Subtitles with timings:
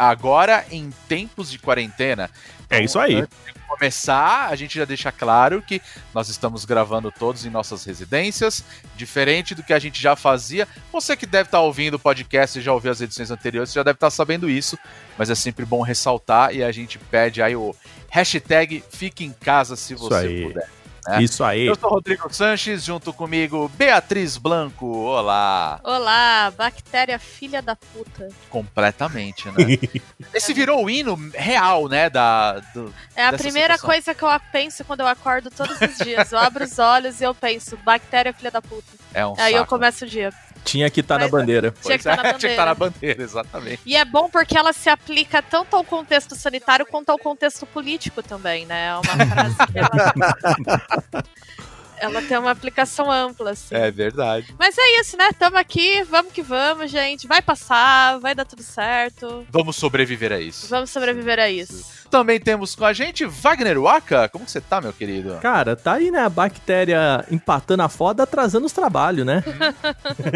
[0.00, 2.30] agora em tempos de quarentena.
[2.70, 3.26] É isso aí.
[3.68, 5.80] Começar, a gente já deixa claro que
[6.14, 8.64] nós estamos gravando todos em nossas residências,
[8.96, 10.66] diferente do que a gente já fazia.
[10.90, 13.96] Você que deve estar ouvindo o podcast e já ouviu as edições anteriores, já deve
[13.96, 14.78] estar sabendo isso,
[15.18, 17.76] mas é sempre bom ressaltar e a gente pede aí o
[18.08, 20.79] hashtag Fique em Casa se você puder.
[21.06, 21.22] Né?
[21.22, 21.66] Isso aí.
[21.66, 24.86] Eu sou Rodrigo Sanches, junto comigo Beatriz Blanco.
[24.86, 25.80] Olá!
[25.82, 28.28] Olá, bactéria filha da puta.
[28.48, 29.78] Completamente, né?
[30.34, 32.08] Esse virou o hino real, né?
[32.10, 33.86] Da, do- É a primeira situação.
[33.90, 36.32] coisa que eu penso quando eu acordo todos os dias.
[36.32, 38.84] Eu abro os olhos e eu penso, bactéria filha da puta.
[39.14, 39.70] é um Aí eu saco.
[39.70, 40.30] começo o dia.
[40.64, 41.74] Tinha que estar na Mas- bandeira.
[41.82, 42.74] Tinha que estar na é, estar na bandeira.
[42.74, 43.80] bandeira, exatamente.
[43.84, 48.22] E é bom porque ela se aplica tanto ao contexto sanitário quanto ao contexto político
[48.22, 48.88] também, né?
[48.88, 51.24] É uma frase que ela...
[52.00, 53.74] ela tem uma aplicação ampla, assim.
[53.74, 54.54] É verdade.
[54.58, 55.30] Mas é isso, né?
[55.38, 57.26] Tamo aqui, vamos que vamos, gente.
[57.26, 59.46] Vai passar, vai dar tudo certo.
[59.50, 60.66] Vamos sobreviver a isso.
[60.68, 62.00] Vamos sobreviver a isso.
[62.10, 64.28] Também temos com a gente Wagner Waka.
[64.28, 65.38] Como que você tá, meu querido?
[65.40, 66.24] Cara, tá aí, né?
[66.24, 69.44] A bactéria empatando a foda, atrasando os trabalhos, né?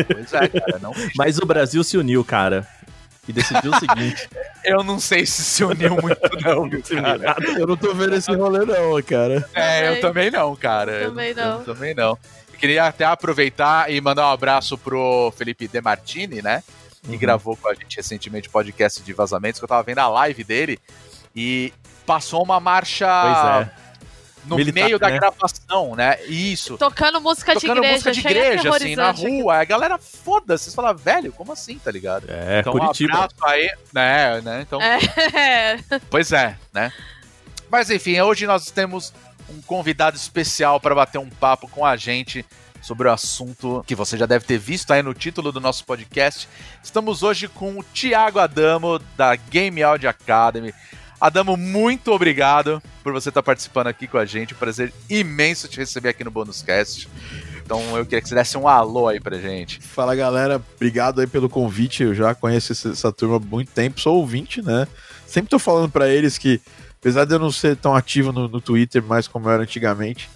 [0.07, 0.79] Pois é, cara.
[0.81, 0.93] Não...
[1.17, 2.67] Mas o Brasil se uniu, cara.
[3.27, 4.29] E decidiu o seguinte.
[4.65, 6.69] Eu não sei se se uniu muito, não,
[7.03, 7.37] cara.
[7.59, 9.47] Eu não tô vendo esse rolê não, cara.
[9.55, 10.93] É, eu também não, cara.
[10.93, 11.65] Eu também Eu não.
[11.65, 12.19] também não.
[12.53, 16.63] Eu queria até aproveitar e mandar um abraço pro Felipe De Martini, né?
[17.03, 17.19] Que Uhum.
[17.19, 20.43] gravou com a gente recentemente o podcast de vazamentos, que eu tava vendo a live
[20.45, 20.79] dele
[21.37, 21.71] e
[22.07, 23.84] passou uma marcha Pois é.
[24.47, 25.19] No Militar, meio da né?
[25.19, 26.23] gravação, né?
[26.27, 26.77] Isso.
[26.77, 29.57] Tocando música de Tocando igreja, música de chega igreja, assim, na rua.
[29.57, 32.27] A galera foda, vocês falam, velho, como assim, tá ligado?
[32.29, 33.13] É, então, Curitiba.
[33.13, 34.61] um abraço aí, né, né?
[34.63, 34.99] Então, É.
[36.11, 36.93] Pois é, né?
[37.71, 39.13] Mas enfim, hoje nós temos
[39.49, 42.45] um convidado especial para bater um papo com a gente
[42.85, 46.49] sobre o assunto que você já deve ter visto aí no título do nosso podcast.
[46.83, 50.75] Estamos hoje com o Thiago Adamo da Game Audio Academy.
[51.25, 54.53] Adamo, muito obrigado por você estar participando aqui com a gente.
[54.53, 57.09] Um prazer imenso te receber aqui no Bonus Cast.
[57.65, 59.81] Então eu queria que você desse um alô aí pra gente.
[59.81, 62.03] Fala galera, obrigado aí pelo convite.
[62.03, 64.87] Eu já conheço essa turma há muito tempo, sou ouvinte, né?
[65.27, 66.61] Sempre tô falando pra eles que,
[67.01, 70.29] apesar de eu não ser tão ativo no, no Twitter mais como eu era antigamente,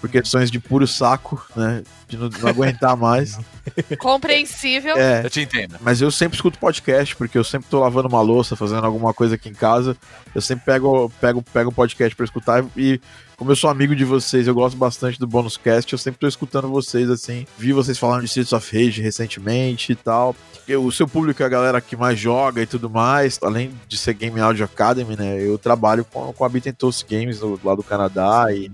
[0.00, 1.82] por questões de puro saco, né?
[2.08, 3.38] De não, não aguentar mais.
[3.98, 4.96] Compreensível.
[4.96, 5.76] É, Eu te entendo.
[5.80, 9.34] mas eu sempre escuto podcast, porque eu sempre tô lavando uma louça, fazendo alguma coisa
[9.34, 9.96] aqui em casa.
[10.34, 13.00] Eu sempre pego pego pego podcast pra escutar e
[13.36, 16.28] como eu sou amigo de vocês, eu gosto bastante do Bonus Cast, eu sempre tô
[16.28, 17.46] escutando vocês assim.
[17.56, 20.36] Vi vocês falando de Streets of Rage recentemente e tal.
[20.78, 23.38] O seu público é a galera que mais joga e tudo mais.
[23.42, 25.40] Além de ser Game Audio Academy, né?
[25.40, 28.70] Eu trabalho com, com a Beat Toast Games do, lá do Canadá e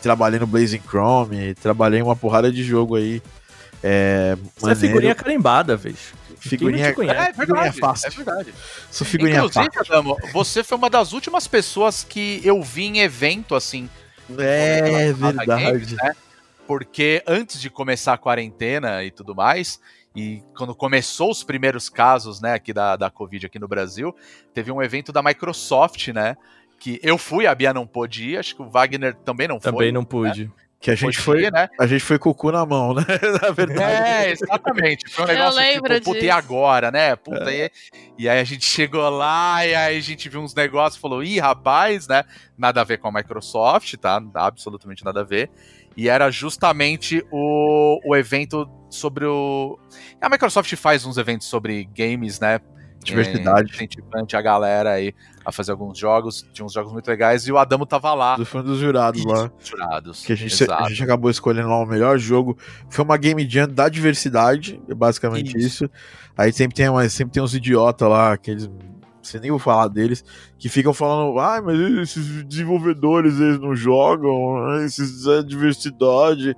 [0.00, 3.22] trabalhei no Blazing Chrome, trabalhei em uma porrada de jogo aí.
[3.82, 5.96] É, Você é figurinha carimbada, velho.
[6.38, 7.30] Figurinha- conhece?
[7.30, 8.06] É verdade, é fácil.
[8.08, 8.54] é verdade.
[8.90, 9.92] Sou figurinha Inclusive, fácil.
[9.94, 13.88] Adamo, você foi uma das últimas pessoas que eu vi em evento, assim.
[14.38, 14.80] É
[15.16, 15.96] relacionado a games, verdade.
[15.96, 16.12] né?
[16.66, 19.80] Porque antes de começar a quarentena e tudo mais,
[20.14, 24.14] e quando começou os primeiros casos, né, aqui da, da Covid aqui no Brasil,
[24.54, 26.36] teve um evento da Microsoft, né?
[26.80, 29.70] Que eu fui, a Bia não pôde ir, acho que o Wagner também não foi.
[29.70, 30.50] Também não pude.
[30.80, 31.68] Que a gente Podia, foi, né?
[31.78, 33.04] a gente foi com o cu na mão, né?
[33.42, 34.02] Na verdade.
[34.02, 35.10] É, exatamente.
[35.10, 37.14] Foi um negócio tipo, puta, e agora, né?
[37.16, 37.70] Puta, e,
[38.18, 41.22] e aí a gente chegou lá e aí a gente viu uns negócios e falou,
[41.22, 42.24] ih, rapaz, né?
[42.56, 44.22] Nada a ver com a Microsoft, tá?
[44.32, 45.50] Absolutamente nada a ver.
[45.94, 49.78] E era justamente o, o evento sobre o.
[50.18, 52.58] A Microsoft faz uns eventos sobre games, né?
[53.04, 53.70] Diversidade.
[53.70, 55.14] É, incentivante a galera aí
[55.44, 56.46] a fazer alguns jogos.
[56.52, 58.36] Tinha uns jogos muito legais e o Adamo tava lá.
[58.36, 59.50] Do foi um dos jurados lá.
[59.62, 60.24] Jurados.
[60.24, 60.84] Que a gente, Exato.
[60.84, 62.56] a gente acabou escolhendo lá o melhor jogo.
[62.88, 65.84] Foi uma game jam da diversidade, é basicamente Isso.
[65.84, 65.90] isso.
[66.36, 68.70] Aí sempre tem, uma, sempre tem uns idiotas lá, aqueles.
[69.22, 70.24] Você nem vou falar deles,
[70.58, 76.56] que ficam falando, ah, mas esses desenvolvedores eles não jogam, esses é diversidade.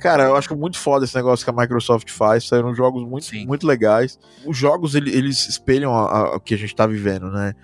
[0.00, 2.48] Cara, eu acho muito foda esse negócio que a Microsoft faz.
[2.48, 3.46] Saíram jogos muito, Sim.
[3.46, 4.18] muito legais.
[4.46, 7.54] Os jogos, ele- eles espelham a- a- o que a gente tá vivendo, né?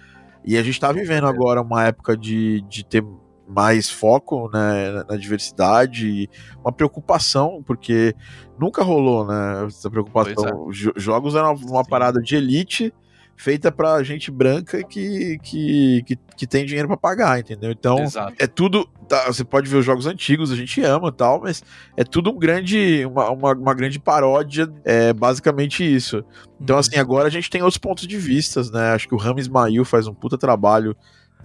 [0.47, 3.05] E a gente tá vivendo agora uma época de, de ter
[3.49, 8.15] mais foco né, na- diversidade e uma preocupação, porque
[8.59, 9.65] nunca rolou, né?
[9.67, 10.69] Essa preocupação.
[10.69, 10.73] É.
[10.73, 11.91] Jo- Jogos eram uma Sim.
[11.91, 12.93] parada de elite
[13.37, 17.71] feita pra gente branca que, que, que, que tem dinheiro pra pagar, entendeu?
[17.71, 18.35] Então, Exato.
[18.39, 18.89] é tudo.
[19.09, 21.63] tá, você pode ver os jogos antigos, a gente ama e tal, mas
[21.97, 23.05] é tudo um grande.
[23.07, 26.25] Uma, uma, uma grande paródia, é basicamente isso.
[26.61, 26.81] Então, Uhum.
[26.81, 28.93] assim, agora a gente tem outros pontos de vistas, né?
[28.93, 30.97] Acho que o Rami Ismail faz um puta trabalho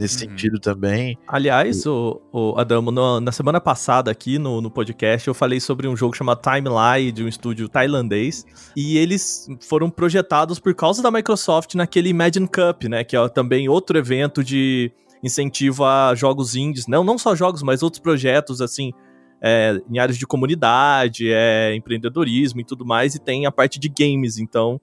[0.02, 0.32] nesse Uhum.
[0.32, 1.18] sentido também.
[1.28, 5.88] Aliás, o, o Adamo, no- na semana passada aqui no, no podcast, eu falei sobre
[5.88, 8.46] um jogo chamado Timeline, de um estúdio tailandês,
[8.76, 13.70] e eles foram projetados por causa da Microsoft naquele Imagine Cup, né, que é também
[13.70, 14.92] outro evento de
[15.24, 18.92] incentivo a jogos indies, não, não só jogos, mas outros projetos, assim,
[19.40, 23.88] é, em áreas de comunidade, é, empreendedorismo e tudo mais, e tem a parte de
[23.88, 24.82] games, então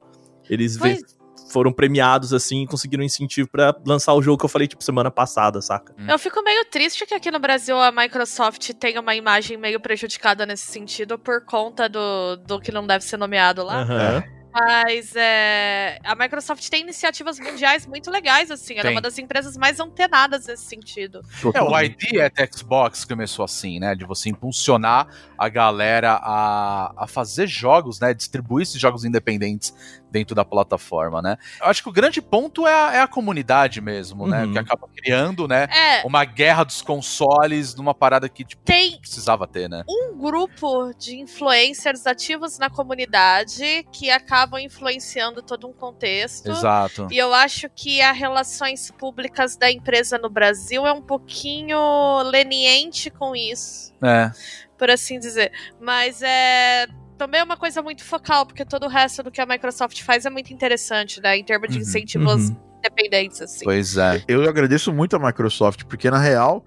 [0.49, 1.18] eles Pois-
[1.51, 5.11] foram premiados, assim, e conseguiram incentivo pra lançar o jogo que eu falei, tipo, semana
[5.11, 5.95] passada, saca?
[6.07, 10.45] Eu fico meio triste que aqui no Brasil a Microsoft tenha uma imagem meio prejudicada
[10.47, 13.83] nesse sentido por conta do, do que não deve ser nomeado lá.
[13.83, 14.39] Aham.
[14.53, 18.75] Mas é, a Microsoft tem iniciativas mundiais muito legais, assim.
[18.75, 18.91] Ela Tem.
[18.91, 21.23] é uma das empresas mais antenadas nesse sentido.
[21.55, 23.95] É, o ID at Xbox começou assim, né?
[23.95, 25.07] De você impulsionar
[25.37, 28.15] a galera a, a fazer jogos, né?
[28.15, 29.75] Distribuir esses jogos independentes
[30.11, 31.37] dentro da plataforma, né?
[31.61, 34.45] Eu acho que o grande ponto é a, é a comunidade mesmo, né?
[34.45, 34.53] Uhum.
[34.53, 35.65] Que acaba criando, né?
[35.65, 39.85] É, Uma guerra dos consoles numa parada que, tipo, tem precisava ter, né?
[39.89, 46.51] um grupo de influencers ativos na comunidade que acabam influenciando todo um contexto.
[46.51, 47.09] Exato.
[47.11, 51.79] E eu acho que as relações públicas da empresa no Brasil é um pouquinho
[52.23, 54.31] leniente com isso, É.
[54.77, 55.53] por assim dizer.
[55.81, 56.87] Mas é
[57.19, 60.25] também é uma coisa muito focal, porque todo o resto do que a Microsoft faz
[60.25, 61.37] é muito interessante, né?
[61.37, 62.57] Em termos de Uhum, incentivos uhum.
[62.79, 63.65] independentes, assim.
[63.65, 64.23] Pois é.
[64.29, 66.65] Eu agradeço muito a Microsoft, porque na real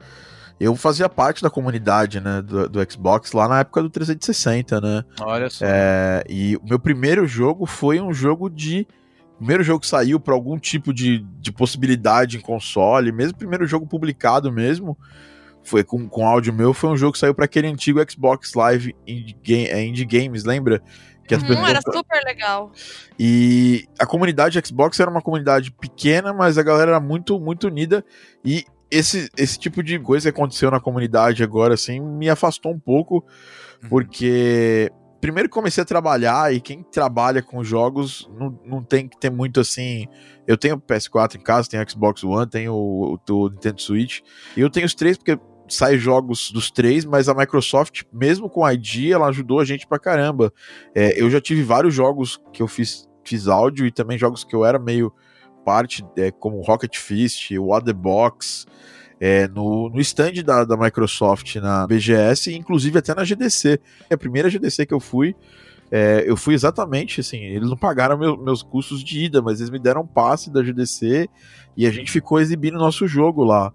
[0.59, 5.03] eu fazia parte da comunidade né, do, do Xbox lá na época do 360, né?
[5.19, 5.65] Olha só.
[5.65, 8.86] É, e o meu primeiro jogo foi um jogo de.
[9.33, 13.38] o Primeiro jogo que saiu para algum tipo de, de possibilidade em console, mesmo o
[13.38, 14.95] primeiro jogo publicado mesmo,
[15.63, 18.95] foi com, com áudio meu, foi um jogo que saiu para aquele antigo Xbox Live
[19.07, 20.81] Indie, é, Indie Games, lembra?
[21.27, 22.71] Que as Uhum, pessoas- era super legal.
[23.17, 28.03] e a comunidade Xbox era uma comunidade pequena, mas a galera era muito, muito unida.
[28.43, 32.79] E esse, esse tipo de coisa que aconteceu na comunidade agora, assim, me afastou um
[32.79, 33.25] pouco,
[33.89, 34.91] porque.
[35.21, 39.29] Primeiro que comecei a trabalhar e quem trabalha com jogos não, não tem que ter
[39.29, 40.07] muito assim.
[40.47, 44.21] Eu tenho PS4 em casa, tenho Xbox One, tenho o, o Nintendo Switch.
[44.57, 45.37] E eu tenho os três porque
[45.71, 49.88] sai jogos dos três, mas a Microsoft, mesmo com a ID, ela ajudou a gente
[49.88, 50.53] pra caramba.
[50.94, 54.56] É, eu já tive vários jogos que eu fiz, fiz áudio e também jogos que
[54.56, 55.13] eu era meio
[55.63, 58.65] parte, é, como Rocket Fist, What the Box,
[59.19, 63.79] é, no, no stand da, da Microsoft na BGS, inclusive até na GDC.
[64.12, 65.35] A primeira GDC que eu fui,
[65.91, 69.69] é, eu fui exatamente assim, eles não pagaram meu- meus custos de ida, mas eles
[69.69, 71.29] me deram um passe da GDC
[71.77, 73.71] e a gente ficou exibindo nosso jogo lá.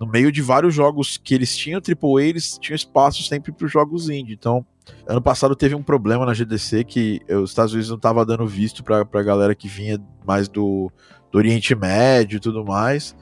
[0.00, 3.72] No meio de vários jogos que eles tinham AAA, eles tinham espaço sempre para os
[3.72, 4.32] jogos indie.
[4.34, 4.64] Então,
[5.06, 8.84] ano passado teve um problema na GDC que os Estados Unidos não estava dando visto
[8.84, 10.90] para a galera que vinha mais do,
[11.32, 13.16] do Oriente Médio e tudo mais.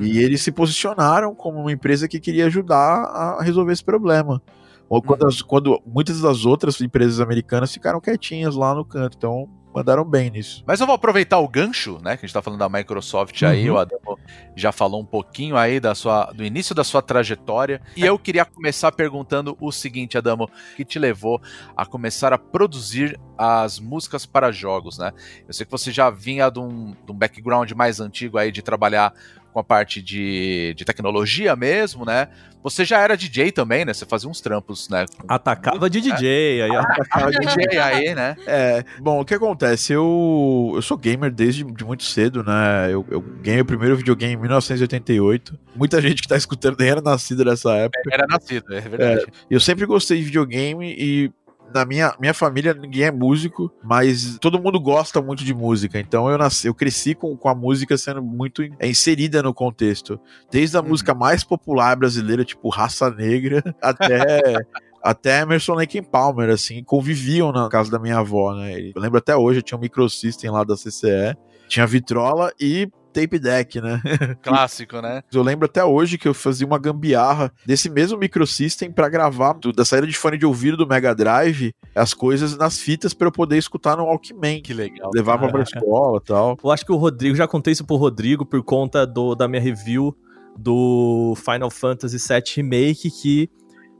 [0.00, 4.42] E eles se posicionaram como uma empresa que queria ajudar a resolver esse problema.
[4.88, 9.16] Ou quando, as- quando muitas das outras empresas americanas ficaram quietinhas lá no canto.
[9.16, 10.62] Então, mandaram bem nisso.
[10.66, 12.16] Mas eu vou aproveitar o gancho, né?
[12.16, 13.76] Que a gente tá falando da Microsoft aí, Uhum.
[13.76, 14.18] o Adamo
[14.54, 17.82] já falou um pouquinho aí da sua, do início da sua trajetória.
[17.96, 21.40] E eu queria começar perguntando o seguinte, Adamo, que te levou
[21.76, 25.12] a começar a produzir as músicas para jogos, né?
[25.46, 28.62] Eu sei que você já vinha de um, de um background mais antigo aí de
[28.62, 29.12] trabalhar
[29.54, 32.26] com a parte de, de tecnologia mesmo, né?
[32.60, 33.94] Você já era DJ também, né?
[33.94, 35.06] Você fazia uns trampos, né?
[35.16, 36.70] Com Atacava de DJ, aí
[37.08, 38.34] Cara, DJ aí, né?
[38.48, 39.92] É, bom, o que acontece?
[39.92, 42.88] Eu, eu sou gamer desde de muito cedo, né?
[42.90, 45.56] Eu, eu ganhei o primeiro videogame em 1988.
[45.76, 48.00] Muita gente que tá escutando nem era nascida nessa época.
[48.10, 49.26] Era nascido, é verdade.
[49.48, 51.32] Eu sempre gostei de videogame e
[51.74, 55.98] na minha, minha família ninguém é músico, mas todo mundo gosta muito de música.
[55.98, 60.18] Então eu nasci, eu cresci com, com a música sendo muito é, inserida no contexto.
[60.50, 60.88] Desde a Uhum.
[60.88, 64.54] música mais popular brasileira, tipo Raça Negra, até
[65.02, 68.80] até Emerson Lake Palmer, assim, conviviam na casa da minha avó, né?
[68.94, 71.36] Eu lembro até hoje, eu tinha um microsystem lá da CCE,
[71.68, 74.00] tinha vitrola e tape deck, né?
[74.42, 75.22] Clássico, né?
[75.32, 79.72] Eu lembro até hoje que eu fazia uma gambiarra desse mesmo microsystem pra gravar do-
[79.72, 83.32] da saída de fone de ouvido do Mega Drive as coisas nas fitas pra eu
[83.32, 84.60] poder escutar no Walkman.
[84.60, 85.10] Que legal.
[85.14, 85.78] Levava pra Caraca.
[85.78, 86.56] escola e tal.
[86.62, 89.62] Eu acho que o Rodrigo, já contei isso pro Rodrigo por conta do, da minha
[89.62, 90.14] review
[90.58, 93.48] do Final Fantasy VII Remake, que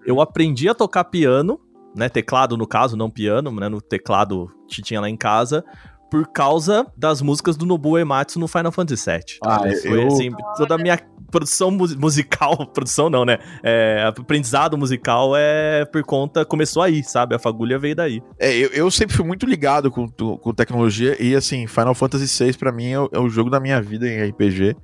[0.06, 1.58] eu aprendi a tocar piano,
[1.96, 5.64] né, teclado no caso, não piano, né, no teclado que tinha lá em casa,
[6.14, 9.24] por causa das músicas do Nobuo Ematsu no Final Fantasy VII.
[9.44, 10.96] Ah, Foi eu- assim, toda a minha
[11.28, 13.38] produção mu- musical, produção não, né?
[13.64, 17.34] É, aprendizado musical é por conta, começou aí, sabe?
[17.34, 18.22] A fagulha veio daí.
[18.38, 22.56] É, eu, eu sempre fui muito ligado com, com tecnologia e, assim, Final Fantasy VI
[22.56, 24.76] pra mim é o, é o jogo da minha vida em RPG.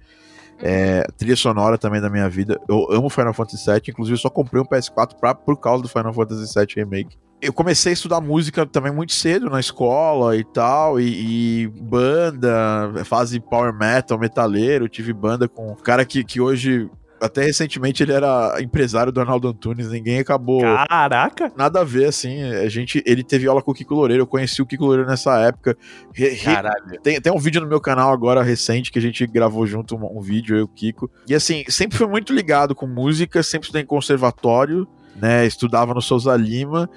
[0.63, 2.61] É, trilha sonora também da minha vida.
[2.69, 5.89] Eu amo Final Fantasy VII, inclusive eu só comprei um PS4 pra, por causa do
[5.89, 7.17] Final Fantasy VII Remake.
[7.43, 12.93] Eu comecei a estudar música também muito cedo na escola e tal, e, e banda,
[13.05, 14.89] fase power metal, metaleiro.
[14.89, 19.49] Tive banda com um cara que, que hoje, até recentemente, ele era empresário do Arnaldo
[19.49, 19.89] Antunes.
[19.91, 21.51] Ninguém acabou Caraca!
[21.57, 22.43] nada a ver, assim.
[22.43, 25.39] A gente, ele teve aula com o Kiko Loureiro, eu conheci o Kiko Loureiro nessa
[25.39, 25.77] época.
[26.13, 27.01] Re- re- Caralho.
[27.03, 30.19] tem, tem um vídeo no meu canal agora recente que a gente gravou junto um,
[30.19, 31.11] um vídeo, eu e o Kiko.
[31.27, 35.45] E assim, sempre fui muito ligado com música, sempre estudei em conservatório, né?
[35.47, 36.89] Estudava no Souza Lima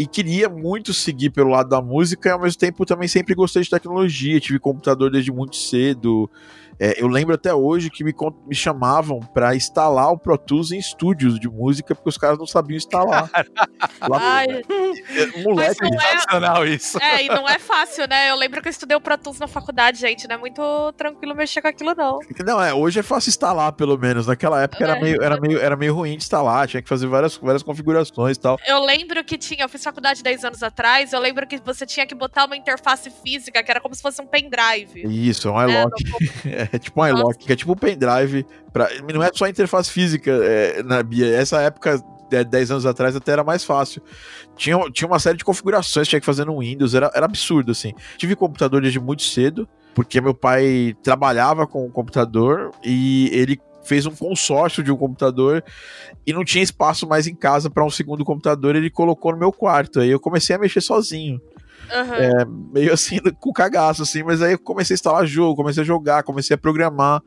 [0.00, 3.62] e queria muito seguir pelo lado da música e ao mesmo tempo também sempre gostei
[3.62, 6.30] de tecnologia, tive computador desde muito cedo.
[6.78, 8.14] É, eu lembro até hoje que me,
[8.46, 12.46] me chamavam pra instalar o Pro Tools em estúdios de música porque os caras não
[12.46, 13.30] sabiam instalar.
[14.08, 16.98] Lá, Ai, é, moleque, é, Sensacional isso.
[17.02, 18.30] é, e não é fácil, né?
[18.30, 20.26] Eu lembro que eu estudei o Pro Tools na faculdade, gente.
[20.28, 22.18] Não é muito tranquilo mexer com aquilo, não.
[22.44, 24.26] Não, é, hoje é fácil instalar, pelo menos.
[24.26, 25.00] Naquela época era É.
[25.00, 28.40] meio, era meio, era meio ruim de instalar, tinha que fazer várias, várias configurações e
[28.40, 28.58] tal.
[28.66, 32.06] Eu lembro que tinha, eu fiz faculdade 10 anos atrás, eu lembro que você tinha
[32.06, 35.02] que botar uma interface física, que era como se fosse um pendrive.
[35.28, 36.04] Isso, é um iLock.
[36.04, 38.46] no- É tipo um iLock, que é tipo um pendrive.
[38.72, 41.26] Pra, não é só interface física, é, na Bia.
[41.34, 44.02] Essa época, de 10 anos atrás, até era mais fácil.
[44.56, 47.72] Tinha, tinha uma série de configurações que tinha que fazer no Windows, era, era absurdo,
[47.72, 47.92] assim.
[48.16, 54.06] Tive computador desde muito cedo, porque meu pai trabalhava com o computador e ele fez
[54.06, 55.64] um consórcio de um computador
[56.26, 59.50] e não tinha espaço mais em casa para um segundo computador, ele colocou no meu
[59.50, 60.00] quarto.
[60.00, 61.40] Aí eu comecei a mexer sozinho
[61.92, 62.14] Aham.
[62.16, 65.86] É, meio assim, com cagaço, assim, mas aí eu comecei a instalar jogo, comecei a
[65.86, 67.22] jogar, comecei a programar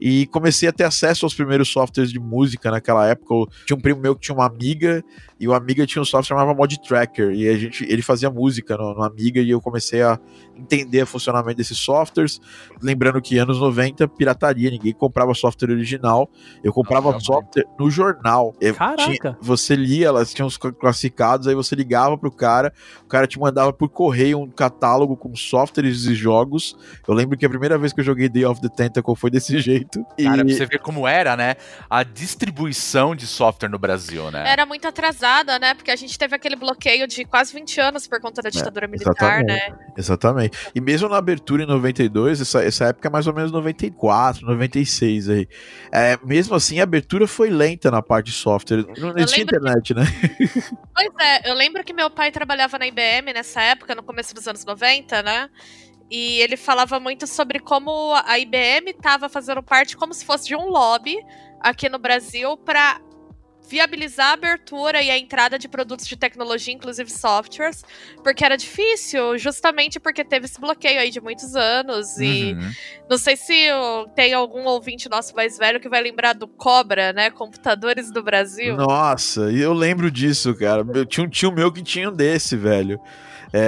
[0.00, 3.34] e comecei a ter acesso aos primeiros softwares de música naquela época.
[3.34, 5.02] Eu tinha um primo meu que tinha uma amiga
[5.40, 8.76] e o amiga tinha um software chamado Mod Tracker e a gente, ele fazia música
[8.76, 10.18] no, no amiga e eu comecei a
[10.56, 12.40] entender o funcionamento desses softwares.
[12.82, 16.30] Lembrando que anos 90, pirataria, ninguém comprava software original.
[16.62, 18.54] Eu comprava Nossa, software no jornal.
[18.60, 19.02] Eu Caraca.
[19.02, 22.72] tinha- você lia, elas tinham os classificados, aí você ligava pro cara,
[23.02, 26.76] o cara te mandava por correio um catálogo com softwares e jogos.
[27.06, 29.58] Eu lembro que a primeira vez que eu joguei Day of the Tentacle foi desse
[29.60, 29.85] jeito.
[30.18, 31.56] E Cara, pra você ver como era, né?
[31.88, 34.44] A distribuição de software no Brasil, né?
[34.46, 35.74] Era muito atrasada, né?
[35.74, 39.40] Porque a gente teve aquele bloqueio de quase 20 anos por conta da ditadura militar,
[39.40, 39.70] exatamente.
[39.70, 39.78] né?
[39.96, 40.58] Exatamente.
[40.74, 45.28] E mesmo na abertura em 92, essa, essa época é mais ou menos 94, 96
[45.28, 45.48] aí.
[45.92, 48.84] É, mesmo assim, a abertura foi lenta na parte de software.
[48.98, 50.04] Não lembro internet, né?
[50.94, 54.46] Pois é, eu lembro que meu pai trabalhava na IBM nessa época, no começo dos
[54.48, 55.50] anos 90, né?
[56.10, 60.54] E ele falava muito sobre como a IBM estava fazendo parte como se fosse de
[60.54, 61.16] um lobby
[61.60, 63.00] aqui no Brasil para
[63.68, 67.84] viabilizar a abertura e a entrada de produtos de tecnologia, inclusive softwares,
[68.22, 72.70] porque era difícil, justamente porque teve esse bloqueio aí de muitos anos e Uhum.
[73.10, 73.52] não sei se
[74.14, 77.28] tem algum ouvinte nosso mais velho que vai lembrar do Cobra, né?
[77.30, 78.76] Computadores do Brasil.
[78.76, 80.86] Nossa, e eu lembro disso, cara.
[80.94, 83.00] Eu tinha um tio meu que tinha um desse, velho.
[83.52, 83.58] É,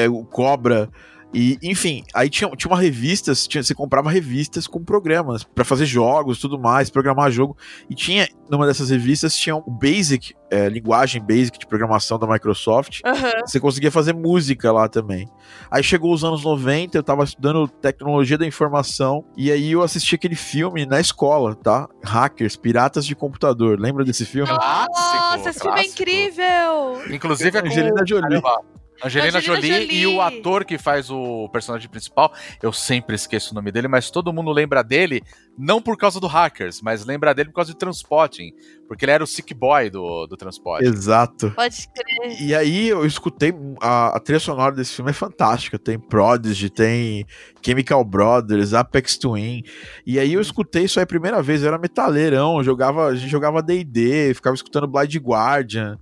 [0.00, 0.90] é, é, o Cobra.
[1.32, 5.84] E, enfim, aí tinha, tinha uma revista, tinha, você comprava revistas com programas pra fazer
[5.84, 7.56] jogos tudo mais, programar jogo.
[7.88, 13.00] E tinha, numa dessas revistas, tinha o Basic, é, linguagem Basic de programação da Microsoft.
[13.04, 13.32] Aham.
[13.44, 15.28] Você conseguia fazer música lá também.
[15.70, 20.14] Aí chegou os anos 90, eu tava estudando tecnologia da informação, e aí eu assisti
[20.14, 21.86] aquele filme na escola, tá?
[22.02, 23.78] Hackers, Piratas de Computador.
[23.78, 24.48] Lembra desse filme?
[24.48, 27.14] Clássico, Nossa, esse filme é incrível!
[27.14, 28.40] Inclusive é com Angelina Jolie.
[28.40, 28.62] Caramba,
[29.04, 30.00] Angelina, Angelina Jolie, Jolie.
[30.00, 34.10] e o ator que faz o personagem principal, eu sempre esqueço o nome dele, mas
[34.10, 35.22] todo mundo lembra dele,
[35.56, 38.52] não por causa do Hackers, mas lembra dele por causa de Transporting,
[38.86, 40.86] porque ele era o sick boy do, do Transporting.
[40.86, 41.50] Exato.
[41.52, 42.42] Pode crer.
[42.42, 45.78] E aí eu escutei a, a trilha sonora desse filme é fantástica.
[45.78, 47.26] Tem Prodigy, tem
[47.62, 49.62] Chemical Brothers, Apex Twin.
[50.06, 53.14] E aí eu escutei isso aí a primeira vez, eu era metaleirão, eu jogava, a
[53.14, 55.98] gente jogava D&D, ficava escutando Blind Guardian.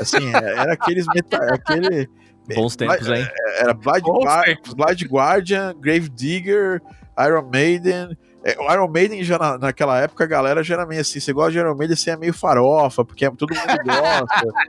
[0.00, 2.08] Assim, era aqueles meta, aquele
[2.54, 3.26] Bons tempos, hein?
[3.58, 4.74] era Blind, Bons Guar- tempos.
[4.74, 6.80] Blind Guardian, Grave Digger,
[7.18, 8.16] Iron Maiden.
[8.48, 11.32] É, o Iron Maiden já na- naquela época a galera já era meio assim, você
[11.32, 14.26] gosta de Iron Maiden, você é meio farofa, porque é- todo mundo gosta.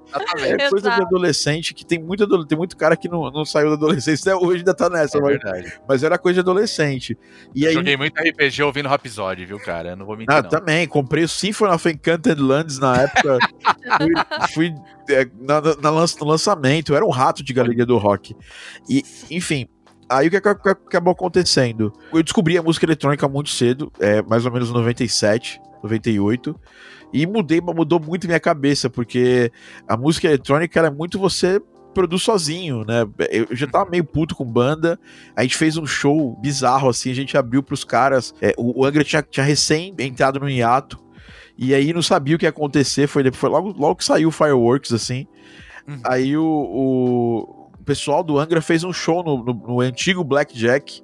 [0.57, 3.75] É coisa de adolescente que tem muito, tem muito cara que não, não saiu da
[3.75, 5.73] adolescência, até hoje ainda tá nessa, É mas, verdade.
[5.87, 7.17] mas era coisa de adolescente.
[7.53, 9.89] E Eu aí, Joguei muito RPG ouvindo Rhapsody, viu, cara?
[9.89, 10.49] Eu não vou mentir, ah, não.
[10.49, 13.37] também, comprei o Symphony of Enchanted Lands na época.
[14.53, 14.73] fui fui,
[15.09, 18.35] é, na- na- no lançamento, eu era um rato de galeria do rock.
[18.89, 19.67] E, enfim,
[20.09, 21.91] Aí o que, que acabou acontecendo?
[22.13, 26.57] Eu descobri a música eletrônica muito cedo, é, mais ou menos em 97, 98.
[27.13, 29.51] E mudei, mudou muito minha cabeça, porque
[29.87, 31.61] a música eletrônica ela é muito você
[31.93, 33.07] produz sozinho, né?
[33.31, 34.99] Eu já tava meio puto com banda.
[35.35, 38.33] A gente fez um show bizarro, assim, a gente abriu pros caras.
[38.41, 40.99] é, o, Angra tinha, tinha recém entrado no hiato.
[41.57, 43.07] E aí não sabia o que ia acontecer.
[43.07, 45.25] Foi, depois- foi logo, logo que saiu o Fireworks, assim.
[45.87, 45.99] Uhum.
[46.03, 47.56] Aí o, o
[47.87, 51.01] pessoal do Angra fez um show no, no, no antigo Blackjack.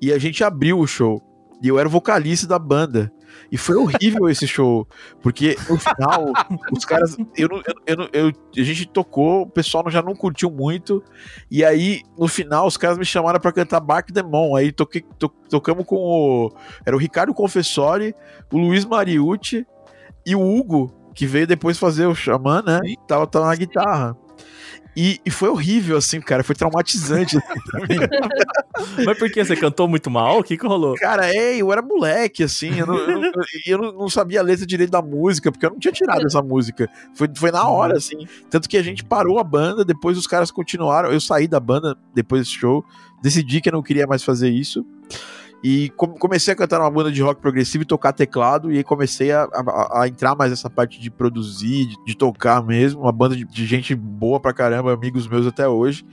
[0.00, 1.20] E a gente abriu o show.
[1.62, 3.12] E eu era o vocalista da banda.
[3.52, 4.86] E foi horrível esse show.
[5.22, 6.32] Porque no final,
[6.72, 7.16] os caras.
[7.36, 7.48] Eu,
[7.86, 11.02] eu, eu, a gente tocou, o pessoal já não curtiu muito.
[11.50, 14.56] E aí, no final, os caras me chamaram pra cantar Bark Demon.
[14.56, 16.52] Aí toquei, to- tocamos com o.
[16.86, 18.14] Era o Ricardo Confessori,
[18.52, 19.66] o Luiz Mariucci
[20.24, 22.80] e o Hugo, que veio depois fazer o Xamã, né?
[22.84, 24.16] E tava, tava na guitarra.
[24.96, 26.42] E, e foi horrível, assim, cara.
[26.42, 27.36] Foi traumatizante.
[27.38, 27.96] assim, pra mim.
[29.06, 29.44] Mas por que?
[29.44, 30.38] Você cantou muito mal?
[30.38, 30.94] O que que rolou?
[30.96, 33.32] Cara, é, eu era moleque, assim, eu, não, eu, não-
[33.66, 36.42] eu não- não sabia a letra direito da música, porque eu não tinha tirado essa
[36.42, 36.88] música.
[37.14, 38.26] Foi, foi na hora, assim.
[38.50, 41.10] Tanto que a gente parou a banda, depois os caras continuaram.
[41.12, 42.84] Eu saí da banda depois desse show,
[43.22, 44.84] decidi que eu não queria mais fazer isso.
[45.62, 49.30] E com- comecei a cantar numa banda de rock progressivo e tocar teclado, e comecei
[49.30, 53.02] a, a- a entrar mais nessa parte de produzir, de, de tocar mesmo.
[53.02, 56.04] Uma banda de, de gente boa pra caramba, amigos meus até hoje.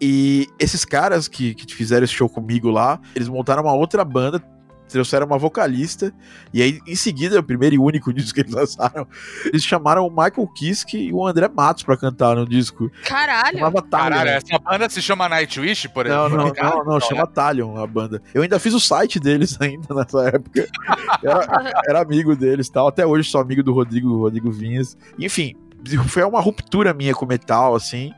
[0.00, 4.42] E esses caras que, que fizeram esse show comigo lá, eles montaram uma outra banda,
[4.88, 6.12] trouxeram uma vocalista,
[6.52, 9.06] e aí em seguida, o primeiro e único disco que eles lançaram,
[9.46, 12.90] eles chamaram o Michael Kiske e o André Matos pra cantar no disco.
[13.04, 13.58] Caralho.
[13.58, 14.16] Chamava Talion.
[14.18, 16.44] Caralho, essa banda se chama Nightwish, por Não, exemplo?
[16.44, 18.22] não, Cara, não, não, chama Talion a banda.
[18.32, 20.66] Eu ainda fiz o site deles ainda nessa época.
[21.22, 22.88] Era, era amigo deles tal.
[22.88, 24.96] Até hoje sou amigo do Rodrigo, Rodrigo Vinhas.
[25.18, 25.56] Enfim,
[26.08, 28.12] foi uma ruptura minha com metal, assim.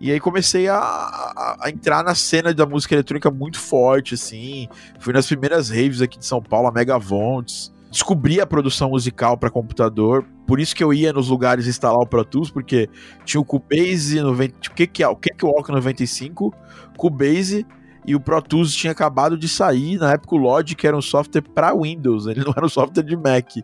[0.00, 4.68] E aí comecei a, a- a entrar na cena da música eletrônica muito forte, assim.
[4.98, 7.72] Fui nas primeiras raves aqui de São Paulo, a Megavonts.
[7.90, 10.24] Descobri a produção musical para computador.
[10.46, 12.88] Por isso que eu ia nos lugares instalar o Pro Tools, porque
[13.24, 15.08] tinha o Cubase 90, o que que é?
[15.08, 16.54] O que que é o Walk 95,
[16.96, 17.66] Cubase
[18.06, 21.42] e o Pro Tools tinha acabado de sair, na época o Logic era um software
[21.42, 23.56] para Windows, ele não era um software de Mac.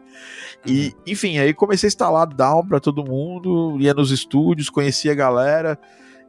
[0.67, 5.15] E, enfim, aí comecei a instalar Down para todo mundo, ia nos estúdios, conhecia a
[5.15, 5.79] galera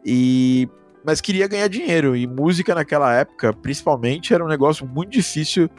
[0.06, 0.70] e
[1.06, 5.70] mas queria ganhar dinheiro e música naquela época, principalmente, era um negócio muito difícil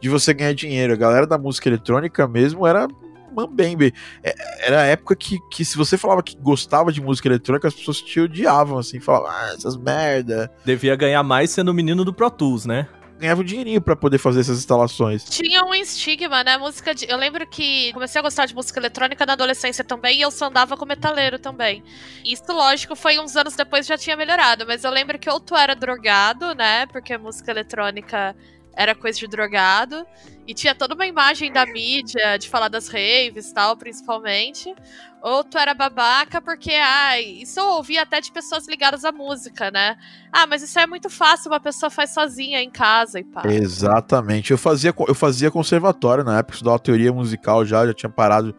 [0.00, 0.92] de você ganhar dinheiro.
[0.92, 2.88] A galera da música eletrônica mesmo era
[3.32, 3.92] mambembe.
[4.22, 7.74] É- Era a época que, que se você falava que gostava de música eletrônica, as
[7.74, 10.50] pessoas te odiavam, assim, falavam, ah, essas merda.
[10.64, 12.88] Devia ganhar mais sendo o menino do Pro Tools, né?
[13.18, 15.24] Ganhava um dinheirinho pra poder fazer essas instalações.
[15.24, 16.58] Tinha um estigma, né?
[16.58, 17.08] Música de...
[17.08, 20.46] Eu lembro que comecei a gostar de música eletrônica na adolescência também e eu só
[20.46, 21.84] andava com metaleiro também.
[22.24, 25.54] Isso, lógico, foi uns anos depois já tinha melhorado, mas eu lembro que ou tu
[25.54, 26.86] era drogado, né?
[26.86, 28.34] Porque música eletrônica
[28.74, 30.04] era coisa de drogado.
[30.46, 34.74] E tinha toda uma imagem da mídia de falar das raves e tal, principalmente.
[35.22, 39.70] Ou tu era babaca porque, ai, isso eu ouvia até de pessoas ligadas à música,
[39.70, 39.96] né?
[40.32, 43.42] Ah, mas isso é muito fácil, uma pessoa faz sozinha em casa e pá.
[43.46, 44.50] Exatamente.
[44.50, 48.52] Eu fazia, eu fazia conservatório na época, estudava teoria musical já, já tinha parado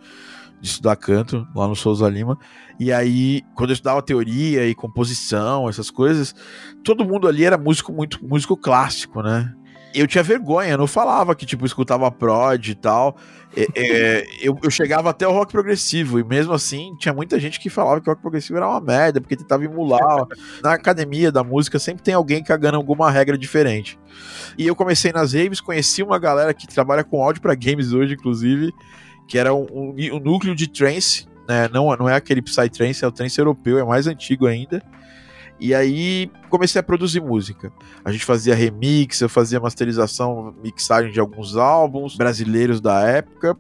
[0.61, 2.39] de estudar canto lá no Souza Lima.
[2.79, 6.33] E aí, quando eu estudava teoria e composição, essas coisas,
[6.81, 9.53] todo mundo ali era músico muito músico clássico, né?
[9.93, 13.15] Eu tinha vergonha, eu não falava que, tipo, escutava prod e tal.
[13.55, 17.59] É, é, eu, eu chegava até o rock progressivo, e mesmo assim, tinha muita gente
[17.59, 20.25] que falava que o rock progressivo era uma merda, porque tentava emular.
[20.63, 23.99] Na academia da música sempre tem alguém cagando alguma regra diferente.
[24.57, 28.15] E eu comecei nas raves, conheci uma galera que trabalha com áudio para games hoje,
[28.15, 28.73] inclusive,
[29.27, 31.69] que era um, um- um núcleo de trance, né?
[31.71, 34.81] Não, não é aquele Psytrance, é o trance europeu, é mais antigo ainda.
[35.65, 37.71] E aí comecei a produzir música.
[38.03, 43.57] A gente fazia remix, eu fazia masterização, mixagem de alguns álbuns brasileiros da época.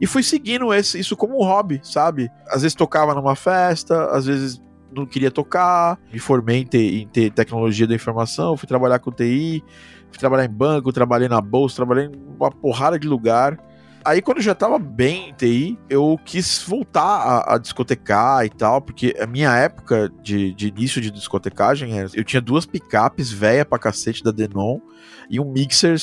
[0.00, 2.28] E fui seguindo esse- isso como um hobby, sabe?
[2.48, 4.60] Às vezes tocava numa festa, às vezes
[4.92, 5.98] não queria tocar.
[6.12, 9.62] Me formei em, te- em te- tecnologia da informação, fui trabalhar com TI,
[10.10, 13.56] fui trabalhar em banco, trabalhei na bolsa, trabalhei em uma porrada de lugar.
[14.06, 18.48] Aí quando eu já tava bem em TI, eu quis voltar a, a discotecar e
[18.50, 23.30] tal, porque a minha época de, de início de discotecagem, era- eu tinha duas picapes
[23.32, 24.78] velha pra cacete da Denon
[25.28, 25.96] e um mixer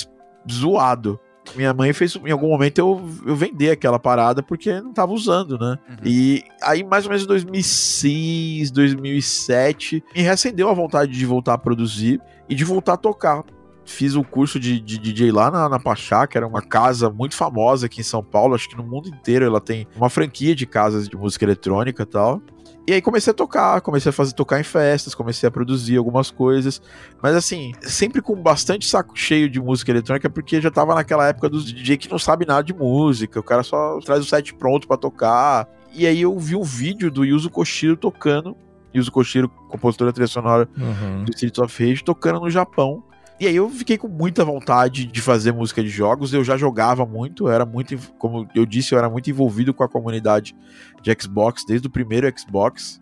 [0.51, 1.19] zoado.
[1.55, 5.57] Minha mãe fez em algum momento eu, eu vender aquela parada porque não tava usando,
[5.57, 5.77] né?
[5.89, 5.95] Uhum.
[6.05, 11.57] E aí, mais ou menos em 2006, 2007, me reacendeu a vontade de voltar a
[11.57, 13.43] produzir e de voltar a tocar.
[13.85, 17.35] Fiz o curso de, de DJ lá na, na Pachá, que era uma casa muito
[17.35, 18.55] famosa aqui em São Paulo.
[18.55, 22.05] Acho que no mundo inteiro ela tem uma franquia de casas de música eletrônica e
[22.05, 22.41] tal.
[22.85, 26.29] E aí comecei a tocar, comecei a fazer tocar em festas, comecei a produzir algumas
[26.29, 26.81] coisas.
[27.21, 31.47] Mas assim, sempre com bastante saco cheio de música eletrônica, porque já tava naquela época
[31.49, 33.39] dos DJ que não sabe nada de música.
[33.39, 35.67] O cara só traz o set pronto para tocar.
[35.93, 38.55] E aí eu vi um vídeo do Yuzo Koshiro tocando.
[38.93, 41.23] Yuzo Koshiro, compositor da trilha sonora Uhum.
[41.23, 43.01] do Streets of Rage, tocando no Japão.
[43.43, 46.33] E aí eu fiquei com muita vontade de fazer música de jogos.
[46.33, 49.89] Eu já jogava muito, era muito, como eu disse, eu era muito envolvido com a
[49.89, 50.55] comunidade
[51.01, 53.01] de Xbox desde o primeiro Xbox.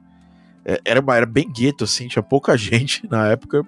[0.65, 3.63] É, Era, uma- era bem gueto, assim, tinha pouca gente na época.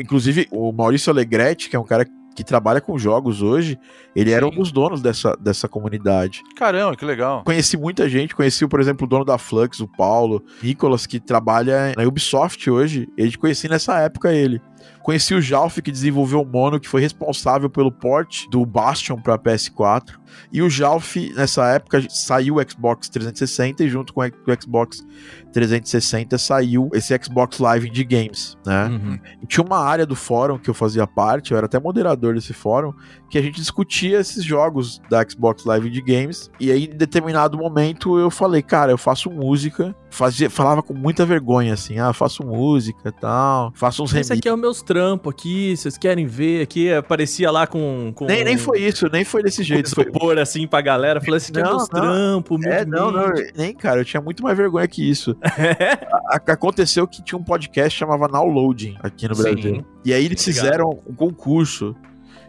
[0.00, 3.78] Inclusive, o Maurício Alegretti, que é um cara que trabalha com jogos hoje,
[4.16, 4.56] ele era um Sim.
[4.56, 6.42] dos donos dessa, dessa comunidade.
[6.56, 7.44] Caramba, que legal.
[7.44, 11.92] Conheci muita gente, conheci, por exemplo, o dono da Flux, o Paulo, Nicolas, que trabalha
[11.96, 13.08] na Ubisoft hoje.
[13.16, 14.60] Eu conheci nessa época ele.
[15.02, 19.38] Conheci o Jalf, que desenvolveu o Mono, que foi responsável pelo port do Bastion para
[19.38, 20.14] PS4.
[20.50, 25.04] E o Jalf, nessa época, saiu o Xbox 360 e junto com o Xbox
[25.52, 28.86] 360 saiu esse Xbox Live de Games, né?
[28.86, 29.18] Uhum.
[29.46, 32.92] Tinha uma área do fórum que eu fazia parte, eu era até moderador desse fórum,
[33.34, 36.48] que a gente discutia esses jogos da Xbox Live de Games.
[36.60, 39.92] E aí, em determinado momento, eu falei, cara, eu faço música.
[40.08, 44.38] Fazia, falava com muita vergonha, assim, ah, faço música e tal, faço uns Esse remixes.
[44.38, 46.92] aqui é os meus trampos aqui, vocês querem ver aqui?
[46.92, 48.12] Aparecia lá com.
[48.14, 49.90] com Nem, nem foi isso, nem foi desse jeito.
[49.92, 50.04] Foi...
[50.04, 51.20] Isopor assim pra galera.
[51.20, 52.00] Falei, esse aqui é Não, meus não.
[52.00, 55.36] trampos, É, não, não, nem, cara, eu tinha muito mais vergonha que isso.
[56.30, 59.42] A- aconteceu que tinha um podcast que chamava Now Loading aqui no Sim.
[59.42, 59.84] Brasil.
[60.04, 61.96] E aí eles fizeram um concurso.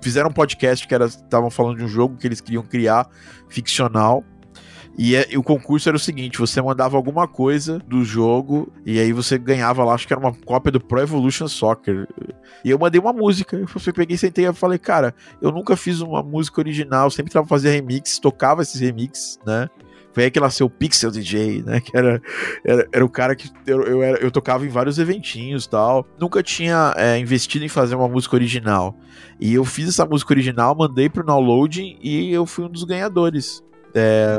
[0.02, 3.08] Fizeram um podcast que estavam falando de um jogo que eles queriam criar
[3.50, 4.24] ficcional.
[4.98, 8.98] E, é- e o concurso era o seguinte: você mandava alguma coisa do jogo e
[9.00, 12.08] aí você ganhava lá, acho que era uma cópia do Pro Evolution Soccer.
[12.64, 13.58] E eu mandei uma música.
[13.58, 17.74] Eu peguei, sentei e falei, cara, eu nunca fiz uma música original, sempre tava fazendo
[17.74, 19.70] remix, tocava esses remixes, né?
[20.16, 21.82] Foi aí que nasceu o Pixel DJ, né?
[21.82, 22.22] Que era,
[22.66, 26.08] era, era o cara que eu, eu, era- eu tocava em vários eventinhos tal.
[26.18, 28.96] Nunca tinha é, investido em fazer uma música original.
[29.42, 33.62] E eu fiz essa música original, mandei pro downloading e eu fui um dos ganhadores
[33.94, 34.38] é,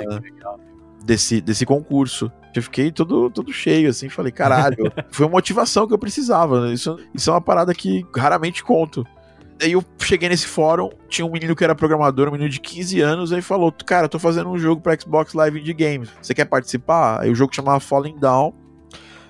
[1.04, 2.32] desse, desse concurso.
[2.54, 6.62] Eu fiquei todo, todo cheio, assim, falei, caralho, foi uma motivação que eu precisava.
[6.68, 6.72] né?
[6.72, 9.04] Isso, isso é uma parada que raramente conto.
[9.62, 13.00] Aí eu cheguei nesse fórum, tinha um menino que era programador, um menino de 15
[13.00, 16.10] anos, aí falou: Cara, tô fazendo um jogo pra Xbox Live de Games.
[16.20, 17.22] Você quer participar?
[17.22, 18.52] Aí o jogo chamava Falling Down.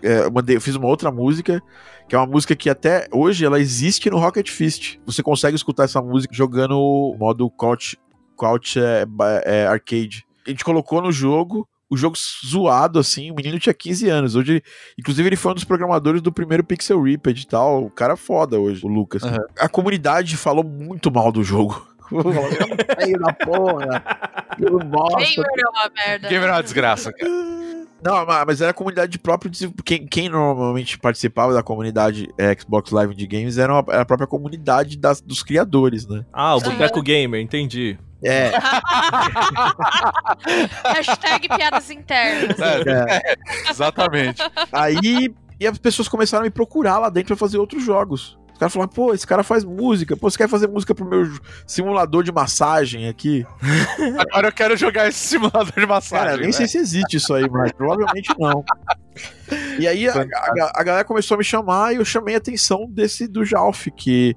[0.02, 1.62] É, eu, mandei, eu fiz uma outra música,
[2.08, 4.98] que é uma música que até hoje ela existe no Rocket Fist.
[5.06, 7.96] Você consegue escutar essa música jogando o modo Couch,
[8.36, 9.06] couch é,
[9.44, 10.26] é, Arcade.
[10.46, 14.34] A gente colocou no jogo, o jogo zoado, assim, o menino tinha 15 anos.
[14.36, 14.62] Hoje,
[14.98, 17.84] inclusive, ele foi um dos programadores do primeiro Pixel Ripped e tal.
[17.84, 19.22] O cara é foda hoje, o Lucas.
[19.22, 19.36] Uhum.
[19.58, 21.86] A comunidade falou muito mal do jogo.
[22.08, 24.02] "Feio da porra.
[24.58, 26.28] Gamer é uma merda.
[26.28, 27.30] Gamer é uma desgraça, cara.
[28.04, 29.50] Não, ma- mas era a comunidade de próprio.
[29.50, 34.02] desenvol- Quem, quem normalmente participava da comunidade eh, Xbox Live de Games era, uma- era
[34.02, 36.24] a própria comunidade das- dos criadores, né?
[36.32, 37.98] Ah, o Boteco Gamer, entendi.
[38.22, 38.50] É,
[40.94, 42.58] Hashtag piadas internas.
[42.60, 43.36] É,
[43.70, 44.42] exatamente.
[44.72, 45.32] aí.
[45.58, 48.38] E as pessoas começaram a me procurar lá dentro pra fazer outros jogos.
[48.52, 50.16] Os caras falaram, pô, esse cara faz música.
[50.16, 51.30] Pô, você quer fazer música pro meu
[51.66, 53.46] simulador de massagem aqui?
[54.18, 56.26] Agora eu quero jogar esse simulador de massagem.
[56.26, 56.52] Cara, nem né?
[56.52, 58.64] sei se existe isso aí, mas provavelmente não.
[59.78, 62.86] E aí a, a- a galera começou a me chamar e eu chamei a atenção
[62.90, 64.34] desse do Jalf, que,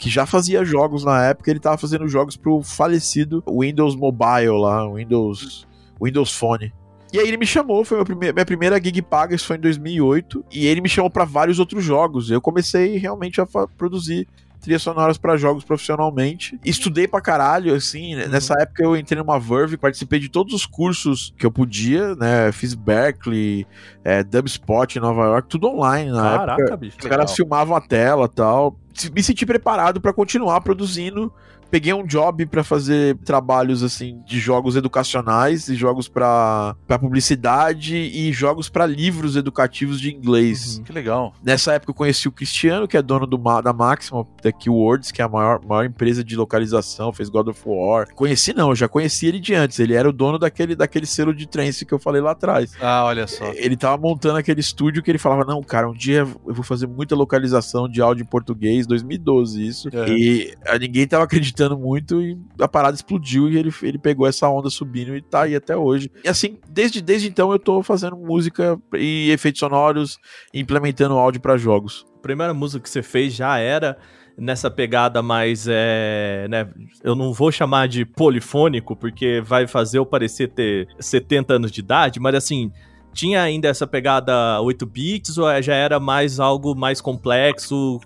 [0.00, 4.90] que já fazia jogos na época, ele tava fazendo jogos pro falecido Windows Mobile lá,
[4.90, 5.66] Windows,
[6.02, 6.72] Windows Phone.
[7.12, 10.44] E aí ele me chamou, foi prime- minha primeira gig paga, isso foi em 2008,
[10.50, 12.30] e ele me chamou pra vários outros jogos.
[12.30, 14.26] Eu comecei realmente a produzir
[14.60, 16.58] trilhas sonoras pra jogos profissionalmente.
[16.64, 18.26] Estudei pra caralho, assim, né?
[18.26, 22.52] nessa época eu entrei numa Verve, participei de todos os cursos que eu podia, né?
[22.52, 23.66] Fiz Berkeley,
[24.04, 26.46] é, Dubspot em Nova York, tudo online na época.
[26.46, 26.96] Caraca, bicho.
[27.00, 28.76] Os caras filmavam a tela tal.
[29.14, 31.32] Me senti preparado pra continuar produzindo.
[31.70, 37.96] Peguei um job pra fazer trabalhos assim de jogos educacionais e jogos pra pra publicidade
[37.96, 40.80] e jogos pra livros educativos de inglês.
[40.84, 41.32] Que legal.
[41.42, 45.22] Nessa época eu conheci o Cristiano, que é dono do, da Maxima, da Keywords, que
[45.22, 48.12] é a maior, maior empresa de localização, fez God of War.
[48.14, 49.78] Conheci não, eu já conheci ele de antes.
[49.78, 52.72] Ele era o dono daquele, daquele selo de trance que eu falei lá atrás.
[52.80, 53.44] Ah, olha só.
[53.54, 56.86] Ele tava montando aquele estúdio que ele falava: Não, cara, um dia eu vou fazer
[56.86, 59.88] muita localização de áudio em português, 2012, isso.
[59.92, 60.08] É.
[60.08, 64.48] E ah, ninguém tava acreditando muito e a parada explodiu e ele, ele pegou essa
[64.48, 66.10] onda subindo e tá aí até hoje.
[66.24, 70.18] E assim, desde, desde então eu tô fazendo música e efeitos sonoros,
[70.54, 72.06] implementando áudio pra jogos.
[72.18, 73.98] A primeira música que você fez já era
[74.36, 76.68] nessa pegada mais, é, né,
[77.04, 81.80] eu não vou chamar de polifônico, porque vai fazer eu parecer ter 70 anos de
[81.80, 82.72] idade, mas assim,
[83.12, 88.00] tinha ainda essa pegada 8 bits ou já era mais algo mais complexo,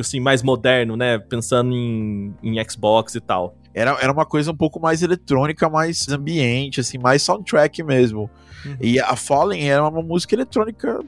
[0.00, 1.18] assim, mais moderno, né?
[1.18, 3.54] Pensando em, em Xbox e tal.
[3.74, 8.28] Era, era uma coisa um pouco mais eletrônica, mais ambiente, assim, mais soundtrack mesmo.
[8.64, 8.76] Uhum.
[8.80, 11.00] E a Fallen era uma música eletrônica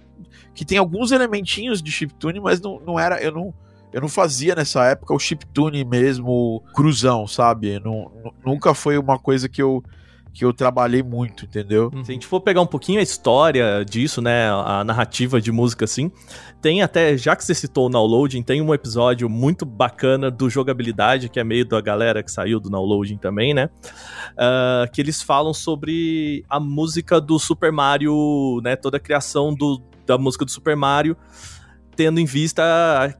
[0.54, 3.20] que tem alguns elementinhos de chiptune, mas não, não era.
[3.20, 3.54] Eu não,
[3.92, 7.80] eu não fazia nessa época o chiptune mesmo cruzão, sabe?
[7.80, 9.82] Não, nu- nunca foi uma coisa que eu,
[10.32, 11.90] que eu trabalhei muito, entendeu?
[12.04, 15.84] Se a gente for pegar um pouquinho a história disso, né, a narrativa de música
[15.84, 16.10] assim,
[16.60, 21.28] tem até, já que você citou o downloading, tem um episódio muito bacana do jogabilidade,
[21.28, 23.70] que é meio da galera que saiu do downloading também, né,
[24.36, 29.82] ah, que eles falam sobre a música do Super Mario, né, toda a criação do,
[30.06, 31.16] da música do Super Mario,
[31.96, 33.14] tendo em vista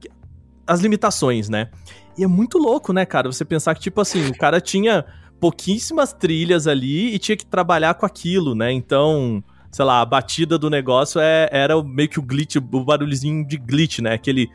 [0.67, 1.71] as limitações, né.
[2.17, 5.05] E é muito louco, né, cara, você pensar que, tipo assim, o cara tinha
[5.41, 8.71] pouquíssimas trilhas ali e tinha que trabalhar com aquilo, né?
[8.71, 13.47] Então, sei lá, a batida do negócio é, era meio que o glitch, o barulhozinho
[13.47, 14.13] de glitch, né?
[14.13, 14.49] Aquele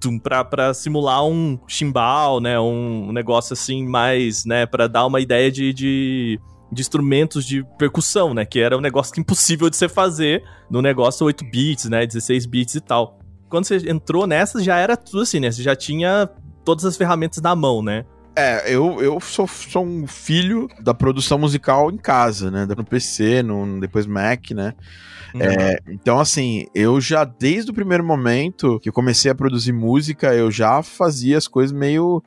[0.00, 2.58] tum, pra, pra simular um chimbal, né?
[2.58, 4.66] Um negócio assim mais, né?
[4.66, 6.40] Pra dar uma ideia de, de,
[6.72, 8.44] de instrumentos de percussão, né?
[8.44, 12.04] Que era um negócio impossível de você fazer no negócio 8 bits, né?
[12.04, 13.18] 16 bits e tal.
[13.48, 15.50] Quando você entrou nessa, já era tudo assim, né?
[15.50, 16.28] Você já tinha
[16.64, 18.04] todas as ferramentas na mão, né?
[18.36, 22.66] É, eu, eu sou, sou um filho da produção musical em casa, né?
[22.66, 24.74] No PC, no, depois Mac, né?
[25.40, 30.32] É, então, assim, eu já, desde o primeiro momento que eu comecei a produzir música,
[30.34, 32.22] eu já fazia as coisas meio.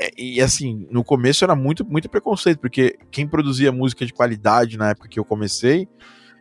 [0.00, 4.78] é, E assim, no começo era muito, muito preconceito, porque quem produzia música de qualidade
[4.78, 5.88] na época que eu comecei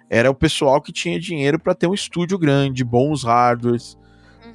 [0.09, 3.97] era o pessoal que tinha dinheiro para ter um estúdio grande, bons hardwares,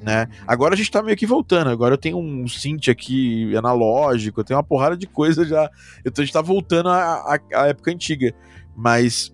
[0.01, 0.27] né?
[0.47, 1.69] Agora a gente tá meio que voltando.
[1.69, 5.69] Agora eu tenho um synth aqui analógico, eu tenho uma porrada de coisa já.
[6.05, 8.33] Então a gente tá voltando à, época antiga.
[8.75, 9.33] Mas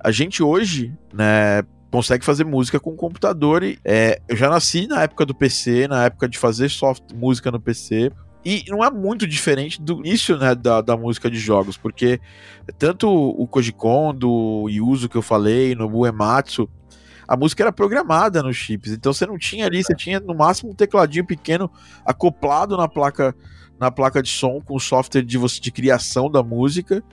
[0.00, 5.02] a gente hoje, né, consegue fazer música com computador e é, eu já nasci na
[5.02, 8.12] época do PC, na época de fazer soft música no PC.
[8.44, 12.20] E não é muito diferente do início né, da, da música de jogos, porque
[12.78, 16.68] tanto o Koji Kondo, Yuzo que eu falei, no Uematsu,
[17.28, 18.90] a música era programada nos chips.
[18.90, 21.70] Então você não tinha ali, você tinha no máximo um tecladinho pequeno
[22.04, 23.34] acoplado na placa
[23.78, 27.04] na placa de som com o software de de criação da música.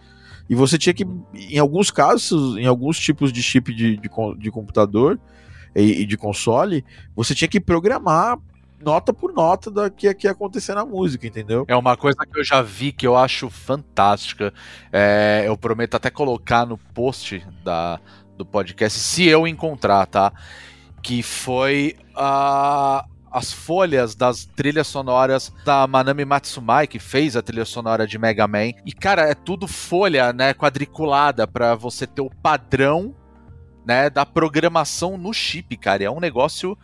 [0.49, 4.51] E você tinha que, em alguns casos, em alguns tipos de chip de, de, de
[4.51, 5.19] computador
[5.75, 8.37] e, e de console, você tinha que programar
[8.79, 11.65] nota por nota da que, que ia acontecer na música, entendeu?
[11.67, 14.53] É uma coisa que eu já vi que eu acho fantástica.
[14.93, 17.99] É, eu prometo até colocar no post da,
[18.37, 20.31] do podcast, se eu encontrar, tá?
[21.01, 27.65] Que foi a as folhas das trilhas sonoras da Manami Matsumai, que fez a trilha
[27.65, 28.69] sonora de Mega Man.
[28.85, 33.13] E, cara, é tudo folha, né, quadriculada, pra você ter o padrão,
[33.85, 36.03] né, da programação no chip, cara.
[36.03, 36.77] E é um negócio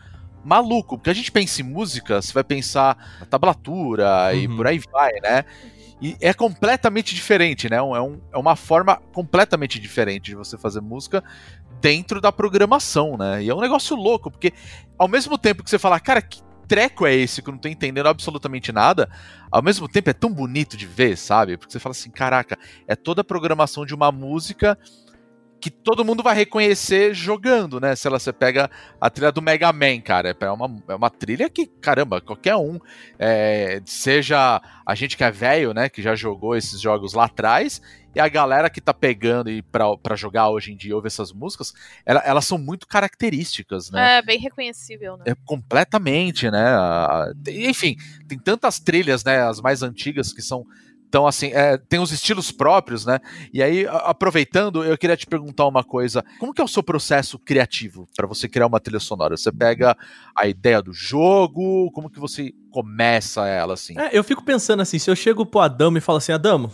[0.44, 4.58] maluco, porque a gente pensa em música, você vai pensar na tablatura e Uhum.
[4.58, 5.46] por aí vai, né?
[6.02, 7.78] E é completamente diferente, né?
[7.78, 11.24] É, um- é uma forma completamente diferente de você fazer música
[11.80, 13.44] dentro da programação, né?
[13.44, 14.52] E é um negócio louco, porque
[14.98, 17.68] ao mesmo tempo que você fala, cara, que treco é esse que eu não tô
[17.68, 19.10] entendendo absolutamente nada,
[19.52, 21.58] ao mesmo tempo é tão bonito de ver, sabe?
[21.58, 24.78] Porque você fala assim, caraca, é toda a programação de uma música
[25.62, 27.96] que todo mundo vai reconhecer jogando, né?
[27.96, 28.70] Se ela você pega
[29.00, 32.80] a trilha do Mega Man, cara, é uma, é uma trilha que, caramba, qualquer um,
[33.20, 37.80] é, seja a gente que é velho, né, que já jogou esses jogos lá atrás,
[38.14, 41.32] e a galera que tá pegando e pra, pra jogar hoje em dia ouve essas
[41.32, 41.72] músicas,
[42.06, 44.18] ela- elas são muito características, né?
[44.18, 45.24] É, bem reconhecível, né?
[45.28, 46.66] É, completamente, né?
[46.76, 47.96] A- tem- Enfim,
[48.28, 49.42] tem tantas trilhas, né?
[49.44, 50.66] As mais antigas que são
[51.12, 53.20] tão assim, é, tem os estilos próprios, né?
[53.54, 57.38] E aí, aproveitando, eu queria te perguntar uma coisa: como que é o seu processo
[57.38, 59.36] criativo para você criar uma trilha sonora?
[59.36, 59.96] Você pega
[60.36, 64.00] a ideia do jogo, como que você começa ela assim?
[64.00, 66.72] É, eu fico pensando assim, se eu chego pro Adamo e falo assim, Adamo,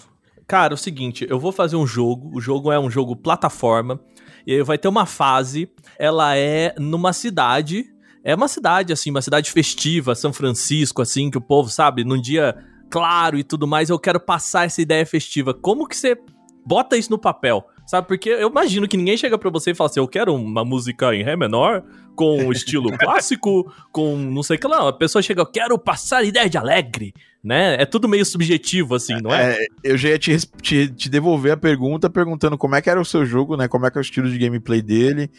[0.47, 4.00] cara, é o seguinte, eu vou fazer um jogo, o jogo é um jogo plataforma,
[4.45, 7.86] e vai ter uma fase, ela é numa cidade,
[8.23, 12.21] é uma cidade, assim, uma cidade festiva, São Francisco, assim, que o povo, sabe, num
[12.21, 12.56] dia
[12.89, 15.54] claro e tudo mais, eu quero passar essa ideia festiva.
[15.54, 16.17] Como que você
[16.65, 17.65] bota isso no papel?
[17.86, 20.65] Sabe, porque eu imagino que ninguém chega pra você e fala assim, eu quero uma
[20.65, 21.82] música em Ré menor,
[22.17, 24.89] com um estilo clássico, com não sei o que lá.
[24.89, 27.82] A pessoa chega, eu quero passar ideia de alegre, né?
[27.82, 29.54] É tudo meio subjetivo, assim, não é?
[29.54, 33.00] É, eu já ia te, te, te devolver a pergunta perguntando como é que era
[33.00, 33.69] o seu jogo, né?
[33.69, 35.32] Como é que é o estilo de gameplay dele.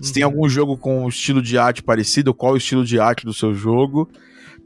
[0.00, 0.30] Se tem Uhum.
[0.30, 4.08] algum jogo com estilo de arte parecido, qual o estilo de arte do seu jogo.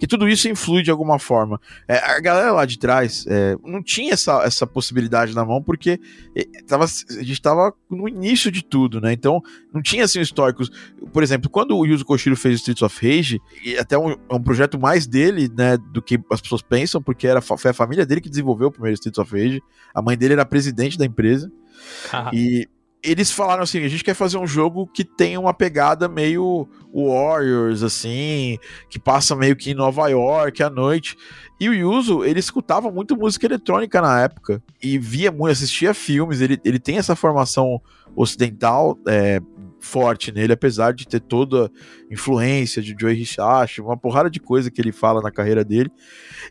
[0.00, 1.60] Que tudo isso influi de alguma forma.
[1.86, 6.00] É, a galera lá de trás é, não tinha essa, essa possibilidade na mão, porque
[6.34, 9.12] é, tava, a gente tava no início de tudo, né?
[9.12, 9.42] Então,
[9.74, 10.70] não tinha assim históricos.
[11.12, 14.42] Por exemplo, quando o Yuzo Koshiro fez Streets of Rage, e até um, é um
[14.42, 18.22] projeto mais dele, né, do que as pessoas pensam, porque era, foi a família dele
[18.22, 19.62] que desenvolveu o primeiro Streets of Rage.
[19.94, 21.52] A mãe dele era presidente da empresa.
[22.10, 22.66] Ah, E
[23.02, 27.82] eles falaram assim: a gente quer fazer um jogo que tenha uma pegada meio Warriors,
[27.82, 28.58] assim,
[28.88, 31.16] que passa meio que em Nova York à noite.
[31.58, 36.40] E o Yuzo, ele escutava muito música eletrônica na época e via muito, assistia filmes.
[36.40, 37.80] Ele, ele tem essa formação
[38.16, 39.40] ocidental é,
[39.80, 41.70] forte nele, apesar de ter toda a
[42.12, 45.90] influência de Joey Hisashi, uma porrada de coisa que ele fala na carreira dele.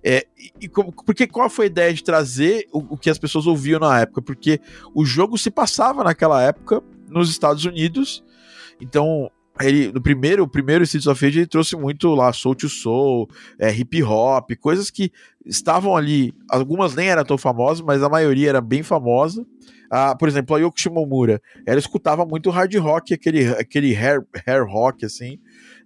[0.04, 0.26] É,
[0.60, 3.80] e, como- porque qual foi a ideia de trazer o, o que as pessoas ouviam
[3.80, 4.22] na época?
[4.22, 4.60] Porque
[4.94, 8.24] o jogo se passava naquela época nos Estados Unidos,
[8.82, 9.30] então
[9.62, 13.30] ele no primeiro, o primeiro Streets of Rage ele trouxe muito lá Soul to Soul,
[13.60, 15.12] é, hip hop, coisas que
[15.46, 19.46] estavam ali, algumas nem eram tão famosas, mas a maioria era bem famosa.
[19.92, 24.64] Ah, por exemplo, a Yoko Shimomura, ela escutava muito hard rock, aquele, aquele hair, hair
[24.64, 25.40] rock, assim.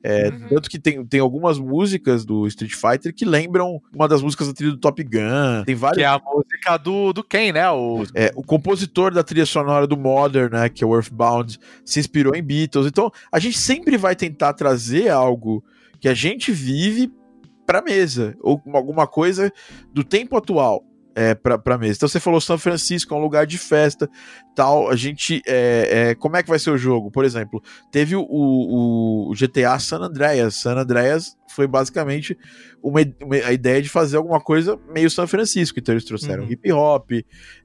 [0.03, 0.47] É, Uhum.
[0.49, 4.53] Tanto que tem, tem algumas músicas do Street Fighter que lembram uma das músicas da
[4.53, 5.63] trilha do Top Gun.
[5.65, 7.69] Tem várias Que é a música do, do Ken, né?
[7.71, 11.99] O, é, o compositor da trilha sonora do Modern, né, que é o Earthbound, se
[11.99, 12.85] inspirou em Beatles.
[12.85, 15.63] Então, a gente sempre vai tentar trazer algo
[15.99, 17.09] que a gente vive
[17.65, 19.51] pra mesa, ou alguma coisa
[19.93, 20.83] do tempo atual.
[21.15, 21.93] É, pra, pra mesa.
[21.97, 24.09] Então você falou São Francisco, é um lugar de festa,
[24.55, 24.89] tal.
[24.89, 25.43] A gente.
[25.45, 27.11] É, é, como é que vai ser o jogo?
[27.11, 30.55] Por exemplo, teve o, o, o GTA San Andreas.
[30.55, 32.35] San Andreas foi basicamente
[32.81, 35.77] uma, uma- a ideia de fazer alguma coisa meio São Francisco.
[35.79, 36.51] Então eles trouxeram Uhum.
[36.51, 37.11] hip hop,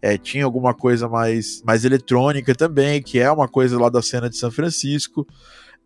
[0.02, 4.28] é, tinha alguma coisa mais, mais eletrônica também, que é uma coisa lá da cena
[4.28, 5.26] de São Francisco.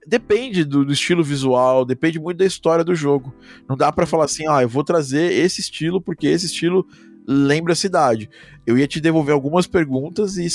[0.04, 3.32] Depende do, do estilo visual, depende muito da história do jogo.
[3.68, 6.84] Não dá pra falar assim, ah, eu vou trazer esse estilo porque esse estilo
[7.26, 8.28] lembra a cidade.
[8.66, 10.46] Eu ia te devolver algumas perguntas e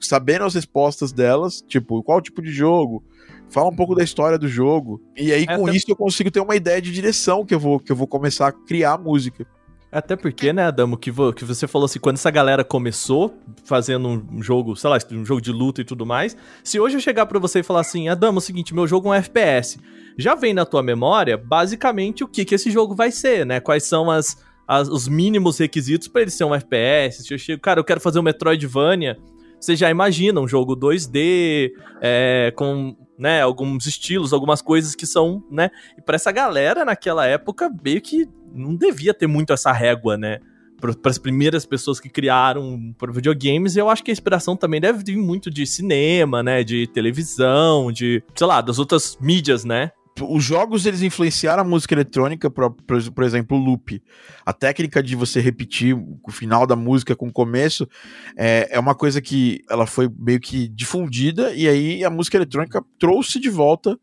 [0.00, 3.02] sabendo as respostas delas, tipo, qual tipo de jogo?
[3.50, 5.00] Fala um pouco da história do jogo.
[5.16, 7.80] E aí, É, com isso, eu consigo ter uma ideia de direção que eu vou,
[7.80, 9.46] que eu vou começar a criar a música.
[9.90, 14.06] Até porque, né, Adamo, que, vo- que você falou assim, quando essa galera começou fazendo
[14.06, 17.24] um jogo, sei lá, um jogo de luta e tudo mais, se hoje eu chegar
[17.24, 19.78] pra você e falar assim, Adamo, é o seguinte, meu jogo é um FPS,
[20.18, 23.60] já vem na tua memória, basicamente, o que que esse jogo vai ser, né?
[23.60, 24.36] Quais são as,
[24.68, 27.22] as- os mínimos requisitos pra ele ser um FPS.
[27.24, 29.16] Se eu chego, cara, eu quero fazer um Metroidvania,
[29.58, 35.42] você já imagina um jogo 2D, é, com né, alguns estilos, algumas coisas que são,
[35.50, 35.70] né?
[35.98, 40.38] E pra essa galera naquela época, meio que não devia ter muito essa régua, né?
[40.80, 45.02] Para as primeiras pessoas que criaram para videogames, eu acho que a inspiração também deve
[45.02, 46.62] vir muito de cinema, né?
[46.62, 49.90] De televisão, de, sei lá, das outras mídias, né?
[50.20, 54.02] Os jogos eles influenciaram a música eletrônica, por, por, por exemplo, o loop.
[54.44, 57.88] A técnica de você repetir o final da música com o começo
[58.36, 62.82] é, é uma coisa que ela foi meio que difundida e aí a música eletrônica
[62.98, 63.98] trouxe de volta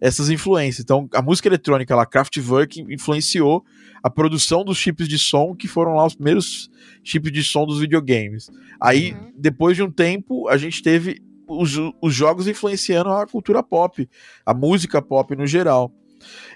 [0.00, 0.82] essas influências.
[0.82, 3.64] Então, a música eletrônica, lá, Kraftwerk, influenciou
[4.02, 6.68] a produção dos chips de som que foram lá os primeiros
[7.04, 8.50] chips de som dos videogames.
[8.80, 9.32] Aí, Uhum.
[9.36, 11.22] depois de um tempo, a gente teve
[11.58, 14.08] os, os jogos influenciando a cultura pop,
[14.44, 15.92] a música pop no geral.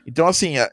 [0.06, 0.70] Então, assim, a,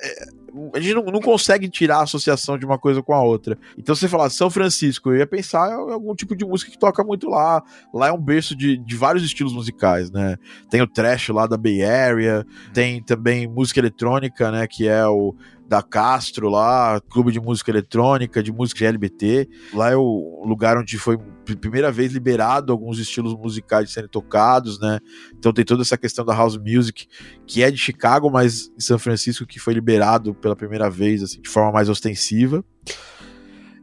[0.73, 3.57] a gente não, não consegue tirar a associação de uma coisa com a outra.
[3.77, 7.03] Então, você falar São Francisco, eu ia pensar em algum tipo de música que toca
[7.03, 7.63] muito lá.
[7.93, 10.37] Lá é um berço de, de vários estilos musicais, né?
[10.69, 14.67] Tem o trash lá da Bay Area, tem também música eletrônica, né?
[14.67, 15.35] Que é o
[15.67, 19.47] da Castro lá, clube de música eletrônica, de música GLBT.
[19.73, 21.17] Lá é o lugar onde foi
[21.59, 24.99] primeira vez liberado alguns estilos musicais serem tocados, né?
[25.37, 27.07] Então tem toda essa questão da house music,
[27.47, 31.41] que é de Chicago, mas em São Francisco que foi liberado pela primeira vez, assim,
[31.41, 32.63] de forma mais ostensiva.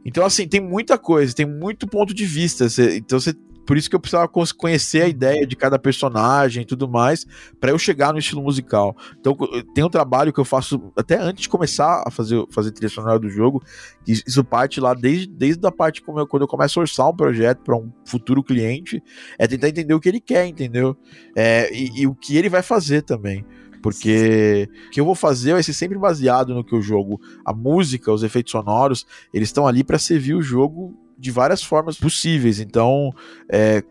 [0.03, 2.67] Então, assim, tem muita coisa, tem muito ponto de vista.
[2.69, 3.33] Cê- então, você
[3.65, 7.25] por isso que eu precisava conhecer a ideia de cada personagem e tudo mais,
[7.59, 8.95] pra eu chegar no estilo musical.
[9.19, 9.37] Então,
[9.73, 13.19] tem um trabalho que eu faço até antes de começar a fazer, fazer trilha sonora
[13.19, 13.63] do jogo,
[14.03, 17.09] que isso parte lá desde, desde a parte como eu, quando eu começo a orçar
[17.09, 19.01] um projeto para um futuro cliente,
[19.37, 20.97] é tentar entender o que ele quer, entendeu?
[21.35, 23.45] É, e, e o que ele vai fazer também.
[23.81, 27.53] Porque o que eu vou fazer vai ser sempre baseado no que o jogo, a
[27.53, 32.59] música, os efeitos sonoros, eles estão ali para servir o jogo de várias formas possíveis.
[32.59, 33.13] Então,
[33.47, 33.83] é,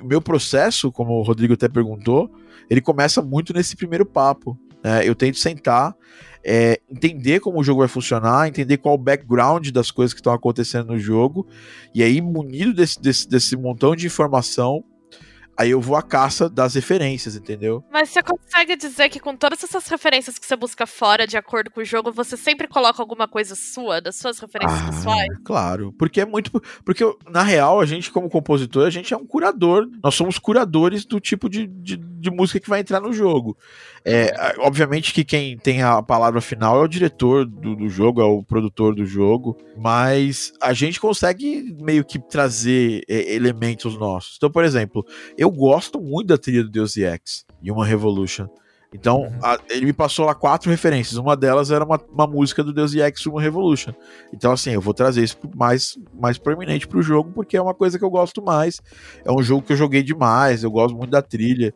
[0.00, 2.30] o meu processo, como o Rodrigo até perguntou,
[2.70, 4.58] ele começa muito nesse primeiro papo.
[4.82, 5.94] né, eu tento sentar,
[6.42, 10.32] é, entender como o jogo vai funcionar, entender qual o background das coisas que estão
[10.32, 11.46] acontecendo no jogo,
[11.94, 14.82] e aí, munido desse, desse, desse montão de informação,
[15.60, 17.84] aí eu vou à caça das referências, entendeu?
[17.92, 21.70] Mas você consegue dizer que com todas essas referências que você busca fora, de acordo
[21.70, 25.28] com o jogo, você sempre coloca alguma coisa sua, das suas referências Ah, pessoais?
[25.44, 26.50] Claro, porque é muito.
[26.82, 29.86] Porque, na real, a gente, como compositor, a gente é um curador.
[30.02, 33.56] Nós somos curadores do tipo de, de, de música que vai entrar no jogo.
[34.04, 38.24] É, obviamente que quem tem a palavra final é o diretor do, do jogo, é
[38.24, 44.34] o produtor do jogo, mas a gente consegue meio que trazer é, elementos nossos.
[44.36, 45.04] Então, por exemplo,
[45.36, 48.48] eu gosto muito da trilha do Deus Ex, Human Revolution.
[48.92, 51.16] Então, a- ele me passou lá quatro referências.
[51.16, 53.92] Uma delas era uma, uma música do Deus Ex Human Revolution.
[54.34, 57.98] Então, assim, eu vou trazer isso mais, mais proeminente pro jogo, porque é uma coisa
[58.00, 58.80] que eu gosto mais.
[59.24, 61.72] É um jogo que eu joguei demais, eu gosto muito da trilha.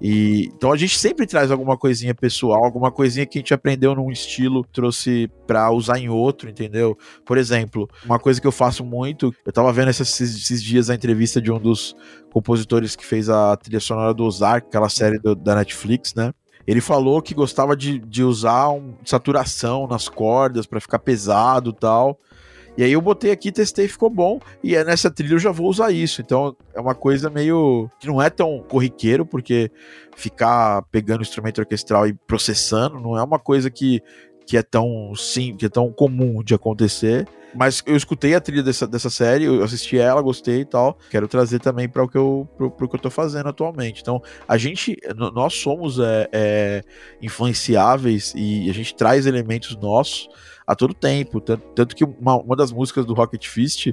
[0.00, 3.94] E então a gente sempre traz alguma coisinha pessoal, alguma coisinha que a gente aprendeu
[3.96, 6.96] num estilo, trouxe pra usar em outro, entendeu?
[7.26, 10.94] Por exemplo, uma coisa que eu faço muito, eu tava vendo esses, esses dias a
[10.94, 11.96] entrevista de um dos
[12.32, 16.32] compositores que fez a trilha sonora do Ozark, aquela série do- da Netflix, né?
[16.66, 22.20] Ele falou que gostava de, de usar um, saturação nas cordas pra ficar pesado tal.
[22.78, 24.38] E aí eu botei aqui, testei, ficou bom.
[24.62, 26.20] E é nessa trilha eu já vou usar isso.
[26.20, 27.90] Então é uma coisa meio.
[27.98, 29.68] que não é tão corriqueiro, porque
[30.14, 34.00] ficar pegando instrumento orquestral e processando não é uma coisa que,
[34.46, 37.26] que é tão sim, que é tão comum de acontecer.
[37.52, 40.96] Mas eu escutei a trilha dessa, dessa série, eu assisti ela, gostei e tal.
[41.10, 44.02] Quero trazer também para o que eu pro, pro que eu tô fazendo atualmente.
[44.02, 46.82] Então, a gente, nós somos é, é,
[47.20, 50.28] influenciáveis e a gente traz elementos nossos
[50.68, 51.40] a todo tempo.
[51.40, 53.86] Tanto, tanto que uma, uma das músicas do Rocket Fist,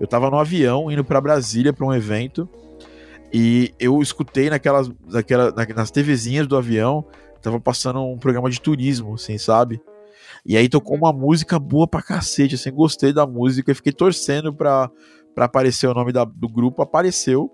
[0.00, 2.48] eu tava no avião indo para Brasília para um evento
[3.32, 7.04] e eu escutei naquelas, naquela, na- nas TVzinhas do avião,
[7.40, 9.80] tava passando um programa de turismo, assim, sabe?
[10.44, 14.90] E aí tocou uma música boa pra cacete, assim, gostei da música, fiquei torcendo pra,
[15.34, 17.50] pra aparecer o nome da- do grupo, apareceu.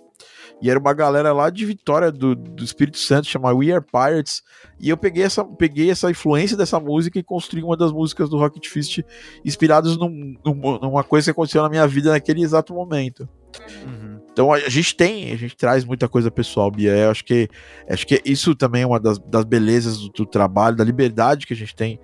[0.63, 4.43] E era uma galera lá de Vitória do, do Espírito Santo, chama We Are Pirates.
[4.79, 8.39] E eu peguei essa, peguei essa influência dessa música e construí uma das músicas do
[8.39, 9.01] Rocket Fist
[9.45, 13.29] inspiradas num- num- numa coisa que aconteceu na minha vida naquele exato momento.
[14.33, 16.93] Então a a gente tem, a gente traz muita coisa pessoal, Bia.
[16.97, 17.49] Eu acho que,
[17.89, 21.53] acho que isso também é uma das, das belezas do, do trabalho, da liberdade que
[21.53, 21.99] a gente tem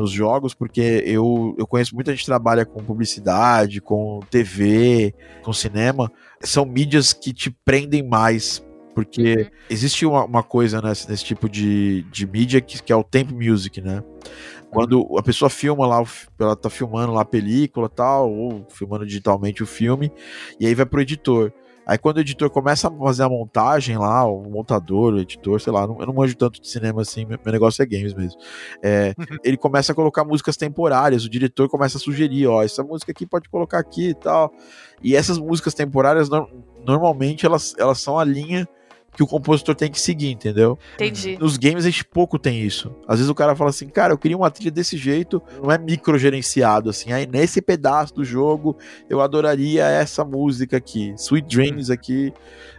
[0.00, 5.52] nos jogos, porque eu, eu conheço muita gente que trabalha com publicidade, com TV, com
[5.52, 6.10] cinema.
[6.40, 8.64] São mídias que te prendem mais.
[8.94, 13.04] Porque existe uma, uma coisa nesse, nesse tipo de, de mídia que, que é o
[13.04, 14.02] tempo music, né?
[14.70, 16.02] Quando a pessoa filma lá,
[16.38, 20.12] ela tá filmando lá a película tal, ou filmando digitalmente o filme,
[20.58, 21.52] e aí vai pro editor.
[21.86, 25.72] Aí quando o editor começa a fazer a montagem lá, o montador, o editor, sei
[25.72, 28.38] lá, não- eu não manjo tanto de cinema assim, meu, negócio é games mesmo.
[28.82, 29.14] É,
[29.44, 33.26] ele começa a colocar músicas temporárias, o diretor começa a sugerir, ó, essa música aqui
[33.26, 34.52] pode colocar aqui e tal.
[35.02, 36.48] E essas músicas temporárias, nor-
[36.86, 38.68] normalmente, elas, elas são a linha
[39.20, 40.78] que o compositor tem que seguir, entendeu?
[40.94, 41.36] Entendi.
[41.38, 42.90] Nos games a gente pouco tem isso.
[43.06, 45.76] Às vezes o cara fala assim, cara, eu queria uma trilha desse jeito, não é
[45.76, 47.12] microgerenciado, assim.
[47.12, 48.78] Aí nesse pedaço do jogo
[49.10, 52.32] eu adoraria essa música aqui, Sweet Dreams aqui,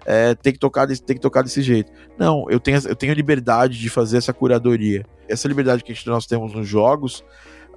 [0.03, 1.91] é, tem, que tocar desse, tem que tocar desse jeito.
[2.17, 5.05] Não, eu tenho, eu tenho liberdade de fazer essa curadoria.
[5.29, 7.23] Essa liberdade que a gente, nós temos nos jogos,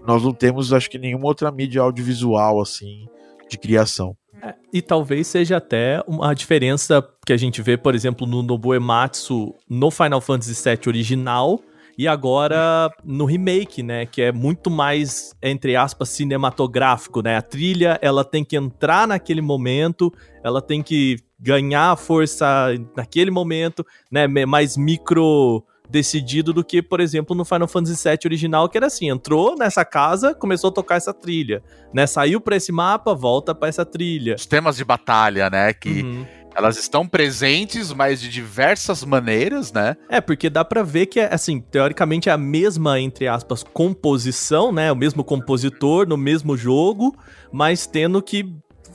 [0.06, 3.06] nós não temos, acho que, nenhuma outra mídia audiovisual, assim,
[3.46, 4.16] de criação.
[4.42, 8.74] É, E talvez seja até uma diferença que a gente vê, por exemplo, no Nobuo
[8.74, 11.60] Ematsu no Final Fantasy VII original
[11.96, 14.04] e agora no remake, né?
[14.06, 17.36] Que é muito mais, entre aspas, cinematográfico, né?
[17.36, 20.12] A trilha, ela tem que entrar naquele momento,
[20.42, 24.26] ela tem que ganhar força naquele momento, né?
[24.26, 29.10] Mais micro decidido do que, por exemplo, no Final Fantasy VII original, que era assim,
[29.10, 31.62] entrou nessa casa, começou a tocar essa trilha,
[31.92, 32.06] né?
[32.06, 34.34] Saiu pra esse mapa, volta pra essa trilha.
[34.36, 35.72] Os temas de batalha, né?
[35.72, 36.26] Que Uhum.
[36.56, 39.96] elas estão presentes, mas de diversas maneiras, né?
[40.08, 44.72] É, porque dá pra ver que, é, assim, teoricamente é a mesma, entre aspas, composição,
[44.72, 44.90] né?
[44.90, 47.14] O mesmo compositor no mesmo jogo,
[47.52, 48.54] mas tendo que,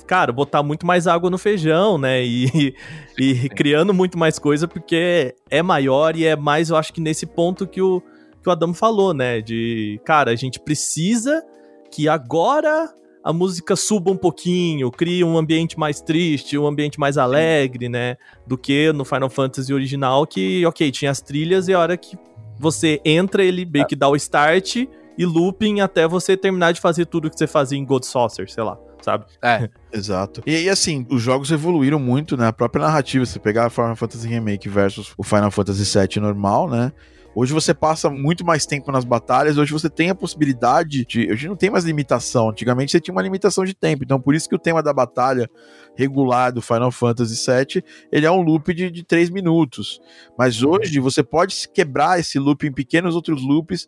[0.09, 2.25] cara, botar muito mais água no feijão, né?
[2.25, 2.73] E,
[3.15, 7.27] e criando muito mais coisa, porque é maior e é mais, eu acho que nesse
[7.27, 8.01] ponto que o,
[8.41, 9.39] que o Adamo falou, né?
[9.39, 11.45] De, cara, a gente precisa
[11.91, 12.91] que agora
[13.23, 18.17] a música suba um pouquinho, crie um ambiente mais triste, um ambiente mais alegre, né?
[18.47, 22.17] Do que no Final Fantasy original, que, ok, tinha as trilhas e a hora que
[22.57, 27.05] você entra, ele meio que dá o start e looping até você terminar de fazer
[27.05, 29.25] tudo que você fazia em God Saucer, sei lá, sabe?
[29.41, 29.69] É.
[29.91, 30.41] Exato.
[30.45, 32.47] E, e, assim, os jogos evoluíram muito, né?
[32.47, 36.91] A própria narrativa, você pegar Final Fantasy Remake versus o Final Fantasy VII normal, né?
[37.35, 41.31] Hoje você passa muito mais tempo nas batalhas, hoje você tem a possibilidade de.
[41.31, 42.49] Hoje não tem mais limitação.
[42.49, 44.03] Antigamente você tinha uma limitação de tempo.
[44.03, 45.49] Então, por isso que o tema da batalha
[45.95, 50.01] regular do Final Fantasy VII ele é um loop de, de 3 minutos.
[50.37, 53.87] Mas hoje você pode quebrar esse loop em pequenos outros loops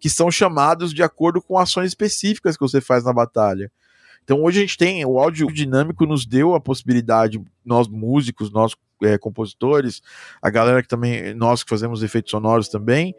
[0.00, 3.70] que são chamados de acordo com ações específicas que você faz na batalha.
[4.24, 8.74] Então hoje a gente tem o áudio dinâmico nos deu a possibilidade, nós músicos, nós
[9.02, 10.00] é, compositores,
[10.40, 13.14] a galera que também, nós que fazemos efeitos sonoros também,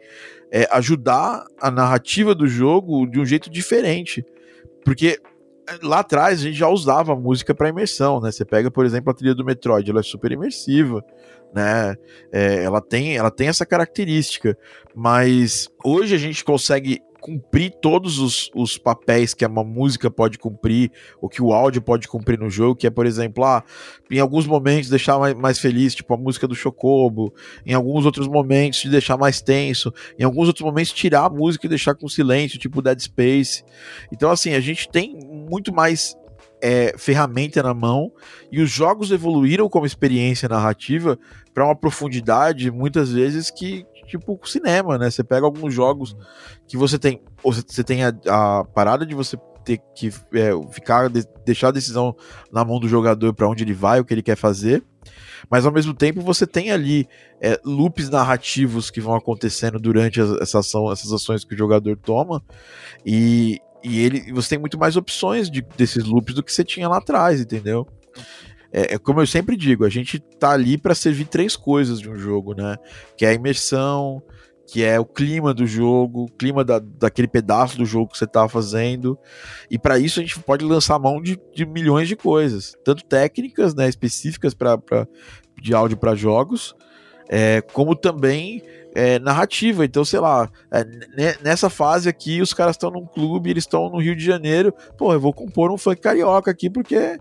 [0.50, 4.24] é, ajudar a narrativa do jogo de um jeito diferente.
[4.84, 5.20] Porque
[5.68, 8.30] é, lá atrás a gente já usava música para imersão, né?
[8.30, 11.04] Você pega, por exemplo, a trilha do Metroid, ela é super imersiva,
[11.54, 11.94] né?
[12.32, 14.56] É, ela, tem, ela tem essa característica,
[14.94, 20.92] mas hoje a gente consegue cumprir todos os, os papéis que uma música pode cumprir,
[21.22, 23.64] ou que o áudio pode cumprir no jogo, que é, por exemplo, ah,
[24.10, 27.32] em alguns momentos deixar mais, mais feliz, tipo a música do Chocobo,
[27.64, 31.64] em alguns outros momentos de deixar mais tenso, em alguns outros momentos tirar a música
[31.64, 33.64] e deixar com silêncio, tipo Dead Space.
[34.12, 35.18] Então, assim, a gente tem
[35.48, 36.14] muito mais
[36.60, 38.12] é, ferramenta na mão
[38.52, 41.18] e os jogos evoluíram como experiência narrativa
[41.54, 45.10] para uma profundidade muitas vezes que tipo cinema, né?
[45.10, 46.16] Você pega alguns jogos
[46.66, 51.08] que você tem, ou você tem a, a parada de você ter que é, ficar
[51.08, 52.14] de, deixar a decisão
[52.52, 54.82] na mão do jogador para onde ele vai, o que ele quer fazer.
[55.50, 57.08] Mas ao mesmo tempo você tem ali
[57.40, 62.42] é, loops narrativos que vão acontecendo durante essa ação, essas ações que o jogador toma
[63.04, 66.88] e, e ele você tem muito mais opções de, desses loops do que você tinha
[66.88, 67.86] lá atrás, entendeu?
[68.74, 72.10] É, é, como eu sempre digo, a gente tá ali para servir três coisas de
[72.10, 72.76] um jogo, né?
[73.16, 74.20] Que é a imersão,
[74.66, 78.26] que é o clima do jogo, o clima da, daquele pedaço do jogo que você
[78.26, 79.16] tá fazendo.
[79.70, 83.76] E para isso a gente pode lançar mão de, de milhões de coisas, tanto técnicas,
[83.76, 84.76] né, específicas para
[85.62, 86.74] de áudio para jogos,
[87.28, 88.60] é, como também
[88.92, 89.84] é, narrativa.
[89.84, 90.84] Então, sei lá, é,
[91.44, 94.74] nessa fase aqui, os caras estão num clube, eles estão no Rio de Janeiro.
[94.98, 97.20] Pô, eu vou compor um funk carioca aqui porque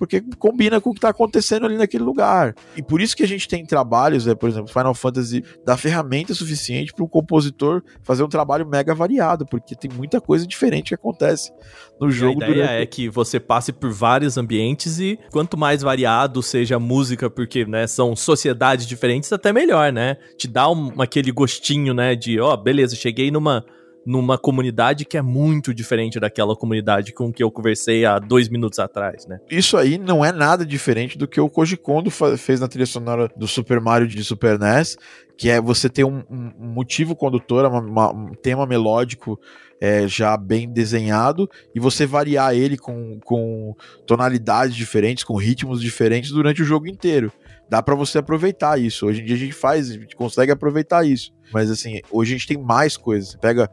[0.00, 2.54] porque combina com o que está acontecendo ali naquele lugar.
[2.74, 6.32] E por isso que a gente tem trabalhos, né, por exemplo, Final Fantasy dá ferramenta
[6.32, 10.94] suficiente para o compositor fazer um trabalho mega variado, porque tem muita coisa diferente que
[10.94, 11.52] acontece
[12.00, 12.42] no jogo.
[12.42, 12.82] A ideia durante...
[12.82, 17.66] é que você passe por vários ambientes e quanto mais variado seja a música, porque
[17.66, 20.16] né, são sociedades diferentes, até melhor, né?
[20.38, 23.66] Te dá um, aquele gostinho, né, de, ó, oh, beleza, cheguei numa
[24.10, 28.80] numa comunidade que é muito diferente daquela comunidade com que eu conversei há dois minutos
[28.80, 29.38] atrás, né?
[29.48, 33.30] Isso aí não é nada diferente do que o Koji Kondo fez na trilha sonora
[33.36, 34.96] do Super Mario de Super NES,
[35.38, 39.38] que é você ter um, um motivo condutor, uma, uma, um tema melódico
[39.80, 43.76] é, já bem desenhado e você variar ele com, com
[44.08, 47.32] tonalidades diferentes, com ritmos diferentes durante o jogo inteiro.
[47.70, 49.06] Dá para você aproveitar isso.
[49.06, 51.32] Hoje em dia a gente faz, a gente consegue aproveitar isso.
[51.52, 53.30] Mas assim, hoje a gente tem mais coisas.
[53.30, 53.70] Você pega,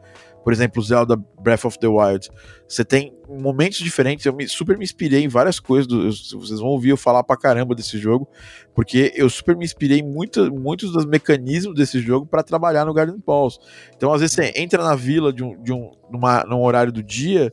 [0.48, 2.30] por exemplo, Zelda Breath of the Wild.
[2.66, 4.24] Você tem momentos diferentes.
[4.24, 5.86] Eu me, super me inspirei em várias coisas.
[5.86, 8.26] Do, vocês vão ouvir eu falar pra caramba desse jogo.
[8.74, 12.94] Porque eu super me inspirei em muito, muitos dos mecanismos desse jogo para trabalhar no
[12.94, 13.58] Garden Pulse.
[13.94, 17.02] Então, às vezes, você entra na vila de um, de um, numa, num horário do
[17.02, 17.52] dia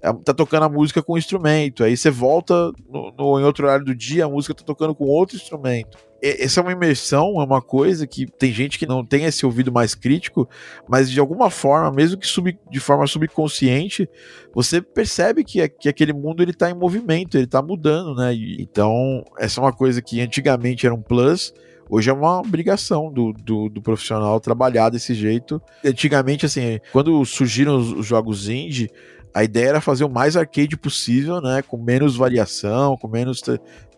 [0.00, 1.82] é, tá tocando a música com um instrumento.
[1.82, 5.04] Aí você volta no, no, em outro horário do dia, a música tá tocando com
[5.06, 5.98] outro instrumento.
[6.22, 9.44] E, essa é uma imersão, é uma coisa que tem gente que não tem esse
[9.44, 10.48] ouvido mais crítico,
[10.88, 14.08] mas de alguma forma, mesmo que sub, de forma subconsciente,
[14.54, 18.34] você percebe que, que aquele mundo ele tá em movimento, ele tá mudando, né?
[18.58, 21.52] Então, essa é uma coisa que antigamente era um plus,
[21.88, 25.62] Hoje é uma obrigação do, do, do, profissional trabalhar desse jeito.
[25.84, 28.90] Antigamente, assim, quando surgiram os, os jogos indie,
[29.36, 31.60] a ideia era fazer o mais arcade possível, né?
[31.60, 33.42] Com menos variação, com menos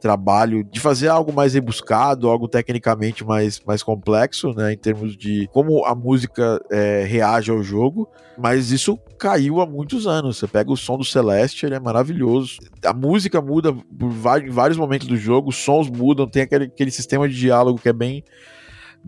[0.01, 4.73] trabalho, de fazer algo mais rebuscado, algo tecnicamente mais, mais complexo, né?
[4.73, 8.09] Em termos de como a música é, reage ao jogo.
[8.37, 10.39] Mas isso caiu há muitos anos.
[10.39, 12.59] Você pega o som do Celeste, ele é maravilhoso.
[12.85, 17.29] A música muda em vários momentos do jogo, os sons mudam, tem aquele, aquele sistema
[17.29, 18.25] de diálogo que é bem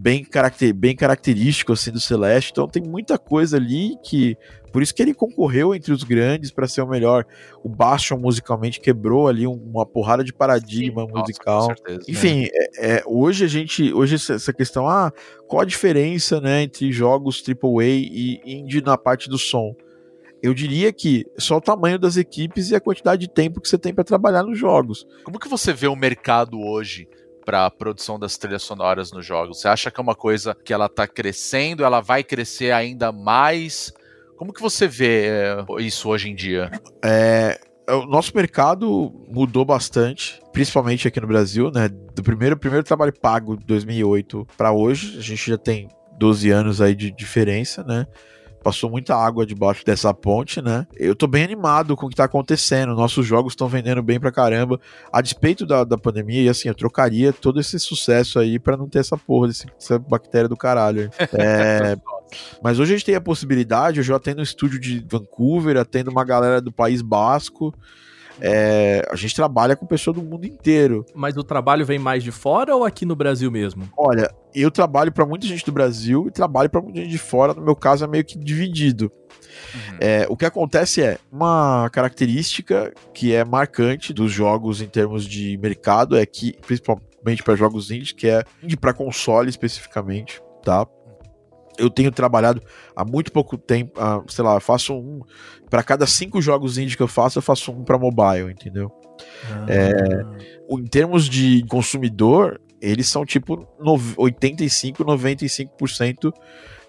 [0.01, 2.51] bem, caracter, bem característico assim do Celeste.
[2.53, 4.37] Então tem muita coisa ali que
[4.73, 7.27] por isso que ele concorreu entre os grandes para ser o melhor.
[7.63, 11.69] O Bastion musicalmente quebrou ali uma porrada de paradigma Sim, musical.
[11.69, 12.49] Nossa, certeza, Enfim, né?
[12.53, 15.13] é, é, hoje a gente, hoje essa questão, ah,
[15.47, 19.75] qual a diferença, né, entre jogos AAA e indie na parte do som?
[20.43, 23.77] Eu diria que só o tamanho das equipes e a quantidade de tempo que você
[23.77, 25.07] tem para trabalhar nos jogos.
[25.23, 27.07] Como que você vê o mercado hoje?
[27.45, 29.61] Para a produção das trilhas sonoras nos jogos?
[29.61, 33.93] Você acha que é uma coisa que ela está crescendo, ela vai crescer ainda mais?
[34.37, 36.71] Como que você vê é, isso hoje em dia?
[37.05, 41.89] É, o nosso mercado mudou bastante, principalmente aqui no Brasil, né?
[41.89, 45.89] Do primeiro, primeiro trabalho pago de 2008 para hoje, a gente já tem
[46.19, 48.07] 12 anos aí de diferença, né?
[48.63, 50.87] Passou muita água debaixo dessa ponte, né?
[50.97, 52.95] Eu tô bem animado com o que tá acontecendo.
[52.95, 54.79] Nossos jogos estão vendendo bem pra caramba.
[55.13, 58.89] A despeito da, da pandemia, e assim, eu trocaria todo esse sucesso aí pra não
[58.89, 61.11] ter essa porra, desse, essa bactéria do caralho.
[61.33, 61.97] É,
[62.63, 66.11] mas hoje a gente tem a possibilidade, eu já atendo um estúdio de Vancouver, atendo
[66.11, 67.75] uma galera do País Basco.
[68.41, 71.05] É, a gente trabalha com pessoas do mundo inteiro.
[71.15, 73.89] Mas o trabalho vem mais de fora ou aqui no Brasil mesmo?
[73.97, 77.55] Olha, eu trabalho pra muita gente do Brasil e trabalho pra muita gente de fora.
[77.55, 79.13] No meu caso, é meio que dividido.
[80.01, 85.57] É, o que acontece é uma característica que é marcante dos jogos em termos de
[85.59, 90.87] mercado é que, principalmente para jogos indie, que é indie para console especificamente, tá?
[91.81, 92.63] Eu tenho trabalhado
[92.95, 95.21] há muito pouco tempo, ah, sei lá, eu faço um
[95.69, 98.91] para cada cinco jogos indie que eu faço, eu faço um para mobile, entendeu?
[99.69, 99.91] É,
[100.69, 106.33] o- em termos de consumidor, eles são tipo nove- 85, 95%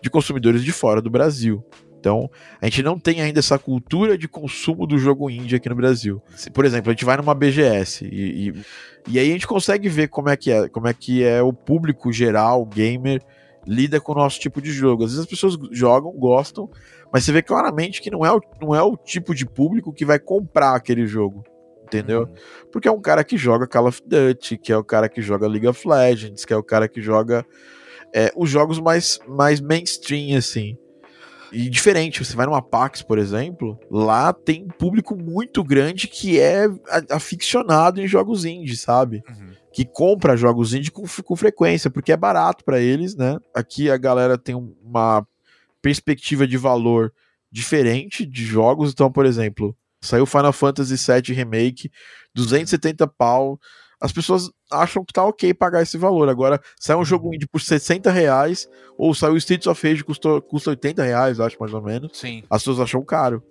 [0.01, 1.63] de consumidores de fora do Brasil.
[1.99, 2.27] Então,
[2.59, 6.19] a gente não tem ainda essa cultura de consumo do jogo indie aqui no Brasil.
[6.35, 8.53] Se, por exemplo, a gente vai numa BGS e, e,
[9.07, 11.53] e aí a gente consegue ver como é que é, como é que é o
[11.53, 13.21] público geral, gamer,
[13.65, 15.03] lida com o nosso tipo de jogo.
[15.03, 16.69] Às vezes as pessoas jogam, gostam,
[17.11, 20.05] mas você vê claramente que não é o, não é o tipo de público que
[20.05, 21.43] vai comprar aquele jogo.
[21.83, 22.29] Entendeu?
[22.71, 25.45] Porque é um cara que joga Call of Duty, que é o cara que joga
[25.45, 27.45] League of Legends, que é o cara que joga
[28.13, 30.77] é, os jogos mais, mais mainstream, assim.
[31.51, 36.39] E diferente, você vai numa PAX, por exemplo, lá tem um público muito grande que
[36.39, 36.65] é
[37.09, 39.21] aficionado em jogos indie, sabe?
[39.29, 39.51] Uhum.
[39.73, 43.37] Que compra jogos indie com, com frequência, porque é barato pra eles, né?
[43.53, 45.25] Aqui a galera tem um- uma
[45.81, 47.11] perspectiva de valor
[47.51, 48.91] diferente de jogos.
[48.91, 51.91] Então, por exemplo, saiu Final Fantasy VII Remake,
[52.33, 53.59] 270 pau.
[54.01, 56.27] As pessoas acham que tá ok pagar esse valor.
[56.27, 60.71] Agora, sai um jogo indie por 60 reais, ou saiu Streets of Rage custou, custa
[60.71, 62.17] 80 reais, acho mais ou menos.
[62.17, 62.43] Sim.
[62.49, 63.43] As pessoas acham caro.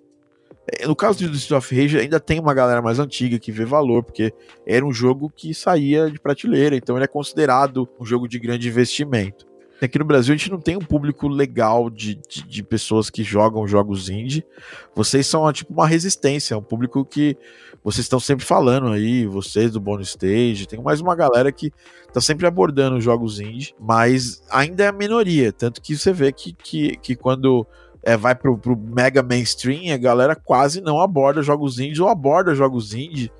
[0.67, 3.63] É, No caso do Streets of Rage, ainda tem uma galera mais antiga que vê
[3.63, 4.33] valor, porque
[4.67, 8.67] era um jogo que saía de prateleira, então ele é considerado um jogo de grande
[8.67, 9.50] investimento.
[9.81, 13.23] Aqui no Brasil a gente não tem um público legal de, de, de pessoas que
[13.23, 14.45] jogam jogos indie.
[14.93, 17.35] Vocês são tipo uma resistência, um público que
[17.83, 21.73] vocês estão sempre falando aí, vocês do Bonus Stage, tem mais uma galera que
[22.13, 26.31] tá sempre abordando os jogos indie, mas ainda é a minoria, tanto que você vê
[26.31, 27.65] que, que, que quando
[28.03, 32.53] é, vai pro, pro mega mainstream, a galera quase não aborda jogos indie ou aborda
[32.53, 33.31] jogos indie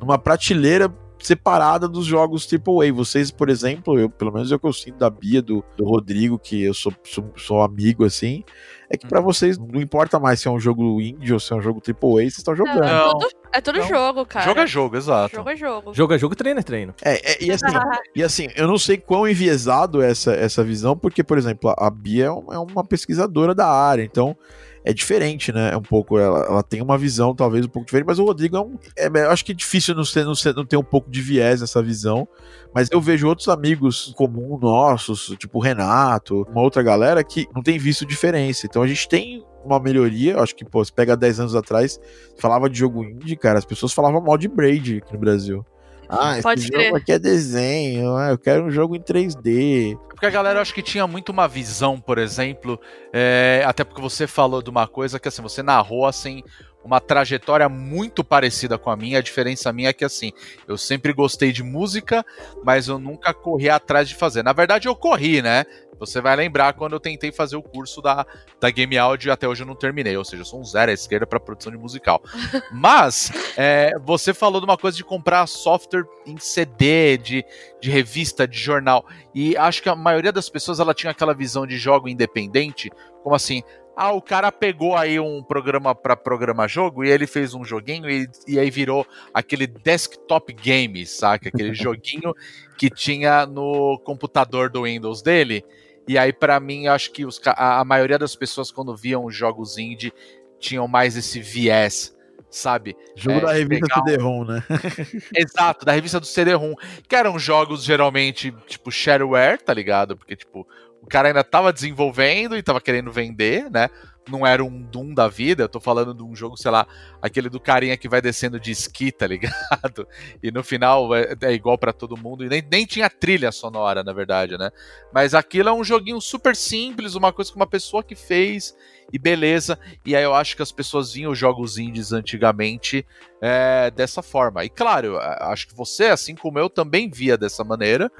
[0.00, 0.88] numa prateleira
[1.20, 2.92] separada dos jogos AAA.
[2.92, 5.84] Vocês, por exemplo, eu, pelo menos é o que eu sinto da Bia, do, do
[5.84, 8.42] Rodrigo, que eu sou, sou, sou amigo assim,
[8.88, 11.56] é que pra vocês não importa mais se é um jogo indie ou se é
[11.56, 12.84] um jogo AAA, vocês estão Não, jogando.
[12.84, 13.12] é Não.
[13.12, 13.86] tudo, é tudo Não.
[13.88, 14.44] jogo, cara.
[14.44, 15.36] Jogo é jogo, exato.
[15.36, 15.94] Jogo é jogo.
[15.94, 16.94] Jogo é jogo, treino é treino.
[17.02, 17.66] É, é, e, assim,
[18.16, 21.90] e assim, eu não sei quão enviesado é essa, essa visão, porque, por exemplo, a
[21.90, 24.36] Bia é é uma pesquisadora da área, então
[24.84, 25.76] é diferente, né?
[25.76, 28.60] Um pouco, ela, ela tem uma visão talvez um pouco diferente, mas o Rodrigo é
[28.60, 28.78] um.
[28.96, 31.20] é, eu acho que é difícil não, ser, não, ser, não ter um pouco de
[31.20, 32.26] viés nessa visão,
[32.74, 37.62] mas eu vejo outros amigos comuns nossos, tipo o Renato, uma outra galera que não
[37.62, 38.66] tem visto diferença.
[38.66, 42.00] Então a gente tem uma melhoria, acho que, pô, você pega 10 anos atrás,
[42.38, 45.64] falava de jogo indie, cara, as pessoas falavam mal de Braid aqui no Brasil.
[46.10, 46.94] Ah, esse Pode jogo crer.
[46.96, 49.96] aqui é desenho, ah, eu quero um jogo em 3D.
[50.08, 52.78] Porque a galera eu acho que tinha muito uma visão, por exemplo,
[53.12, 56.42] é, até porque você falou de uma coisa que assim, você narrou assim
[56.84, 59.18] uma trajetória muito parecida com a minha.
[59.18, 60.32] A diferença minha é que assim,
[60.66, 62.24] eu sempre gostei de música,
[62.64, 64.42] mas eu nunca corri atrás de fazer.
[64.42, 65.64] Na verdade, eu corri, né?
[66.00, 68.26] Você vai lembrar quando eu tentei fazer o curso da,
[68.58, 70.16] da Game Audio e até hoje eu não terminei.
[70.16, 72.22] Ou seja, eu sou um zero à esquerda para produção de musical.
[72.72, 77.44] Mas é, você falou de uma coisa de comprar software em CD, de,
[77.80, 79.04] de revista, de jornal.
[79.34, 82.90] E acho que a maioria das pessoas ela tinha aquela visão de jogo independente,
[83.22, 83.62] como assim.
[83.96, 88.08] Ah, o cara pegou aí um programa para programar jogo e ele fez um joguinho
[88.08, 91.50] e, e aí virou aquele desktop game, saca?
[91.50, 92.34] Aquele joguinho
[92.78, 95.62] que tinha no computador do Windows dele.
[96.10, 99.24] E aí, pra mim, eu acho que os a, a maioria das pessoas, quando viam
[99.24, 100.12] os jogos indie,
[100.58, 102.12] tinham mais esse viés,
[102.50, 102.96] sabe?
[103.14, 104.64] Jogo É, da revista pegar CD-ROM, né?
[105.32, 106.74] Exato, da revista do CD-ROM,
[107.08, 110.16] que eram jogos geralmente tipo shareware, tá ligado?
[110.16, 110.66] Porque tipo,
[111.00, 113.88] o cara ainda tava desenvolvendo e tava querendo vender, né?
[114.28, 116.86] Não era um Doom da vida, eu tô falando de um jogo, sei lá,
[117.22, 120.06] aquele do carinha que vai descendo de esqui, tá ligado?
[120.42, 124.02] E no final é, é igual pra todo mundo, e nem, nem tinha trilha sonora,
[124.04, 124.70] na verdade, né?
[125.12, 128.74] Mas aquilo é um joguinho super simples, uma coisa que uma pessoa que fez,
[129.12, 129.78] e beleza.
[130.04, 133.06] E aí eu acho que as pessoas vinham os jogos indies antigamente
[133.40, 134.64] é, dessa forma.
[134.64, 138.10] E claro, acho que você, assim como eu, também via dessa maneira.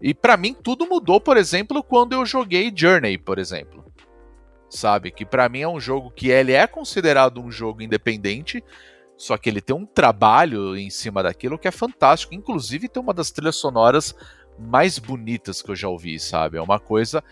[0.00, 3.84] E pra mim tudo mudou, por exemplo, quando eu joguei Journey, por exemplo.
[4.70, 5.10] Sabe?
[5.10, 8.64] Que pra mim é um jogo que ele é considerado um jogo independente,
[9.16, 12.34] só que ele tem um trabalho em cima daquilo que é fantástico.
[12.34, 14.14] Inclusive tem uma das trilhas sonoras
[14.58, 16.56] mais bonitas que eu já ouvi, sabe?
[16.56, 17.22] É uma coisa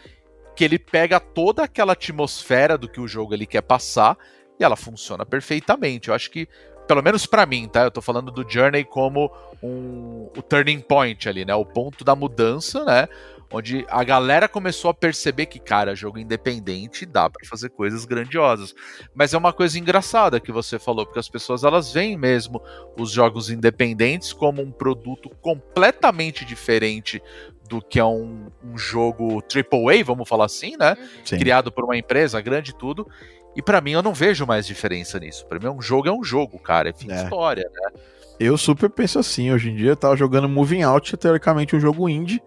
[0.57, 4.19] que ele pega toda aquela atmosfera do que o jogo ele quer passar
[4.59, 6.09] e ela funciona perfeitamente.
[6.09, 6.49] Eu acho que,
[6.87, 7.85] pelo menos para mim, tá?
[7.85, 9.31] Eu tô falando do Journey como
[9.63, 11.55] um, o turning point ali, né?
[11.55, 13.09] O ponto da mudança, né?
[13.51, 18.75] Onde a galera começou a perceber que, cara, jogo independente dá para fazer coisas grandiosas.
[19.15, 22.63] Mas é uma coisa engraçada que você falou, porque as pessoas elas veem mesmo
[22.99, 27.23] os jogos independentes como um produto completamente diferente
[27.71, 30.95] do que é um, um jogo AAA, vamos falar assim, né?
[31.25, 31.39] Sim.
[31.39, 33.07] Criado por uma empresa grande e tudo.
[33.57, 35.47] E pra mim eu não vejo mais diferença nisso.
[35.47, 36.91] Pra mim um jogo é um jogo, cara.
[36.91, 37.23] É fim de É.
[37.25, 38.01] história, né?
[38.39, 39.51] Eu super penso assim.
[39.51, 42.43] Hoje em dia eu tava jogando Moving Out, teoricamente um jogo indie.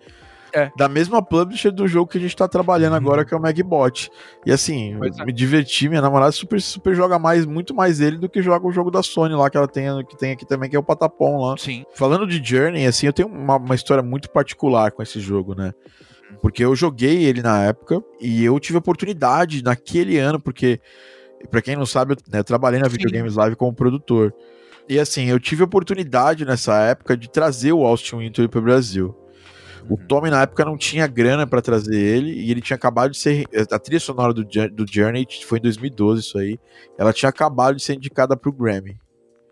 [0.54, 0.72] É.
[0.76, 4.10] Da mesma publisher do jogo que a gente tá trabalhando agora, que é o Magbot.
[4.46, 5.26] E assim, é.
[5.26, 8.72] me diverti, minha namorada super, super joga mais, muito mais ele do que joga o
[8.72, 11.42] jogo da Sony lá, que ela tem, que tem aqui também, que é o Patapom
[11.42, 11.58] lá.
[11.58, 11.86] Sim.
[11.94, 15.74] Falando de Journey, assim, eu tenho uma, uma história muito particular com esse jogo, né?
[16.42, 20.80] Porque eu joguei ele na época e eu tive oportunidade naquele ano, porque,
[21.50, 22.88] pra quem não sabe, eu, né, eu trabalhei na.
[22.88, 24.34] Videogames Live como produtor.
[24.88, 29.16] E assim, eu tive oportunidade nessa época de trazer o Austin Wintory pro Brasil.
[29.90, 33.18] O Tommy na época não tinha grana pra trazer ele e ele tinha acabado de
[33.18, 33.46] ser.
[33.72, 36.60] A trilha sonora do, do Journey foi em 2012, isso aí.
[36.98, 38.98] Ela tinha acabado de ser indicada pro Grammy.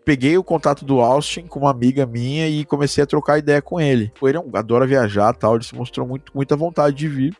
[0.04, 3.80] Peguei o contato do Austin com uma amiga minha e comecei a trocar ideia com
[3.80, 4.12] ele.
[4.22, 7.36] Ele é adora viajar tal, ele se mostrou muito, muita vontade de vir.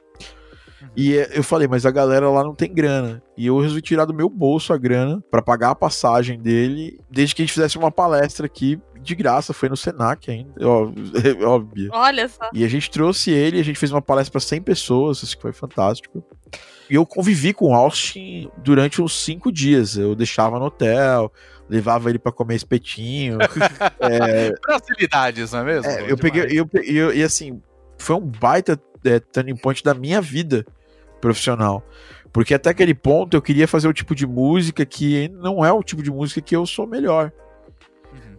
[0.96, 3.22] E eh, eu falei, mas a galera lá não tem grana.
[3.36, 7.34] E eu resolvi tirar do meu bolso a grana pra pagar a passagem dele, desde
[7.34, 10.90] que a gente fizesse uma palestra aqui de graça, foi no Senac ainda, ó,
[11.46, 11.88] óbvio.
[11.92, 12.50] Olha só.
[12.52, 15.42] E a gente trouxe ele, a gente fez uma palestra para 100 pessoas, isso que
[15.42, 16.22] foi fantástico.
[16.90, 19.96] E eu convivi com o Austin durante uns cinco dias.
[19.96, 21.32] Eu deixava no hotel,
[21.68, 23.38] levava ele para comer espetinho.
[24.00, 25.90] é, Facilidades, não é mesmo?
[25.90, 27.62] é, eu peguei, eu, eu- e assim,
[27.96, 30.66] foi um baita é, turning point da minha vida
[31.20, 31.84] profissional.
[32.32, 35.82] Porque até aquele ponto eu queria fazer o tipo de música que não é o
[35.82, 37.32] tipo de música que eu sou melhor.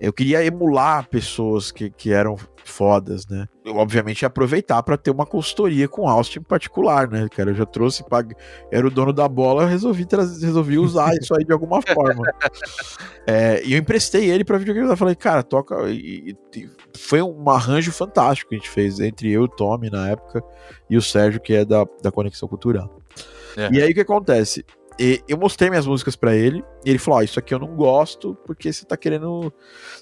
[0.01, 2.35] Eu queria emular pessoas que, que eram
[2.65, 3.47] fodas, né?
[3.63, 7.27] Eu, obviamente, ia aproveitar para ter uma consultoria com Austin em particular, né?
[7.29, 8.35] Cara, eu já trouxe, pag...
[8.71, 12.23] era o dono da bola, eu resolvi, trazer, resolvi usar isso aí de alguma forma.
[13.27, 14.89] É, e eu emprestei ele pra videogame.
[14.89, 15.87] Eu falei, cara, toca.
[15.91, 20.09] E, e- foi um arranjo fantástico que a gente fez entre eu, o Tommy, na
[20.09, 20.43] época,
[20.89, 22.99] e o Sérgio, que é da, da Conexão Cultural.
[23.55, 23.69] É.
[23.71, 24.65] E aí o que acontece?
[24.99, 27.75] E eu mostrei minhas músicas pra ele, e ele falou: Ó, isso aqui eu não
[27.75, 29.51] gosto, porque você tá querendo.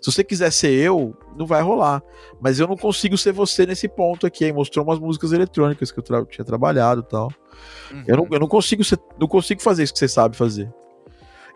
[0.02, 2.02] Se você quiser ser eu, não vai rolar.
[2.42, 4.46] Mas eu não consigo ser você nesse ponto aqui.
[4.46, 7.32] Aí mostrou umas músicas eletrônicas que eu tra- tinha trabalhado e tal.
[7.92, 8.04] Uhum.
[8.08, 10.72] Eu não, eu não consigo ser, não consigo fazer isso que você sabe fazer.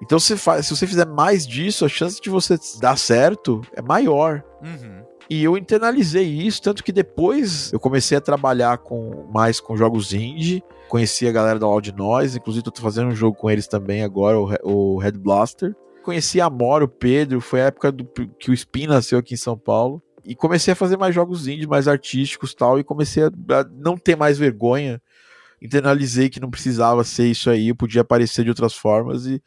[0.02, 3.82] Então, se, faz, se você fizer mais disso, a chance de você dar certo é
[3.82, 4.44] maior.
[4.62, 5.04] Uhum.
[5.30, 10.14] E eu internalizei isso, tanto que depois eu comecei a trabalhar com mais com jogos
[10.14, 10.62] indie,
[10.94, 14.38] conheci a galera da Loud Noise, inclusive tô fazendo um jogo com eles também agora,
[14.40, 15.76] o, o Red Blaster.
[16.04, 19.38] Conheci a Amora, o Pedro, foi a época do, que o Spin nasceu aqui em
[19.38, 20.04] São Paulo.
[20.24, 23.98] E comecei a fazer mais jogos indie, mais artísticos tal, e comecei a, a não
[23.98, 25.02] ter mais vergonha.
[25.60, 29.42] Internalizei que não precisava ser isso aí, eu podia aparecer de outras formas e,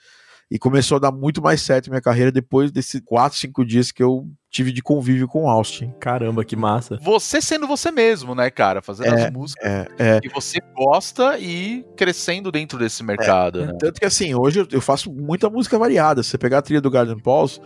[0.51, 4.03] e começou a dar muito mais certo minha carreira depois desses 4, 5 dias que
[4.03, 5.93] eu tive de convívio com o Austin.
[6.01, 6.99] Caramba, que massa.
[7.03, 8.81] Você sendo você mesmo, né, cara?
[8.81, 13.75] Fazendo É, as músicas É, é, que você gosta e crescendo dentro desse mercado, né?
[13.79, 16.23] Tanto que assim, hoje eu- faço muita música variada.
[16.23, 17.61] Se você pegar a trilha do Garden Pulse,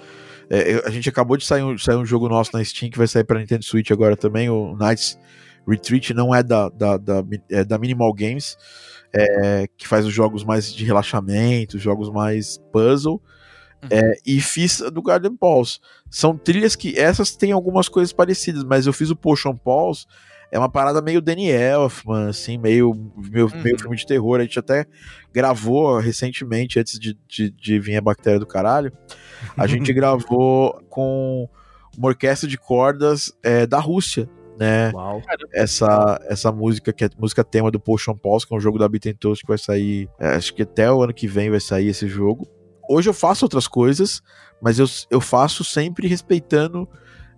[0.50, 3.06] é, a gente acabou de sair um, sair um jogo nosso na Steam que vai
[3.06, 5.16] sair pra Nintendo Switch agora também, o Nights
[5.68, 8.56] Retreat, não é da, da, da, é da Minimal Games,
[9.12, 13.22] é, que faz os jogos mais de relaxamento, jogos mais puzzle.
[13.88, 15.78] É, e fiz a do Garden Pulse.
[16.10, 20.06] São trilhas que essas têm algumas coisas parecidas, mas eu fiz o Potion Pulse.
[20.52, 23.62] É uma parada meio Danny Elfman, assim, meio, meio, Uhum.
[23.62, 24.40] meio filme de terror.
[24.40, 24.84] A gente até
[25.32, 28.92] gravou recentemente, antes de, de, de vir a bactéria do caralho.
[29.56, 31.48] A gente gravou com
[31.96, 34.28] uma orquestra de cordas é, da Rússia,
[34.58, 34.90] né?
[34.92, 35.22] Uau.
[35.54, 38.88] Essa, essa música, que é música tema do Potion Pulse, que é um jogo da
[38.88, 40.08] Beat Toast que vai sair.
[40.18, 42.46] é, acho que até o ano que vem vai sair esse jogo.
[42.92, 44.20] Hoje eu faço outras coisas,
[44.60, 46.88] mas eu, eu faço sempre respeitando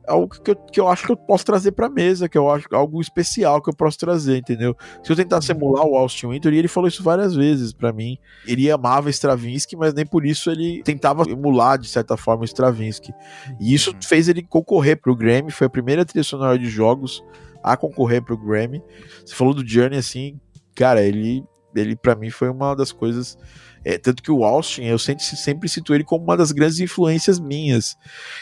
[0.09, 2.67] algo que eu, que eu acho que eu posso trazer pra mesa, que eu acho
[2.73, 4.77] algo especial que eu posso trazer, entendeu?
[5.03, 8.19] Se eu tentasse emular o Austin Winter, e ele falou isso várias vezes pra mim,
[8.47, 13.13] ele amava Stravinsky, mas nem por isso ele tentava emular de certa forma o Stravinsky.
[13.61, 14.03] E isso Uhum.
[14.03, 17.23] fez ele concorrer pro Grammy, foi a primeira trilha sonora de jogos
[17.63, 18.83] a concorrer pro Grammy.
[19.25, 20.41] Você falou do Journey, assim,
[20.75, 21.45] cara, ele,
[21.75, 23.39] ele para mim foi uma das coisas.
[23.85, 27.41] É, tanto que o Austin, eu sempre, sempre cito ele como uma das grandes influências
[27.41, 27.97] minhas.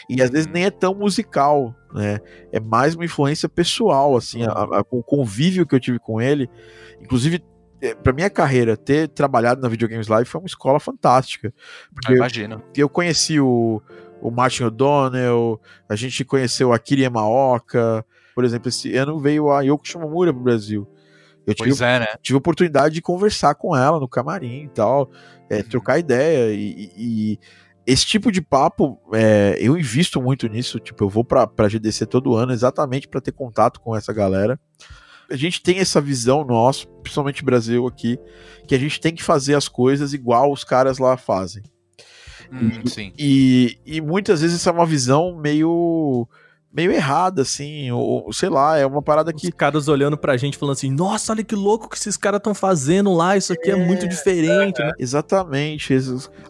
[0.07, 2.19] E às vezes nem é tão musical, né?
[2.51, 6.47] É mais uma influência pessoal, assim, a, a, o convívio que eu tive com ele.
[7.01, 7.43] Inclusive,
[7.81, 11.51] é, pra minha carreira, ter trabalhado na Videogames Live foi uma escola fantástica.
[11.91, 12.63] Porque Eu imagino.
[12.75, 13.81] eu conheci o,
[14.21, 15.59] o Martin O'Donnell,
[15.89, 20.43] a gente conheceu a Kiri Yamaoka, por exemplo, esse ano veio a Yoko Shimomura pro
[20.43, 20.87] Brasil.
[21.45, 22.05] Eu tive, é, né?
[22.21, 25.09] tive a oportunidade de conversar com ela no camarim e tal,
[25.49, 25.63] é, Uhum.
[25.63, 27.39] trocar ideia e, e- e
[27.85, 32.05] esse tipo de papo, é, eu invisto muito nisso, tipo, eu vou pra, pra GDC
[32.05, 34.59] todo ano exatamente para ter contato com essa galera.
[35.31, 38.19] A gente tem essa visão nossa, principalmente Brasil aqui,
[38.67, 41.63] que a gente tem que fazer as coisas igual os caras lá fazem.
[42.51, 43.13] Hum, sim.
[43.17, 46.27] E, e muitas vezes essa é uma visão meio
[46.73, 50.37] meio errada, assim, ou, ou sei lá, é uma parada Os que caras olhando pra
[50.37, 53.71] gente falando assim, nossa, olha que louco que esses caras estão fazendo lá, isso aqui
[53.71, 54.91] é, muito diferente, né?
[54.97, 55.93] Exatamente.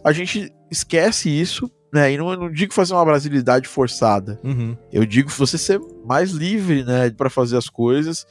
[0.04, 2.12] A gente esquece isso, né?
[2.12, 4.40] E não, eu não digo fazer uma brasilidade forçada.
[4.44, 4.76] Uhum.
[4.92, 8.24] Eu digo você ser mais livre, né, para fazer as coisas.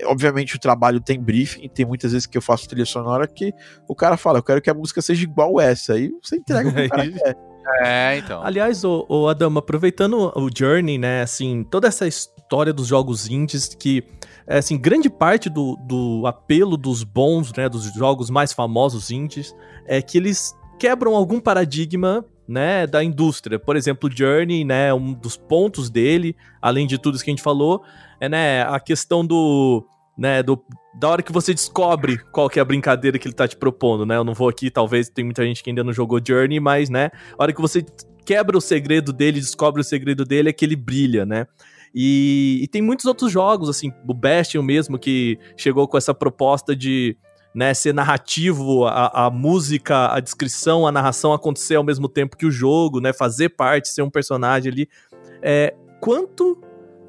[0.00, 3.52] É, Obviamente o trabalho tem briefing, tem muitas vezes que eu faço trilha sonora que
[3.86, 6.74] o cara fala, eu quero que a música seja igual essa, aí você entrega o
[6.74, 7.53] que o cara quer.
[7.82, 8.42] É, então.
[8.42, 13.74] Aliás, o, o Adama, aproveitando o Journey, né, assim, toda essa história dos jogos indies
[13.74, 14.04] que,
[14.46, 19.54] é, assim, grande parte do, do apelo dos bons, né, dos jogos mais famosos indies,
[19.86, 23.58] é que eles quebram algum paradigma, né, da indústria.
[23.58, 27.32] Por exemplo, o Journey, né, um dos pontos dele, além de tudo isso que a
[27.32, 27.82] gente falou,
[28.20, 29.86] é, né, a questão do,
[30.16, 30.62] né, do,
[30.98, 34.06] da hora que você descobre qual que é a brincadeira que ele tá te propondo,
[34.06, 34.16] né?
[34.16, 37.10] Eu não vou aqui, talvez tem muita gente que ainda não jogou Journey, mas, né,
[37.36, 37.84] a hora que você
[38.24, 41.46] quebra o segredo dele, descobre o segredo dele, é que ele brilha, né?
[41.94, 46.74] E, e tem muitos outros jogos, assim, o Bastion mesmo, que chegou com essa proposta
[46.74, 47.16] de
[47.54, 52.46] né, ser narrativo, a, a música, a descrição, a narração acontecer ao mesmo tempo que
[52.46, 53.12] o jogo, né?
[53.12, 54.88] Fazer parte, ser um personagem ali.
[55.40, 56.60] É, quanto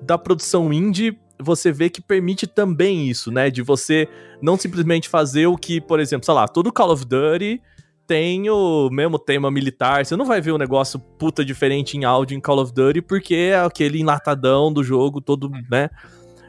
[0.03, 3.49] da produção indie você vê que permite também isso, né?
[3.49, 4.07] De você
[4.41, 7.61] não simplesmente fazer o que, por exemplo, sei lá, todo Call of Duty
[8.07, 10.05] tem o mesmo tema militar.
[10.05, 13.35] Você não vai ver um negócio puta diferente em áudio em Call of Duty, porque
[13.35, 15.89] é aquele enlatadão do jogo todo, né?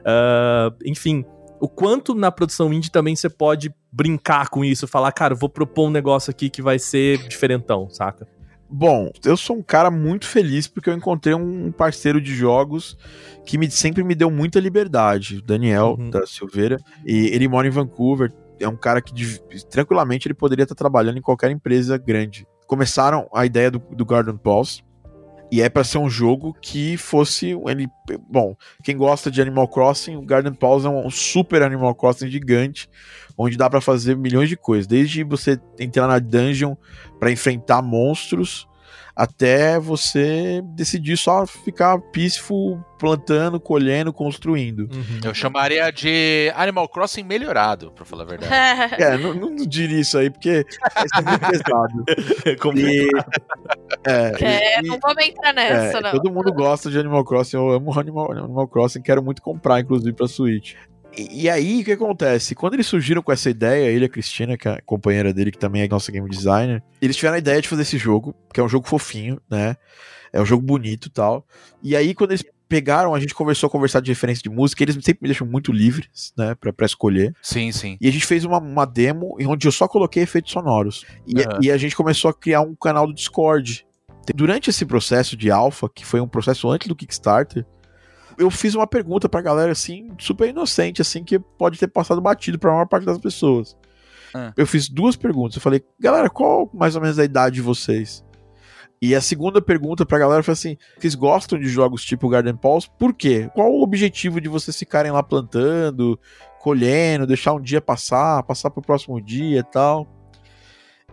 [0.05, 1.25] Ah, enfim,
[1.61, 5.89] o quanto na produção indie também você pode brincar com isso, falar, cara, vou propor
[5.89, 8.29] um negócio aqui que vai ser diferentão, saca?
[8.69, 12.97] Bom, eu sou um cara muito feliz porque eu encontrei um parceiro de jogos
[13.45, 16.11] que me, sempre me deu muita liberdade, o Daniel Uhum.
[16.11, 19.13] da Silveira, e ele mora em Vancouver, é um cara que
[19.71, 22.47] tranquilamente ele poderia estar trabalhando em qualquer empresa grande.
[22.67, 24.83] Começaram a ideia do, do Garden Pulse,
[25.51, 27.89] e é para ser um jogo que fosse ele
[28.29, 32.89] bom quem gosta de Animal Crossing o Garden Pulse é um super Animal Crossing gigante
[33.37, 36.75] onde dá para fazer milhões de coisas desde você entrar na dungeon
[37.19, 38.67] para enfrentar monstros
[39.17, 44.89] até você decidir só ficar peaceful plantando colhendo construindo
[45.25, 48.53] Eu chamaria de Animal Crossing melhorado, pra falar a verdade.
[49.03, 50.79] é não, não diria isso aí porque isso
[51.19, 52.05] é muito pesado
[52.47, 53.09] É como- e,
[54.07, 56.11] é, É, e- não vamos entrar nessa, É, não.
[56.11, 60.13] todo mundo gosta de Animal Crossing, eu amo Animal, Animal Crossing, quero muito comprar, inclusive,
[60.13, 60.75] pra Switch.
[61.17, 62.55] E, e aí, o que acontece?
[62.55, 65.51] Quando eles surgiram com essa ideia, ele e a Cristina, que é a companheira dele,
[65.51, 68.61] que também é nossa game designer, eles tiveram a ideia de fazer esse jogo, que
[68.61, 69.77] é um jogo fofinho, né?
[70.33, 71.47] É um jogo bonito e tal.
[71.83, 75.19] E aí, quando eles pegaram, a gente conversou, conversar de referência de música, eles sempre
[75.23, 77.33] me deixam muito livres, né, pra, pra escolher.
[77.43, 77.97] Sim, sim.
[78.01, 81.05] E a gente fez uma, uma demo em onde eu só coloquei efeitos sonoros.
[81.27, 81.59] E, Aham.
[81.63, 83.87] e a gente começou a criar um canal do Discord.
[84.35, 87.65] Durante esse processo de alpha, que foi um processo antes do Kickstarter,
[88.39, 92.59] eu fiz uma pergunta pra galera, assim, super inocente, assim, que pode ter passado batido
[92.59, 93.77] pra maior parte das pessoas.
[94.35, 94.53] Ah.
[94.57, 95.57] Eu fiz duas perguntas.
[95.57, 98.25] Eu falei, galera, qual mais ou menos a idade de vocês?
[99.01, 102.89] E a segunda pergunta pra galera foi assim: vocês gostam de jogos tipo Garden Pulse?
[102.99, 103.51] Por quê?
[103.55, 106.19] Qual o objetivo de vocês ficarem lá plantando,
[106.61, 110.07] colhendo, deixar um dia passar, passar pro próximo dia e tal?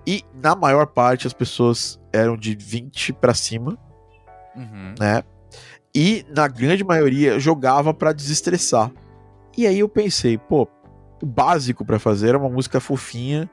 [0.07, 3.77] E na maior parte as pessoas eram de 20 pra cima,
[4.55, 4.95] Uhum.
[4.99, 5.23] né?
[5.95, 8.91] E na grande maioria jogava pra desestressar.
[9.57, 10.67] E aí eu pensei, pô,
[11.21, 13.49] o básico pra fazer era uma música fofinha,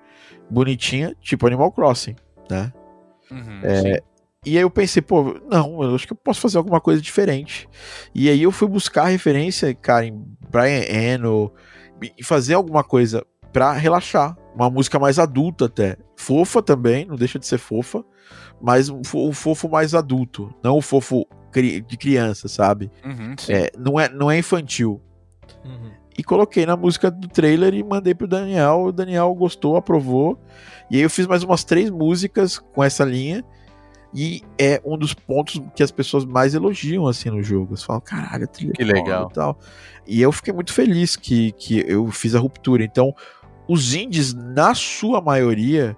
[0.49, 2.17] bonitinha, tipo Animal Crossing,
[2.51, 2.73] né?
[3.31, 4.03] Uhum, É.
[4.47, 7.69] E aí eu pensei, pô, não, eu acho que eu posso fazer alguma coisa diferente.
[8.15, 11.53] E aí eu fui buscar referência, cara, em Brian Eno,
[12.19, 13.23] e fazer alguma coisa
[13.53, 14.35] pra relaxar.
[14.55, 15.99] Uma música mais adulta até.
[16.17, 18.03] Fofa também, não deixa de ser fofa,
[18.61, 22.91] mas fo- um fofo mais adulto, não o fofo cri- de criança, sabe?
[23.05, 23.35] Uhum.
[23.49, 25.01] É, não, é, não é infantil.
[26.17, 28.83] e coloquei na música do trailer e mandei pro Daniel.
[28.87, 30.39] O Daniel gostou, aprovou.
[30.91, 33.45] E aí eu fiz mais umas três músicas com essa linha.
[34.13, 37.71] E é um dos pontos que as pessoas mais elogiam assim no jogo.
[37.73, 39.29] Eles falam, caralho, trilha Que é foda legal.
[39.31, 39.59] E, tal.
[40.07, 42.83] e eu fiquei muito feliz que, que eu fiz a ruptura.
[42.85, 43.15] Então,
[43.69, 45.97] os indies, na sua maioria,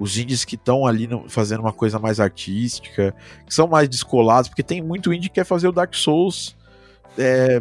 [0.00, 3.14] os indies que estão ali no- fazendo uma coisa mais artística,
[3.46, 6.56] que são mais descolados, porque tem muito indie que quer fazer o Dark Souls.
[7.18, 7.60] é,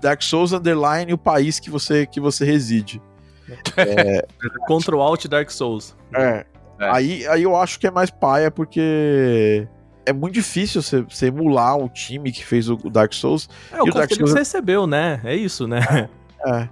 [0.00, 3.00] Dark Souls Underline o país que você, que você reside.
[4.66, 5.94] Control Alt Dark Souls.
[6.14, 6.44] É.
[6.80, 6.90] É.
[6.90, 9.66] Aí, aí eu acho que é mais paia, porque
[10.04, 13.48] é muito difícil você, emular o time que fez o, o Dark Souls.
[13.70, 15.20] É o E o Dark conselho que Souls- você recebeu, né?
[15.24, 16.08] É isso, né?
[16.46, 16.68] É.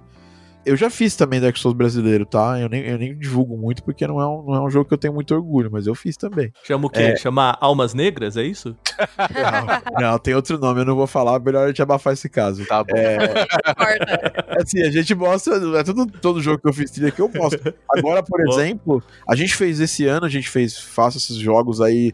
[0.65, 2.59] Eu já fiz também Dark Souls brasileiro, tá?
[2.59, 4.93] Eu nem, eu nem divulgo muito porque não é, um, não é um jogo que
[4.93, 6.51] eu tenho muito orgulho, mas eu fiz também.
[6.63, 7.01] Chama o quê?
[7.01, 7.15] É.
[7.15, 8.75] Chama Almas Negras, é isso?
[9.99, 12.65] Não, tem outro nome, eu não vou falar, melhor a gente abafar esse caso.
[12.65, 12.93] Tá bom.
[13.65, 14.45] Concorda.
[14.59, 17.73] Assim, a gente mostra, é todo, todo jogo que eu fiz trilha que eu mostro.
[17.89, 22.13] Agora, por exemplo, a gente fez esse ano, a gente fez, faça esses jogos aí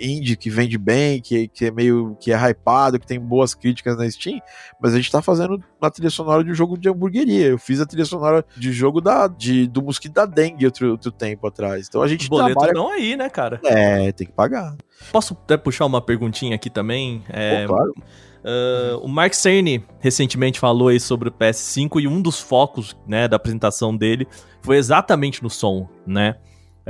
[0.00, 3.96] indie que vende bem, que, que é meio, que é hypado, que tem boas críticas
[3.96, 4.40] na Steam,
[4.80, 7.46] mas a gente tá fazendo uma trilha sonora de um jogo de hamburgueria.
[7.46, 11.12] Eu fiz a trilha sonora de jogo da, de, do mosquito da dengue outro, outro
[11.12, 11.86] tempo atrás.
[11.88, 12.70] Então a Os gente boletos trabalha...
[12.70, 13.60] estão aí, né, cara?
[13.64, 14.76] É, tem que pagar.
[15.12, 17.22] Posso até puxar uma perguntinha aqui também?
[17.28, 17.94] É, Pô, claro.
[18.38, 23.26] Uh, o Mark Cerny recentemente falou aí sobre o PS5 e um dos focos né,
[23.26, 24.26] da apresentação dele
[24.62, 26.36] foi exatamente no som, né?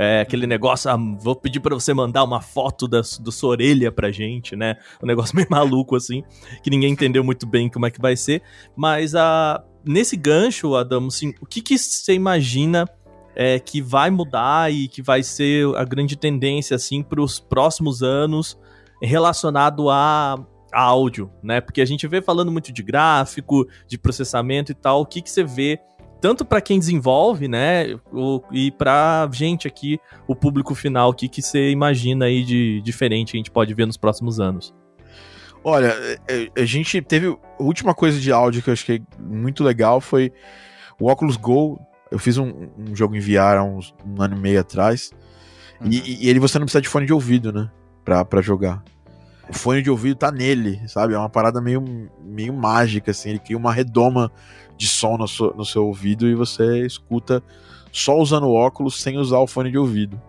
[0.01, 3.91] É, aquele negócio, ah, vou pedir pra você mandar uma foto da, da sua orelha
[3.91, 4.77] pra gente, né?
[5.03, 6.23] Um negócio meio maluco assim,
[6.63, 8.41] que ninguém entendeu muito bem como é que vai ser.
[8.77, 12.87] Mas a, nesse gancho, Adamo, assim, o que, que você imagina
[13.35, 18.01] é, que vai mudar e que vai ser a grande tendência assim para os próximos
[18.01, 18.57] anos
[19.01, 20.37] relacionado a
[20.71, 21.59] áudio, né?
[21.59, 25.01] Porque a gente vê falando muito de gráfico, de processamento e tal.
[25.01, 25.77] O que, que você vê
[26.21, 31.27] tanto para quem desenvolve, né, o- e pra gente aqui, o público final, o que,
[31.29, 34.73] que você imagina aí de diferente que a gente pode ver nos próximos anos?
[35.63, 36.19] Olha, é,
[36.55, 37.27] é, a gente teve.
[37.27, 40.31] A última coisa de áudio que eu achei muito legal foi
[40.99, 41.79] o Oculus Go.
[42.09, 45.11] Eu fiz um, um jogo em VR há uns, um ano e meio atrás.
[45.83, 47.69] E, e ele você não precisa de fone de ouvido, né?
[48.05, 48.81] Pra, pra jogar.
[49.49, 51.13] O fone de ouvido tá nele, sabe?
[51.13, 51.83] É uma parada meio,
[52.23, 53.31] meio mágica, assim.
[53.31, 54.31] Ele cria uma redoma
[54.79, 57.43] de som no seu, no seu ouvido e você escuta
[57.91, 60.19] só usando o óculos sem usar o fone de ouvido.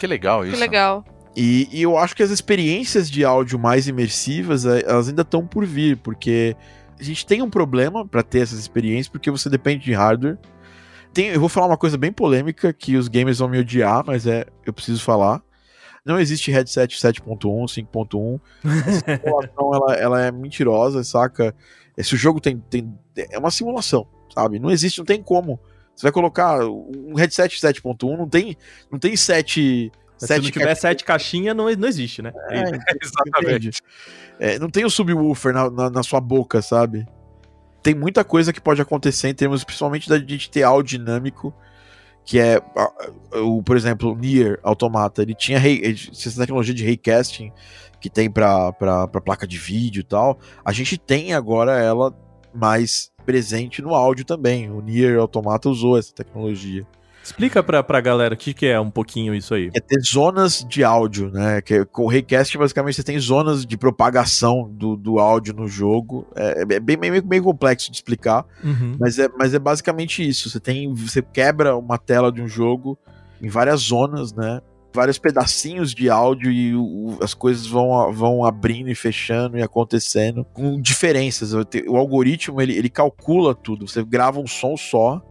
[0.00, 0.54] Que legal isso.
[0.54, 1.04] Que legal.
[1.36, 5.46] E, e eu acho que as experiências de áudio mais imersivas, eh, elas ainda estão
[5.46, 6.56] por vir, porque
[6.98, 10.38] a gente tem um problema para ter essas experiências, porque você depende de hardware.
[11.12, 14.26] Tem, eu vou falar uma coisa bem polêmica que os gamers vão me odiar, mas
[14.26, 15.40] é, eu preciso falar.
[16.04, 18.40] Não existe headset 7.1, 5.1.
[18.86, 21.54] Essa simulação ela, ela é mentirosa, saca?
[21.96, 22.92] Esse jogo tem, tem
[23.30, 24.58] é uma simulação, sabe?
[24.58, 25.58] Não existe, não tem como.
[25.94, 28.56] Você vai colocar um headset 7.1, não tem,
[28.92, 32.32] não tem 7 Se não tiver sete caixinhas, não, não existe, né?
[32.50, 32.64] é,
[33.02, 33.82] Exatamente.
[34.38, 37.06] É, não tem o subwoofer na, na, na sua boca, sabe?
[37.82, 41.54] Tem muita coisa que pode acontecer em termos, principalmente da gente ter áudio dinâmico,
[42.26, 47.52] que é, a- o, por exemplo, o Nier Automata, ele tinha essa tecnologia de raycasting
[48.08, 48.72] que tem pra
[49.24, 52.14] placa de vídeo e tal, a gente tem agora ela
[52.54, 54.70] mais presente no áudio também.
[54.70, 56.86] O Nier Automata usou essa tecnologia.
[57.22, 59.68] Explica pra, pra galera o que, que é um pouquinho isso aí.
[59.74, 61.60] é ter zonas de áudio, né?
[61.60, 65.66] Que é- com o Raycast, basicamente, você tem zonas de propagação do, do áudio no
[65.66, 66.24] jogo.
[66.36, 68.96] É, é bem meio, meio complexo de explicar, Uhum.
[69.00, 70.48] mas é, mas é basicamente isso.
[70.48, 70.94] Você tem.
[70.94, 72.96] Você quebra uma tela de um jogo
[73.42, 74.60] em várias zonas, né?
[74.96, 80.42] Vários pedacinhos de áudio e o- as coisas vão, vão abrindo e fechando e acontecendo
[80.54, 81.52] com diferenças.
[81.52, 83.86] O algoritmo ele, ele calcula tudo.
[83.86, 85.22] Você grava um som só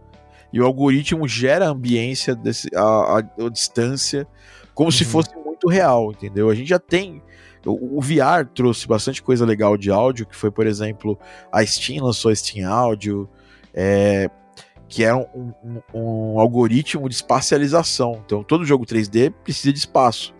[0.52, 4.26] e o algoritmo gera a ambiência, desse, a, a- a distância,
[4.72, 5.10] como se Uhum.
[5.10, 6.48] fosse muito real, entendeu?
[6.48, 7.20] A gente já tem.
[7.64, 11.18] O, o VR trouxe bastante coisa legal de áudio, que foi, por exemplo,
[11.50, 13.28] a Steam lançou a Steam Audio,
[13.74, 14.30] é,
[14.88, 18.20] que é um, um- um algoritmo de espacialização.
[18.24, 20.34] Então, todo jogo 3D precisa de espaço.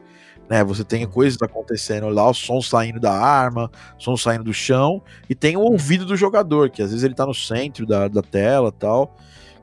[0.49, 3.69] Né, você tem coisas acontecendo lá, o som saindo da arma,
[3.99, 7.15] o som saindo do chão, e tem o ouvido do jogador, que às vezes ele
[7.15, 9.17] tá no centro da, da tela tal,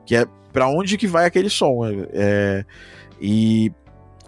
[0.04, 1.86] que é para onde que vai aquele som.
[1.86, 2.64] é- é,
[3.18, 3.72] e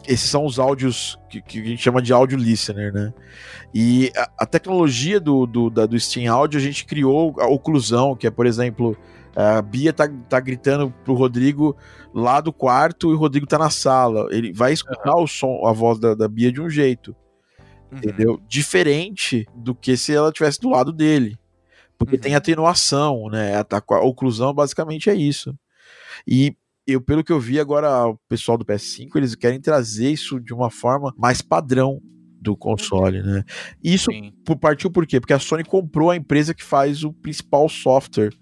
[0.08, 3.12] esses são os áudios que, que a gente chama de audio listener, né?
[3.74, 8.16] E a, a tecnologia do, do, da- do Steam Audio, a gente criou a oclusão,
[8.16, 8.96] que é, por exemplo,
[9.36, 11.76] a Bia tá, tá gritando pro Rodrigo
[12.14, 14.26] lá do quarto e o Rodrigo tá na sala.
[14.30, 17.14] Ele vai escutar o som, a voz da, da Bia de um jeito,
[17.92, 17.98] Uhum.
[17.98, 18.40] entendeu?
[18.48, 21.38] Diferente do que se ela estivesse do lado dele.
[21.98, 22.20] Porque Uhum.
[22.22, 23.54] tem atenuação, né?
[23.56, 25.54] A, a oclusão basicamente é isso.
[26.26, 26.56] E
[26.86, 30.54] eu, pelo que eu vi agora, o pessoal do PS5, eles querem trazer isso de
[30.54, 32.00] uma forma mais padrão
[32.40, 33.44] do console, né?
[33.82, 34.32] Isso Sim.
[34.60, 35.18] partiu por quê?
[35.20, 38.32] Porque a Sony comprou a empresa que faz o principal software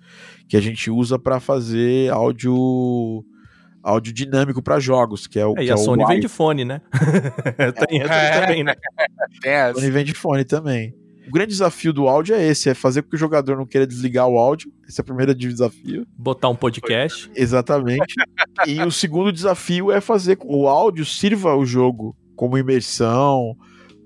[0.49, 3.24] que a gente usa para fazer áudio
[3.82, 6.26] áudio dinâmico para jogos, que é o É, que e a é o Sony vende
[6.28, 6.80] fone, né?
[7.88, 8.40] Tem essa É.
[8.40, 8.74] também, né?
[9.42, 9.78] Tem essa.
[9.78, 10.95] Sony vende fone também.
[11.26, 13.86] O grande desafio do áudio é esse, é fazer com que o jogador não queira
[13.86, 14.70] desligar o áudio.
[14.86, 16.07] Esse é o primeiro desafio.
[16.18, 17.30] Botar um podcast.
[17.34, 18.14] Exatamente.
[18.66, 23.57] e o segundo desafio é fazer com que o áudio sirva o jogo como imersão,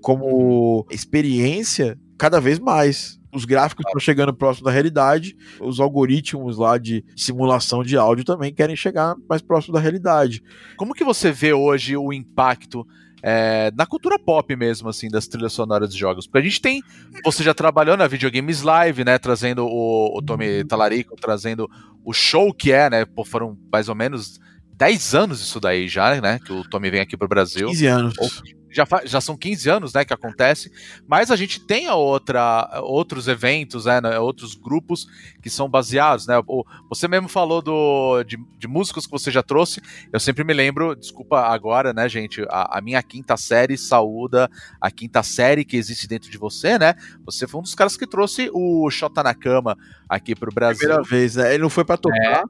[0.01, 3.18] como experiência cada vez mais.
[3.31, 8.53] Os gráficos estão chegando próximo da realidade, os algoritmos lá de simulação de áudio também
[8.53, 10.41] querem chegar mais próximo da realidade.
[10.75, 12.85] Como que você vê hoje o impacto
[13.21, 16.25] é, na cultura pop mesmo, assim, das trilhas sonoras de jogos?
[16.25, 16.81] Porque a gente tem.
[17.23, 19.17] Você já trabalhou na Videogames Live, né?
[19.17, 21.69] Trazendo o, o Tommy Talarico, trazendo
[22.03, 23.05] o show que é, né?
[23.05, 24.39] Pô, foram mais ou menos
[24.73, 26.39] 10 anos isso daí já, né?
[26.39, 27.67] Que o Tommy vem aqui pro Brasil.
[27.67, 28.15] 15 anos.
[28.71, 30.71] Já, já são 15 anos, né, que acontece,
[31.07, 35.07] mas a gente tem a outra, outros eventos, né, né, outros grupos
[35.41, 36.35] que são baseados, né,
[36.89, 40.95] você mesmo falou do, de, de músicos que você já trouxe, eu sempre me lembro,
[40.95, 44.49] desculpa agora, né, gente, a, a minha quinta série saúda
[44.79, 46.95] a quinta série que existe dentro de você, né,
[47.25, 50.79] você foi um dos caras que trouxe o Shota na Cama aqui pro Brasil.
[50.79, 51.53] Primeira vez, né?
[51.53, 52.17] Ele não foi pra tocar.
[52.17, 52.43] É,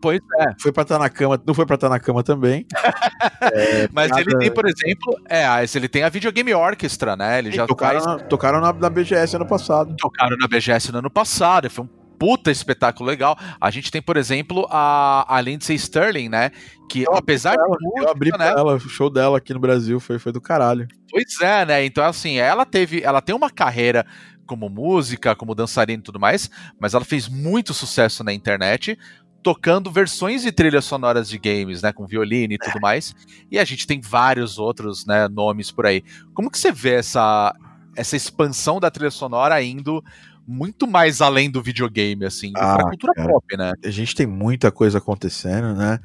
[0.00, 2.66] Pois é, foi pra estar na cama, não foi pra estar na cama também.
[3.92, 5.44] mas nada- ele tem, por exemplo, é,
[5.74, 9.36] ele tem a Videogame Orchestra, né, ele já tocaram, faz na, tocaram na, na BGS
[9.36, 9.94] ano passado.
[9.96, 11.88] tocaram na BGS no ano passado, e foi um
[12.18, 13.34] puta espetáculo legal.
[13.58, 16.50] A gente tem, por exemplo, a, a Lindsay Sterling, né?
[16.90, 18.46] Que Eu apesar de música, Eu abri né?
[18.48, 20.86] ela, o show dela aqui no Brasil foi, foi do caralho.
[21.10, 21.82] Pois é, né?
[21.82, 23.02] Então, assim, ela teve.
[23.02, 24.04] Ela tem uma carreira
[24.44, 28.98] como música, como dançarina e tudo mais, mas ela fez muito sucesso na internet.
[29.42, 31.92] Tocando versões de trilhas sonoras de games, né?
[31.92, 33.14] Com violino e tudo mais.
[33.50, 36.02] E a gente tem vários outros né, nomes por aí.
[36.34, 37.54] Como que você vê essa,
[37.96, 40.04] essa expansão da trilha sonora indo
[40.46, 43.28] muito mais além do videogame, assim, Ah, pra cultura cara.
[43.28, 43.72] pop, né?
[43.84, 45.98] A gente tem muita coisa acontecendo, né?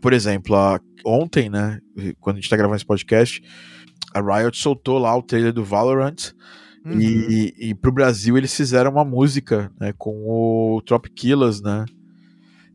[0.00, 1.78] Por exemplo, a- ontem, né?
[2.18, 3.42] Quando a gente tá gravando esse podcast,
[4.14, 6.32] a Riot soltou lá o trailer do Valorant.
[6.84, 6.98] Uhum.
[7.00, 9.92] E, e pro Brasil eles fizeram uma música, né?
[9.96, 11.84] Com o Tropiquilas, né?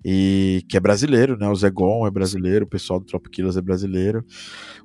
[0.03, 1.49] E que é brasileiro, né?
[1.49, 4.23] O Zegon é brasileiro, o pessoal do Tropiquilas é brasileiro.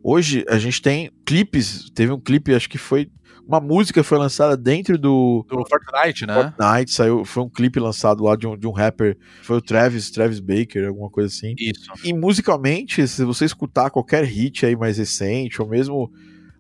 [0.03, 3.11] Hoje a gente tem clipes, teve um clipe, acho que foi
[3.47, 6.35] uma música foi lançada dentro do Do Fortnite, né?
[6.35, 10.11] Fortnite, saiu, foi um clipe lançado lá de um, de um rapper, foi o Travis,
[10.11, 11.55] Travis Baker, alguma coisa assim.
[11.59, 11.91] Isso.
[12.05, 16.11] E musicalmente, se você escutar qualquer hit aí mais recente, ou mesmo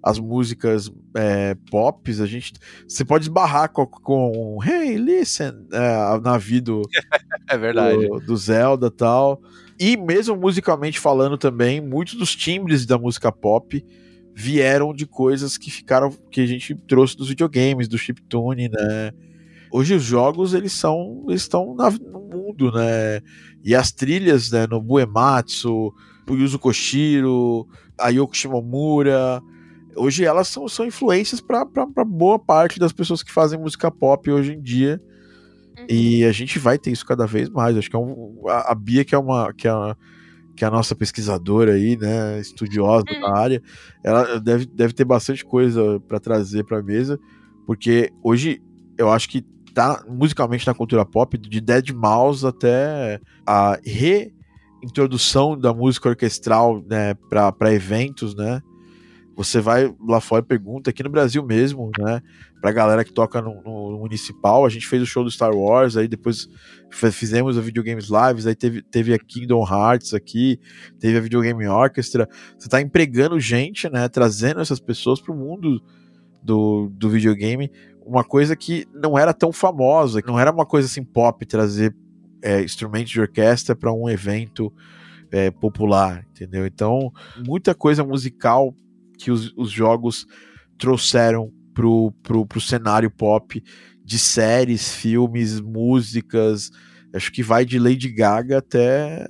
[0.03, 2.53] as músicas é, pops, a gente.
[2.89, 6.83] Você pode esbarrar com, com Hey, listen, é, na vida do,
[7.49, 8.09] É verdade.
[8.09, 9.41] do, do Zelda e tal.
[9.79, 13.85] E mesmo musicalmente falando também, muitos dos timbres da música pop
[14.35, 19.13] vieram de coisas que ficaram que a gente trouxe dos videogames, do chiptune, né?
[19.71, 23.21] Hoje os jogos eles são eles estão na- no mundo, né?
[23.65, 25.93] E as trilhas, né, no Buematsu,
[26.29, 27.67] o Yuzo Koshiro,
[27.99, 29.41] a Yoko Shimomura,
[29.97, 31.65] hoje elas são, são influências para
[32.07, 35.01] boa parte das pessoas que fazem música pop hoje em dia.
[35.89, 37.77] E a gente vai ter isso cada vez mais.
[37.77, 39.53] Acho que é um, a, a Bia, que é uma.
[39.53, 39.97] Que é, a-
[40.55, 42.39] que é a nossa pesquisadora aí, né?
[42.39, 43.21] Estudiosa Uhum.
[43.23, 43.63] da área,
[44.05, 47.19] ela deve, deve ter bastante coisa para trazer pra mesa,
[47.67, 48.61] porque hoje
[48.99, 49.43] eu acho que
[49.75, 57.15] tá musicalmente na cultura pop, de Dead Mouse até a reintrodução da música orquestral né,
[57.31, 58.61] para eventos, né?
[59.35, 62.23] Você vai lá fora e pergunta, aqui no Brasil mesmo, né?
[62.61, 65.97] Pra galera que toca no, no municipal, a gente fez o show do Star Wars,
[65.97, 66.49] aí depois
[66.91, 70.61] fizemos a Videogames Lives, aí teve, teve a Kingdom Hearts aqui,
[71.01, 72.29] teve a Videogame Orchestra.
[72.59, 74.09] Você tá empregando gente, né?
[74.09, 75.83] Trazendo essas pessoas pro mundo
[76.43, 77.71] do, do videogame,
[78.05, 81.95] uma coisa que não era tão famosa, não era uma coisa assim pop trazer
[82.43, 84.73] é, instrumentos de orquestra para um evento
[85.31, 86.67] é, popular, entendeu?
[86.67, 87.13] Então,
[87.47, 88.75] muita coisa musical
[89.23, 90.27] que os, os jogos
[90.79, 93.63] trouxeram pro, pro, pro cenário pop
[94.05, 96.71] de séries, filmes, músicas.
[97.15, 99.27] Acho que vai de Lady Gaga até,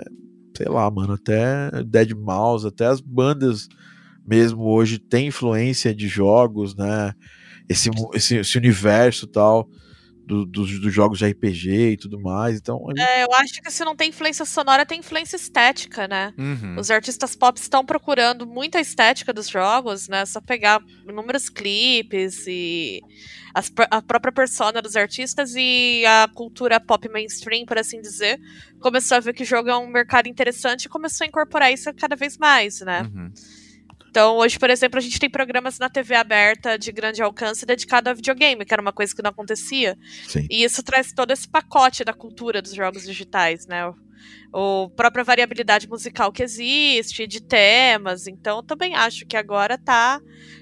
[0.56, 3.69] sei lá, mano, até Dead Mouse, até as bandas
[4.27, 7.12] mesmo hoje tem influência de jogos, né?
[7.69, 9.69] Esse, esse, esse universo tal
[10.27, 12.59] do- dos, dos jogos de RPG e tudo mais.
[12.59, 16.32] Então, gente- É, eu acho que se não tem influência sonora, tem influência estética, né?
[16.39, 16.77] Uhum.
[16.78, 20.24] Os artistas pop estão procurando muita estética dos jogos, né?
[20.27, 23.01] Só pegar inúmeros clipes e
[23.55, 28.39] as a própria persona dos artistas e a cultura pop mainstream, por assim dizer,
[28.81, 31.93] começou a ver que o jogo é um mercado interessante e começou a incorporar isso
[31.94, 33.03] cada vez mais, né?
[33.03, 33.31] Uhum.
[34.12, 38.10] Então, hoje, por exemplo, a gente tem programas na TV aberta de grande alcance dedicado
[38.10, 39.97] a videogame, que era uma coisa que não acontecia.
[40.28, 40.47] sim.
[40.51, 43.86] E isso traz todo esse pacote da cultura dos jogos digitais, né?
[43.86, 43.94] O,
[44.84, 48.26] o própria variabilidade musical que existe, de temas.
[48.26, 50.20] Então, eu também acho que agora tá.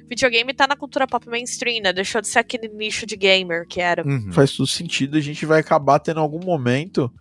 [0.08, 1.92] Videogame tá na cultura pop mainstream, né?
[1.92, 4.06] Deixou de ser aquele nicho de gamer que era.
[4.06, 4.30] Uhum.
[4.30, 5.16] faz todo sentido.
[5.16, 7.12] A gente vai acabar tendo algum momento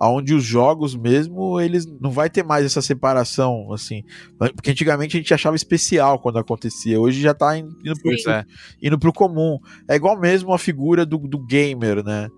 [0.00, 4.02] onde os jogos mesmo, eles não vai ter mais essa separação, assim.
[4.38, 7.00] Porque antigamente a gente achava especial quando acontecia.
[7.00, 8.44] Hoje já tá indo pro, é.
[8.82, 9.58] indo pro comum.
[9.88, 12.28] É igual mesmo a figura do, do gamer, né?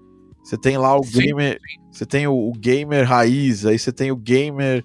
[0.43, 1.59] Você tem lá o Sim, gamer.
[1.90, 4.85] Você tem o, o gamer raiz, aí você tem o gamer.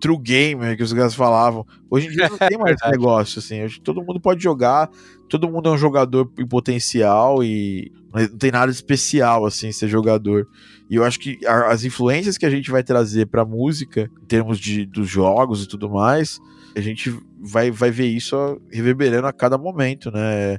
[0.00, 1.66] True gamer, que os caras falavam.
[1.90, 3.62] Hoje em dia não tem mais esse negócio, assim.
[3.62, 4.88] Hoje todo mundo pode jogar,
[5.28, 9.88] todo mundo é um jogador em potencial e não tem nada de especial, assim, ser
[9.88, 10.46] jogador.
[10.88, 14.58] E eu acho que as influências que a gente vai trazer pra música, em termos
[14.58, 16.38] de, dos jogos e tudo mais,
[16.74, 20.58] a gente vai, vai ver isso reverberando a cada momento, né?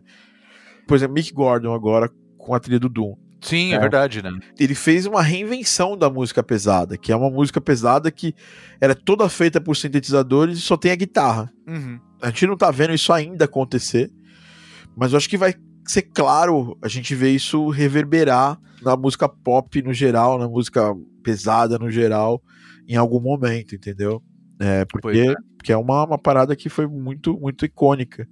[0.87, 3.15] Por exemplo, Mick Gordon agora com a trilha do Doom.
[3.41, 3.75] Sim, é.
[3.75, 3.79] É.
[3.79, 4.31] verdade, né?
[4.59, 8.33] Ele fez uma reinvenção da música pesada, que é uma música pesada que
[8.79, 11.51] era toda feita por sintetizadores e só tem a guitarra.
[11.67, 11.99] Uhum.
[12.21, 14.11] A gente não tá vendo isso ainda acontecer,
[14.95, 15.53] mas eu acho que vai
[15.85, 20.93] ser claro a gente ver isso reverberar na música pop no geral, na música
[21.23, 22.41] pesada no geral,
[22.87, 24.21] em algum momento, entendeu?
[24.59, 25.35] É, porque, Pois é.
[25.57, 28.27] porque é uma, uma parada que foi muito, muito icônica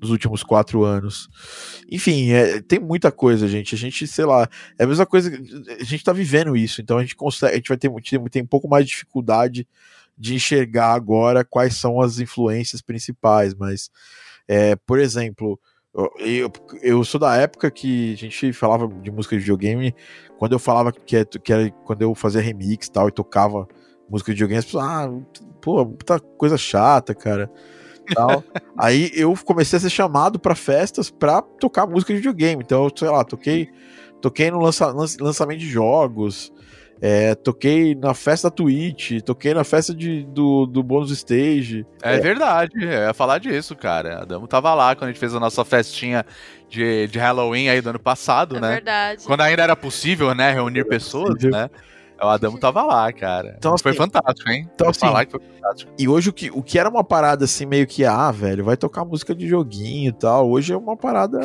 [0.00, 1.28] nos últimos quatro anos.
[1.90, 3.74] Enfim, é, tem muita coisa, gente.
[3.74, 4.48] A gente, sei lá,
[4.78, 5.30] é a mesma coisa.
[5.78, 8.42] A gente tá vivendo isso, então a gente consegue, a gente vai ter, tem, tem
[8.42, 9.66] um pouco mais de dificuldade
[10.16, 13.90] de enxergar agora quais são as influências principais, mas,
[14.46, 15.58] é, por exemplo,
[16.18, 16.52] eu,
[16.82, 19.94] eu, sou da época que a gente falava de música de videogame,
[20.38, 23.66] quando eu falava que, é- que era quando eu fazia remix e tal, e tocava
[24.08, 25.10] música de videogame, as pessoas, ah,
[25.60, 27.50] pô, puta coisa chata, cara.
[28.14, 28.42] Tal.
[28.78, 32.62] Aí eu comecei a ser chamado pra festas pra tocar música de videogame.
[32.64, 33.68] Então, eu, sei lá, toquei,
[34.20, 36.52] toquei no lança- lan- lançamento de jogos,
[37.02, 41.86] é, toquei na festa da Twitch, toquei na festa de, do, do bônus stage.
[42.02, 44.20] É, verdade, eu ia falar disso, cara.
[44.22, 46.24] A Damo tava lá quando a gente fez a nossa festinha
[46.68, 48.68] de, de Halloween aí do ano passado, É né?
[48.72, 49.24] verdade.
[49.24, 51.50] Quando ainda era possível, né, reunir pessoas, possível.
[51.52, 51.70] né?
[52.22, 53.54] O Adamo tava lá, cara.
[53.58, 54.68] Então, foi assim, fantástico, hein?
[54.74, 55.92] então, assim, falar que foi fantástico.
[55.98, 58.76] E hoje o que, o que era uma parada assim, meio que, ah, velho, vai
[58.76, 60.50] tocar música de joguinho e tal.
[60.50, 61.38] Hoje é uma parada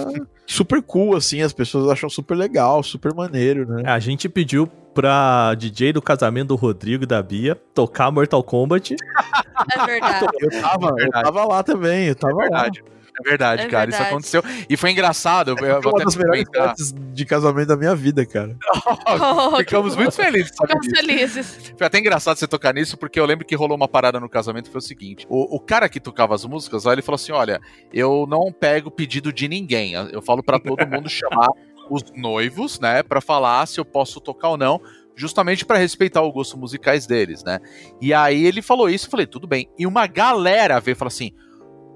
[0.46, 3.84] super cool, assim, as pessoas acham super legal, super maneiro, né?
[3.86, 8.96] A gente pediu pra DJ do casamento do Rodrigo e da Bia tocar Mortal Kombat.
[9.72, 10.26] É verdade.
[10.42, 11.24] Eu tava, eu verdade.
[11.24, 12.84] tava lá também, eu tava É verdade.
[13.20, 13.86] É verdade, É cara.
[13.86, 13.94] verdade.
[13.94, 14.04] Isso
[14.42, 14.44] aconteceu.
[14.70, 15.52] E foi engraçado.
[15.52, 16.76] Eu, eu Foi vou uma até das melhores comentar.
[17.14, 18.56] de casamento da minha vida, cara.
[19.08, 20.96] Oh, Ficamos muito felizes, Ficamos disso.
[20.96, 21.74] felizes.
[21.78, 24.70] Foi até engraçado você tocar nisso, porque eu lembro que rolou uma parada no casamento,
[24.70, 27.60] foi o seguinte, o, o cara que tocava as músicas lá, ele falou assim, olha,
[27.94, 31.48] eu não pego pedido de ninguém, eu falo pra todo mundo chamar
[31.90, 34.82] os noivos, né, pra falar se eu posso tocar ou não,
[35.16, 37.60] justamente pra respeitar o gosto musicais deles, né.
[38.02, 39.70] E aí ele falou isso, eu falei, tudo bem.
[39.78, 41.32] E uma galera veio e falou assim,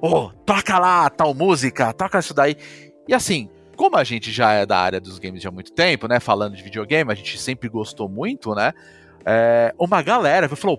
[0.01, 2.55] ô, toca lá tal música, toca isso daí.
[3.07, 6.07] E assim, como a gente já é da área dos games já há muito tempo,
[6.07, 6.19] né?
[6.19, 8.73] Falando de videogame, a gente sempre gostou muito, né?
[9.25, 10.77] é, uma galera falou: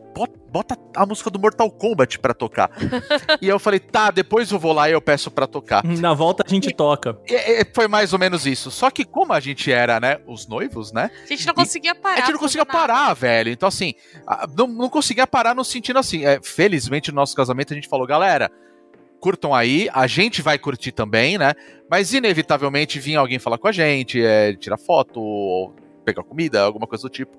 [0.50, 2.70] "Bota- a música do Mortal Kombat pra tocar.
[3.40, 5.84] e eu falei: tá, depois eu vou lá e eu peço pra tocar.
[5.84, 7.18] Na volta a gente toca.
[7.28, 8.70] E- e foi mais ou menos isso.
[8.70, 11.10] Só que como a gente era, né, os noivos, né?
[11.22, 12.14] A gente não conseguia parar.
[12.14, 12.92] A gente não conseguia fazer nada.
[12.94, 13.50] parar, velho.
[13.52, 13.92] Então, assim,
[14.56, 16.24] não, não conseguia parar no sentido assim.
[16.24, 18.50] é, felizmente, no nosso casamento, a gente falou, galera,
[19.20, 21.54] curtam aí, a gente vai curtir também, né?
[21.90, 25.72] Mas, inevitavelmente, vinha alguém falar com a gente, é, tirar foto,
[26.04, 27.36] pegar comida, alguma coisa do tipo.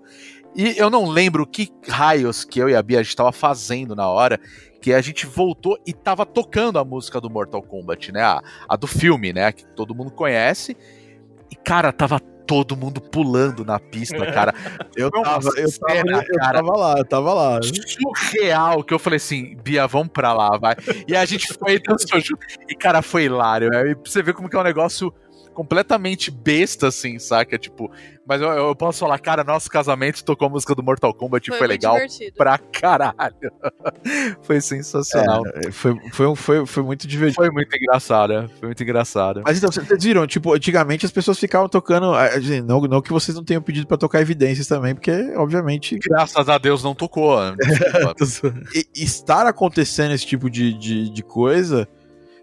[0.56, 3.96] E eu não lembro que raios que eu e a Bia a gente tava fazendo
[3.96, 4.40] na hora,
[4.82, 8.22] que a gente voltou e tava tocando a música do Mortal Kombat, né?
[8.22, 9.52] A, a do filme, né?
[9.52, 10.76] Que todo mundo conhece.
[11.50, 14.54] E, cara, tava todo mundo pulando na pista, cara.
[14.96, 16.54] Eu tava, eu tava, cena, eu cara.
[16.60, 17.60] tava lá, eu tava lá.
[17.64, 20.76] surreal que eu falei assim, Bia, vamos pra lá, vai.
[21.08, 22.46] E a gente foi dançou junto.
[22.70, 23.70] E, cara, foi hilário.
[23.70, 23.92] né?
[23.92, 25.14] E pra você ver como que é um negócio
[25.54, 27.58] completamente besta, assim, saca?
[27.58, 27.92] Tipo,
[28.26, 31.52] mas eu, eu posso falar, cara, nosso casamento tocou a música do Mortal Kombat e
[31.52, 32.34] foi, muito legal divertido.
[32.38, 33.52] pra caralho.
[34.44, 35.44] foi sensacional.
[35.56, 37.44] É, foi, foi, foi, foi muito divertido.
[37.44, 38.50] Foi muito engraçado, né?
[38.60, 39.42] Foi muito engraçado.
[39.46, 42.14] Mas então, vocês viram, tipo, antigamente as pessoas ficavam tocando.
[42.66, 45.98] Não, não que vocês não tenham pedido pra tocar evidências também, porque, obviamente.
[46.00, 47.38] Graças a Deus não tocou.
[48.18, 48.62] Desculpa.
[48.74, 51.88] e- estar acontecendo esse tipo de, de, de coisa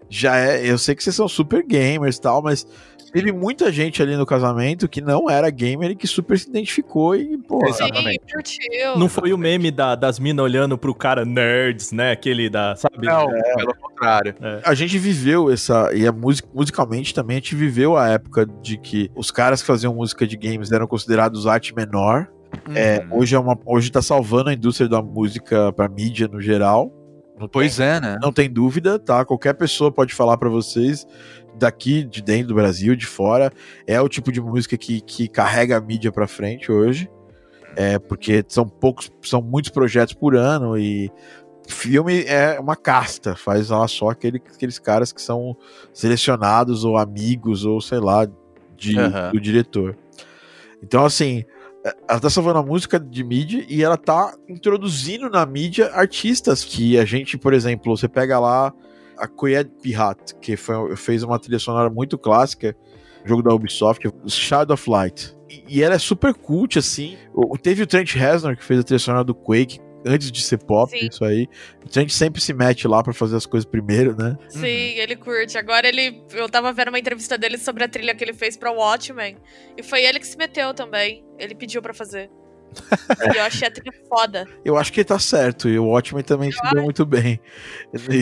[0.09, 0.65] já é.
[0.65, 2.65] Eu sei que vocês são super gamers e tal, mas
[3.11, 7.15] teve muita gente ali no casamento que não era gamer e que super se identificou
[7.15, 7.65] e, pô.
[7.67, 8.21] Exatamente.
[8.27, 8.97] Sim, curtiu.
[8.97, 12.11] Não foi o meme da- das minas olhando pro cara nerds, né?
[12.11, 13.05] Aquele da, sabe?
[13.05, 14.35] Não, pelo contrário.
[14.63, 15.89] A gente viveu essa.
[15.93, 19.67] E a música, musicalmente também, a gente viveu a época de que os caras que
[19.67, 22.27] faziam música de games eram considerados arte menor.
[22.73, 23.19] É, Uhum.
[23.19, 26.91] hoje, é uma, hoje tá salvando a indústria da música pra mídia no geral.
[27.51, 28.17] Pois é, né?
[28.21, 29.23] Não tem dúvida, tá?
[29.23, 31.05] Qualquer pessoa pode falar pra vocês,
[31.59, 33.51] daqui, de dentro do Brasil, de fora,
[33.85, 37.09] é o tipo de música que, que carrega a mídia pra frente hoje.
[37.75, 41.11] É, porque são poucos, são muitos projetos por ano e
[41.67, 45.55] filme é uma casta, faz lá só aquele, aqueles caras que são
[45.93, 48.27] selecionados ou amigos ou sei lá
[48.75, 49.31] de, Aham.
[49.31, 49.95] do diretor.
[50.81, 51.45] Então, assim,
[52.07, 56.97] ela tá salvando a música de mídia e ela tá introduzindo na mídia artistas que
[56.97, 58.73] a gente, por exemplo, você pega lá
[59.19, 62.75] a Coed Pirat, que foi, fez uma trilha sonora muito clássica,
[63.25, 65.35] jogo da Ubisoft, Shadow of Light.
[65.49, 67.17] E, e ela é super cult, assim.
[67.33, 70.57] O- Teve o Trent Reznor, que fez a trilha sonora do Quake, antes de ser
[70.59, 71.07] pop, Sim.
[71.11, 71.47] isso aí.
[71.85, 74.37] O Trent sempre se mete lá pra fazer as coisas primeiro, né?
[74.47, 75.57] Sim, ele curte.
[75.57, 76.23] Agora ele.
[76.33, 79.35] Eu tava vendo uma entrevista dele sobre a trilha que ele fez pra Watchmen.
[79.77, 81.25] E foi ele que se meteu também.
[81.37, 82.29] Ele pediu pra fazer.
[83.35, 84.47] Eu achei a trilha foda.
[84.63, 87.39] Eu acho que ele tá certo, e o Watchmen também se deu muito bem.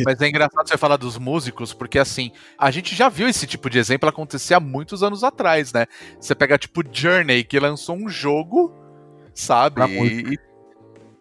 [0.05, 3.69] Mas é engraçado você falar dos músicos, porque assim, a gente já viu esse tipo
[3.69, 5.85] de exemplo acontecer há muitos anos atrás, né?
[6.19, 8.73] Você pega tipo Journey, que lançou um jogo,
[9.33, 9.81] sabe?
[9.81, 10.46] E, e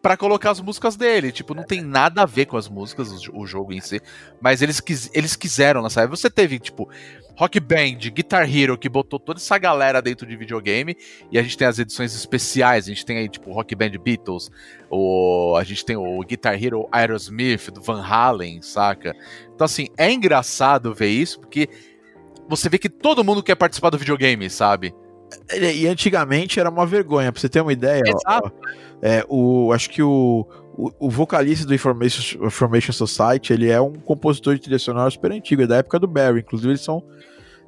[0.07, 1.33] pra colocar as músicas dele.
[1.33, 4.01] Tipo, não tem nada a ver com as músicas, o, jo- o jogo em si.
[4.41, 6.03] Mas eles, quis, eles quiseram lançar.
[6.03, 6.89] Aí Você teve, tipo,
[7.37, 10.97] Rock Band, Guitar Hero, que botou toda essa galera dentro de videogame.
[11.33, 12.85] E a gente tem as edições especiais.
[12.85, 14.49] A gente tem aí, tipo, Rock Band Beatles.
[14.89, 19.13] O, a gente tem o Guitar Hero Aerosmith, do Van Halen, saca?
[19.53, 21.69] Então, assim, é engraçado ver isso, porque
[22.49, 24.95] você vê que todo mundo quer participar do videogame, sabe?
[25.55, 28.03] E antigamente era uma vergonha, pra você ter uma ideia.
[28.07, 28.53] ó, Exato.
[28.55, 28.69] ó,
[29.03, 30.47] é, o, acho que o,
[30.77, 35.33] o, o vocalista do Information, Information Society, ele é um compositor de trilha sonora super
[35.33, 36.41] antigo, é da época do Barry.
[36.41, 37.03] Inclusive, eles são,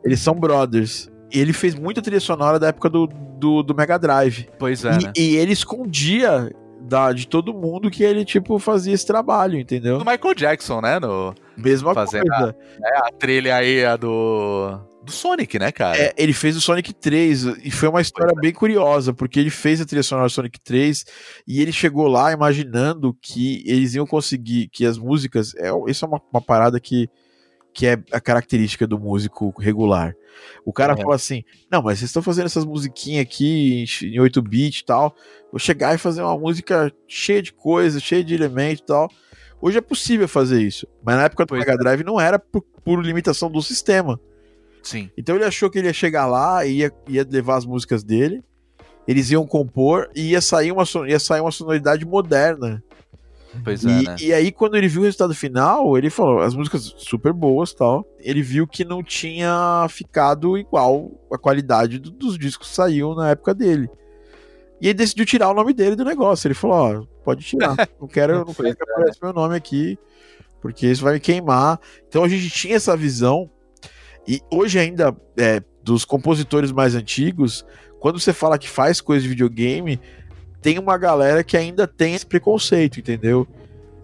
[0.04, 1.10] eles são brothers.
[1.32, 4.48] E ele fez muita trilha sonora da época do, do, do Mega Drive.
[4.58, 5.12] Pois é, e, né?
[5.16, 6.50] e ele escondia
[6.80, 9.98] da, de todo mundo que ele, tipo, fazia esse trabalho, entendeu?
[9.98, 10.98] Do Michael Jackson, né?
[10.98, 12.56] No, Mesma Fazendo coisa.
[12.82, 14.80] é, a trilha aí, a do.
[15.08, 15.96] Do Sonic, né, cara?
[15.98, 19.80] É, ele fez o Sonic 3 e foi uma história bem curiosa, porque ele fez
[19.80, 21.04] a trilha sonora do Sonic 3
[21.46, 25.54] e ele chegou lá imaginando que eles iam conseguir, que as músicas.
[25.56, 27.08] É, isso é uma, uma parada que,
[27.72, 30.14] que é a característica do músico regular.
[30.64, 30.96] O cara É.
[30.96, 35.16] fala assim: Não, mas vocês estão fazendo essas musiquinhas aqui em, em 8-bit e tal.
[35.50, 39.08] Vou chegar e fazer uma música cheia de coisa, cheia de elementos e tal.
[39.60, 41.76] Hoje é possível fazer isso, mas na época do Pois Mega é.
[41.76, 44.20] Drive não era por, por limitação do sistema.
[44.82, 45.10] Sim.
[45.16, 48.42] Então ele achou que ele ia chegar lá e ia, ia levar as músicas dele,
[49.06, 52.82] eles iam compor e ia sair uma, son- ia sair uma sonoridade moderna.
[53.64, 54.16] Pois é, E, né?
[54.20, 58.06] e aí, quando ele viu o resultado final, ele falou: as músicas super boas tal.
[58.20, 63.30] Ele viu que não tinha ficado igual a qualidade do- dos discos que saíam na
[63.30, 63.88] época dele.
[64.80, 66.46] E ele decidiu tirar o nome dele do negócio.
[66.46, 67.74] Ele falou: ó, pode tirar.
[68.00, 69.98] Não quero, não quero que apareça meu nome aqui,
[70.60, 71.80] porque isso vai me queimar.
[72.06, 73.50] Então a gente tinha essa visão.
[74.28, 77.64] E hoje ainda, é, dos compositores mais antigos,
[77.98, 79.98] quando você fala que faz coisa de videogame,
[80.60, 83.48] tem uma galera que ainda tem esse preconceito, entendeu?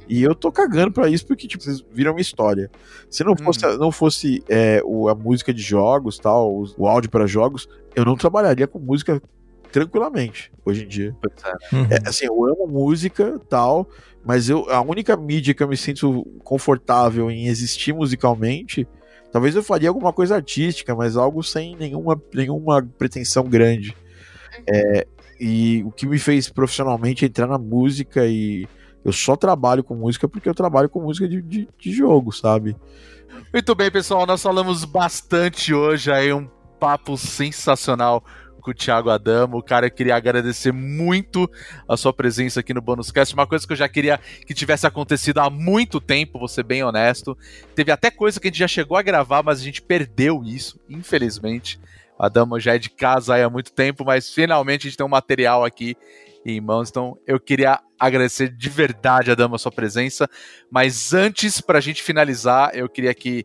[0.09, 2.71] E eu tô cagando pra isso porque, tipo, vocês viram uma história.
[3.11, 7.11] Se não fosse, não fosse é, o- a música de jogos, tal, o, o áudio
[7.11, 9.21] para jogos, eu não trabalharia com música
[9.73, 11.17] tranquilamente hoje em dia.
[11.21, 11.77] Pois é.
[11.77, 11.87] Uhum.
[11.91, 13.89] É, assim, eu amo música, tal,
[14.25, 18.87] mas eu, a única mídia que eu me sinto confortável em existir musicalmente,
[19.35, 23.93] talvez eu faria alguma coisa artística, mas algo sem nenhuma, nenhuma pretensão grande.
[24.65, 25.09] É,
[25.41, 28.69] e o que me fez profissionalmente entrar na música e
[29.05, 32.77] eu só trabalho com música porque eu trabalho com música de, de, de jogo, sabe?
[33.53, 36.49] Muito bem, pessoal, nós falamos bastante hoje aí, um
[36.79, 38.23] papo sensacional
[38.65, 39.63] com o Thiago Adamo.
[39.63, 41.49] Cara, eu queria agradecer muito
[41.87, 43.35] a sua presença aqui no Bônus Cast.
[43.35, 46.83] Uma coisa que eu já queria que tivesse acontecido há muito tempo, vou ser bem
[46.83, 47.37] honesto.
[47.75, 50.81] Teve até coisa que a gente já chegou a gravar, mas a gente perdeu isso,
[50.89, 51.79] infelizmente.
[52.19, 55.11] A Dama já é de casa há muito tempo, mas finalmente a gente tem um
[55.11, 55.95] material aqui
[56.43, 56.89] em mãos.
[56.89, 60.27] Então eu queria agradecer de verdade a Dama a sua presença.
[60.71, 63.45] Mas antes, pra gente finalizar, eu queria que,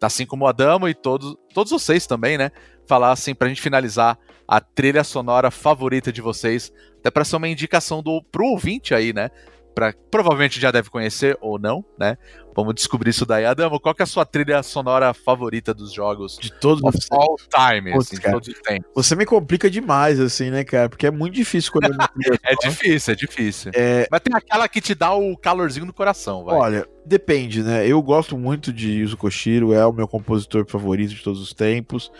[0.00, 2.50] assim como a Dama e todos, todos vocês também, né,
[2.88, 4.18] falassem pra gente finalizar
[4.48, 6.72] a trilha sonora favorita de vocês.
[6.98, 9.30] Até pra ser uma indicação do, pro ouvinte aí, né?
[9.74, 12.16] Pra, provavelmente já deve conhecer ou não, né?
[12.56, 13.44] Vamos descobrir isso daí.
[13.44, 17.06] Adamo, qual que é a sua trilha sonora favorita dos jogos De todos of os
[17.12, 18.90] all time, Putz, assim, todos os tempos?
[18.96, 20.88] Você me complica demais, assim, né, cara?
[20.88, 23.70] Porque é muito difícil escolher uma trilha É difícil, é difícil.
[23.72, 26.56] É, Mas tem aquela que te dá o calorzinho no coração, vai.
[26.56, 27.86] Olha, depende, né?
[27.86, 32.10] Eu gosto muito de Yuzo Koshiro, é o meu compositor favorito de todos os tempos.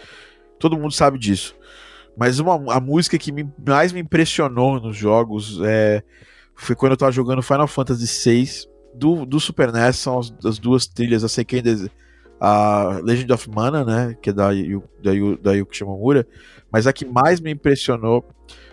[0.61, 1.58] Todo mundo sabe disso.
[2.19, 6.03] Mas uma, a música que me- mais me impressionou nos jogos é,
[6.55, 8.49] foi quando eu tava jogando Final Fantasy VI
[8.95, 11.63] do, do Super NES, são as, as duas trilhas, a Seiken
[12.41, 14.17] a Legend of Mana, né?
[14.21, 15.81] Que é da, Yu- da, Yu- da Yuki.
[16.73, 18.25] Mas a que mais me impressionou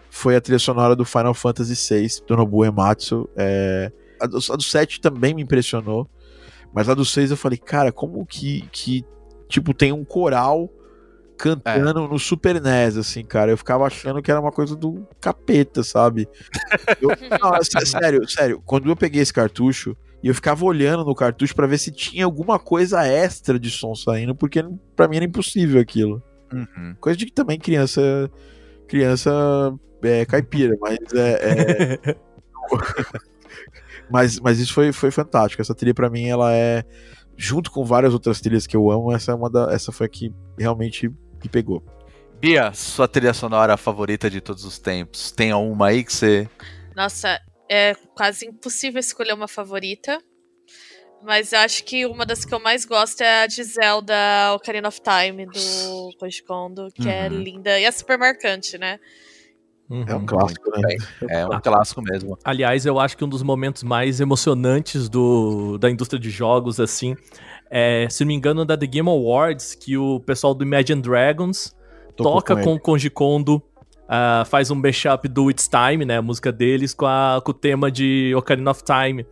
[0.10, 3.28] foi a trilha sonora do Final Fantasy VI, do Nobuo Ematsu.
[3.36, 6.08] É, a, do, a do 7 também me impressionou.
[6.74, 9.04] Mas a do 6 eu falei, cara, como que, que
[9.48, 10.70] tipo, tem um coral
[11.38, 13.52] cantando no Super NES, assim, cara.
[13.52, 16.28] Eu ficava achando que era uma coisa do capeta, sabe?
[17.02, 17.10] Eu-
[17.42, 18.62] não, é sé- sério, sério.
[18.66, 22.26] Quando eu peguei esse cartucho, e eu ficava olhando no cartucho pra ver se tinha
[22.26, 24.64] alguma coisa extra de som saindo, porque
[24.96, 26.22] pra mim era impossível aquilo.
[26.52, 26.96] Uhum.
[27.00, 28.30] Coisa de que também criança.
[28.88, 29.32] Criança
[30.04, 32.00] é, caipira, mas é.
[32.12, 32.16] é-
[34.10, 35.62] mas, mas isso foi, foi fantástico.
[35.62, 36.84] Essa trilha, pra mim, ela é.
[37.38, 40.10] Junto com várias outras trilhas que eu amo, essa é uma da, essa foi a
[40.10, 41.12] que realmente
[41.44, 41.84] me pegou.
[42.40, 45.32] Bia, sua trilha sonora favorita de todos os tempos.
[45.32, 46.50] Tem uma aí que você.
[46.96, 47.40] Nossa,
[47.70, 50.20] é quase impossível escolher uma favorita.
[51.24, 54.14] Mas eu acho que uma das que eu mais gosto é a de Zelda
[54.54, 57.40] Ocarina of Time, do Koji Kondo, que é Uhum.
[57.40, 57.80] linda.
[57.80, 59.00] E é super marcante, né?
[60.08, 60.26] É um Uhum.
[60.26, 60.96] clássico, né?
[61.30, 62.38] É um clássico mesmo.
[62.44, 67.16] Aliás, eu acho que um dos momentos mais emocionantes do, da indústria de jogos, assim,
[67.78, 71.76] é, se não me engano, da The Game Awards, que o pessoal do Imagine Dragons
[72.16, 73.62] Tocou toca com o Koji Kondo,
[74.08, 77.54] ah, faz um mashup do It's Time, né, a música deles, com, a- com o
[77.54, 79.26] tema de Ocarina of Time.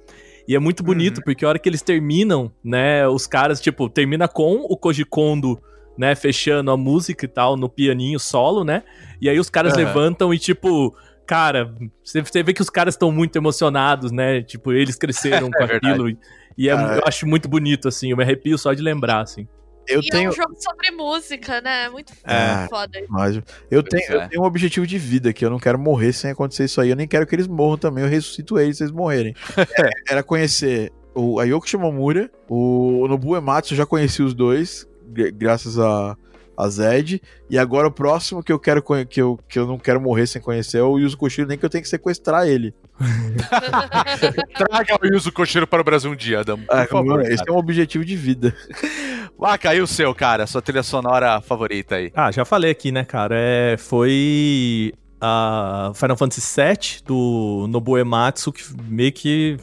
[0.46, 4.28] E é muito bonito, porque a hora que eles terminam, né, os caras, tipo, termina
[4.28, 5.58] com o Koji Kondo,
[5.98, 8.84] né, fechando a música e tal, no pianinho solo, né,
[9.22, 9.86] e aí os caras Aham.
[9.86, 10.94] levantam e, tipo,
[11.26, 15.88] cara, você, vê que os caras estão muito emocionados, né, tipo, eles cresceram com verdade.
[15.88, 16.18] aquilo,
[16.58, 19.48] e, é- Cara, eu acho muito bonito, assim, eu me arrepio só de lembrar, assim.
[19.86, 20.28] Eu e tenho.
[20.28, 21.90] é um jogo sobre música, né?
[21.90, 22.68] Muito É.
[22.70, 23.00] foda.
[23.10, 23.38] Mas
[23.70, 24.16] eu tenho, é.
[24.16, 26.90] eu tenho um objetivo de vida que eu não quero morrer sem acontecer isso aí.
[26.90, 28.02] Eu nem quero que eles morram também.
[28.04, 29.34] Eu ressuscito eles se eles morrerem.
[29.78, 34.88] É, Era conhecer o a Yoko Shimomura, o Nobuo Ematsu, eu já conheci os dois,
[35.10, 36.16] gra- graças a,
[36.58, 37.22] a Zed.
[37.50, 40.42] E agora o próximo que eu quero que eu, que eu não quero morrer sem
[40.42, 42.74] conhecer é o Yuzo Koshiro, nem que eu tenha que sequestrar ele.
[44.58, 46.44] Traga o Yuzo Koshiro para o Brasil um dia.
[46.44, 47.22] Por Ah, favor.
[47.22, 47.50] esse cara.
[47.50, 48.56] é um objetivo de vida.
[49.46, 50.48] Ah, caiu o seu, cara.
[50.48, 52.12] Sua trilha sonora favorita aí.
[52.16, 53.36] Ah, já falei aqui, né, cara?
[53.38, 59.58] É, foi a Final Fantasy VII do Nobuo Ematsu que meio que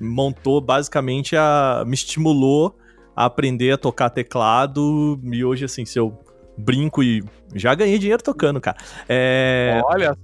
[0.00, 2.74] montou basicamente a me estimulou
[3.14, 6.18] a aprender a tocar teclado e hoje assim, se eu
[6.58, 7.24] brinco e
[7.54, 8.76] já ganhei dinheiro tocando, cara.
[9.08, 10.16] É, Olha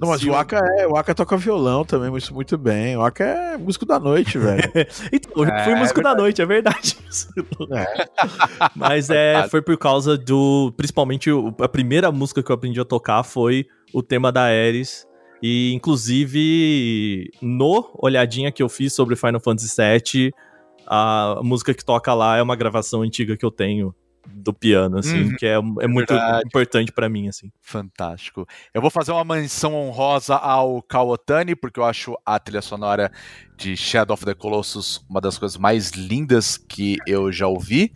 [0.00, 2.96] Não, mas Se o Aka é, o Aka toca violão também, isso muito bem.
[2.96, 4.62] O Aka é músico da noite, velho.
[5.12, 6.96] Então, eu É, fui é músico da noite, é verdade.
[7.70, 8.06] É.
[8.74, 10.72] Mas é, foi por causa do.
[10.76, 15.06] Principalmente a primeira música que eu aprendi a tocar foi o tema da Ares.
[15.42, 20.32] E, inclusive, no olhadinha que eu fiz sobre Final Fantasy VII,
[20.86, 23.94] a música que toca lá é uma gravação antiga que eu tenho
[24.26, 25.36] do piano, assim, Uhum.
[25.36, 26.42] que é, é muito verdade.
[26.46, 27.50] importante pra mim, assim.
[27.60, 28.46] Fantástico.
[28.72, 33.10] Eu vou fazer uma menção honrosa ao Kawatani, porque eu acho a trilha sonora
[33.56, 37.92] de Shadow of the Colossus uma das coisas mais lindas que eu já ouvi.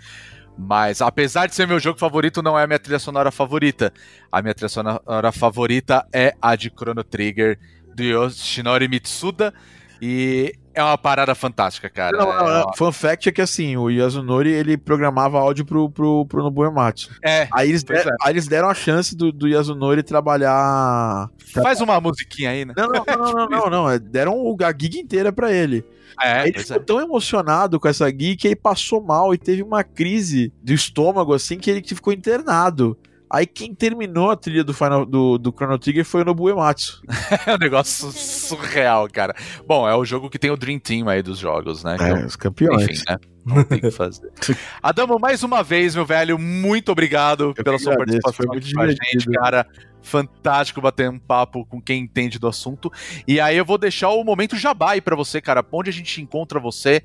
[0.59, 3.93] Mas apesar de ser meu jogo favorito, não é a minha trilha sonora favorita.
[4.33, 7.59] A minha trilha sonora favorita é a de Chrono Trigger
[7.95, 9.53] do Yoshinori Mitsuda.
[10.01, 12.17] E é uma parada fantástica, cara.
[12.17, 12.63] Não, não, É não.
[12.65, 17.11] uma- Fun fact é que assim, o Yasunori ele programava áudio pro, pro, pro Ematsu.
[17.25, 21.29] É, Aí eles, der- aí eles deram a chance do, do Yasunori trabalhar.
[21.63, 22.75] faz uma musiquinha aí, né?
[22.77, 25.85] Não, não, não, não, não, não, é, Deram a gig inteira pra ele.
[26.23, 26.81] É, Aí ele ficou é.
[26.81, 31.35] tão emocionado com essa gig que ele passou mal e teve uma crise do estômago,
[31.35, 32.97] assim, que ele ficou internado.
[33.29, 37.03] Aí quem terminou a trilha do Final do, do Chrono Trigger foi o Nobu Ematsu.
[37.47, 39.35] É um negócio surreal, cara.
[39.67, 41.97] Bom, é o jogo que tem o Dream Team aí dos jogos, né?
[42.01, 42.83] É, Então, os campeões.
[42.85, 43.17] enfim, né?
[43.45, 44.33] Não tem o que fazer.
[44.83, 48.65] Adamo, mais uma vez, meu velho, muito obrigado Eu pela sua agradeço, participação foi muito
[48.65, 49.67] aqui com a gente, cara.
[50.03, 52.93] Fantástico bater um papo com quem entende do assunto.
[53.27, 55.65] E aí eu vou deixar o momento jabá aí pra você, cara.
[55.73, 57.03] Onde a gente encontra você,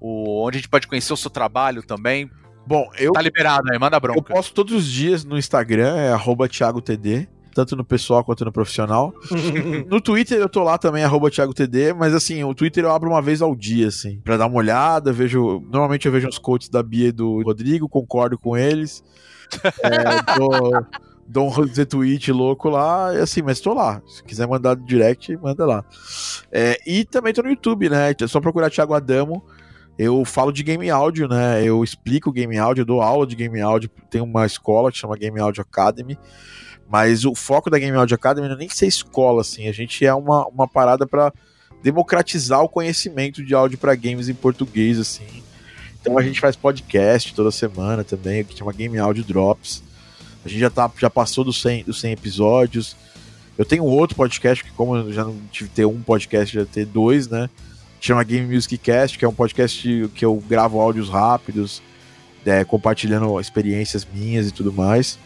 [0.00, 2.30] o, onde a gente pode conhecer o seu trabalho também.
[2.66, 4.34] Bom, eu, Tá liberado aí, manda eu bronca.
[4.34, 9.12] posto todos os dias no Instagram, é arroba ThiagoTD, tanto no pessoal quanto no profissional.
[9.88, 13.20] No Twitter eu tô lá também, arroba ThiagoTD, mas assim, o Twitter eu abro uma
[13.22, 15.60] vez ao dia, assim, pra dar uma olhada, vejo.
[15.70, 19.02] Normalmente eu vejo os coaches da Bia e do Rodrigo, concordo com eles.
[19.84, 20.86] É, dou,
[21.28, 24.02] dou um retweet louco lá, e assim, mas tô lá.
[24.06, 25.84] Se quiser mandar direct, manda lá.
[26.50, 28.14] É, e também tô no YouTube, né?
[28.20, 29.44] É só procurar Thiago Adamo.
[29.98, 31.62] Eu falo de game áudio, né?
[31.62, 33.88] Eu explico game áudio, dou aula de game áudio.
[34.10, 36.18] Tem uma escola que chama Game Audio Academy.
[36.88, 39.68] Mas o foco da Game Audio Academy não é nem ser escola, assim.
[39.68, 41.32] A gente é uma, uma parada para
[41.82, 45.42] democratizar o conhecimento de áudio para games em português, assim.
[46.00, 49.82] Então a gente faz podcast toda semana também, que chama Game Audio Drops.
[50.44, 52.96] A gente já, tá, já passou dos 100, dos 100 episódios.
[53.56, 56.84] Eu tenho outro podcast, que como eu já não tive ter um podcast, já ter
[56.84, 57.48] dois, né?
[58.04, 61.80] Chama Game Music Cast, que é um podcast que eu gravo áudios rápidos,
[62.44, 65.18] é, compartilhando experiências minhas e tudo mais.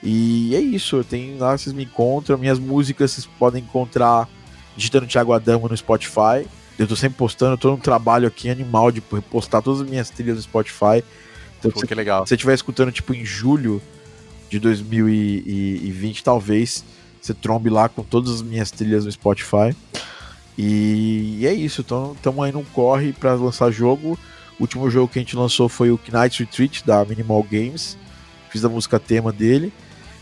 [0.00, 2.38] E é isso, tenho lá, vocês me encontram.
[2.38, 4.28] Minhas músicas vocês podem encontrar
[4.76, 6.46] digitando Thiago Adamo no Spotify.
[6.78, 10.08] Eu tô sempre postando, eu tô num trabalho aqui animal de postar todas as minhas
[10.08, 11.02] trilhas no Spotify.
[11.58, 12.24] Então, Pô, se que legal.
[12.24, 13.82] se você estiver escutando, tipo, em julho
[14.48, 16.84] de 2020, talvez
[17.20, 19.74] você trombe lá com todas as minhas trilhas no Spotify.
[20.56, 24.18] E, e é isso, então estamos aí num corre para lançar jogo.
[24.58, 27.98] O último jogo que a gente lançou foi o Knight's Retreat da Minimal Games.
[28.50, 29.72] Fiz a música tema dele.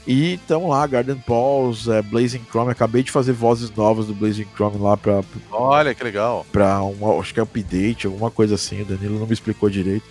[0.07, 2.73] E estamos lá, Garden Balls, é, Blazing Chrome.
[2.73, 6.45] Acabei de fazer vozes novas do Blazing Chrome lá pra, Olha que legal.
[6.51, 8.83] pra um, acho que é update, alguma coisa assim.
[8.83, 10.05] O Danilo não me explicou direito.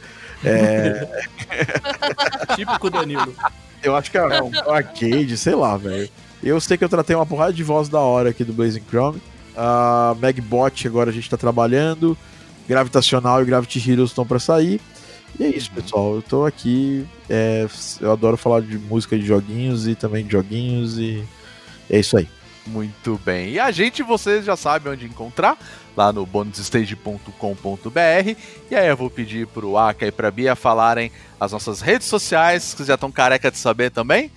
[0.46, 1.08] É,
[2.56, 3.34] Típico Danilo.
[3.84, 6.10] Eu acho que é um arcade, sei lá, velho.
[6.42, 9.22] Eu sei que eu tratei uma porrada de voz da hora aqui do Blazing Chrome.
[9.56, 12.18] A Magbot agora a gente tá trabalhando.
[12.68, 14.80] Gravitacional e Gravity Heroes estão pra sair.
[15.40, 16.16] E é isso, pessoal.
[16.16, 17.06] Eu tô aqui.
[17.30, 17.68] é,
[18.00, 20.98] eu adoro falar de música de joguinhos e também de joguinhos.
[20.98, 21.24] E
[21.90, 22.28] é isso aí.
[22.68, 23.52] Muito bem.
[23.52, 25.58] E a gente, vocês já sabem onde encontrar,
[25.98, 28.36] lá no bonusstage.com.br.
[28.70, 32.74] E aí eu vou pedir pro Aka e pra Bia falarem as nossas redes sociais,
[32.74, 34.32] que já estão careca de saber também.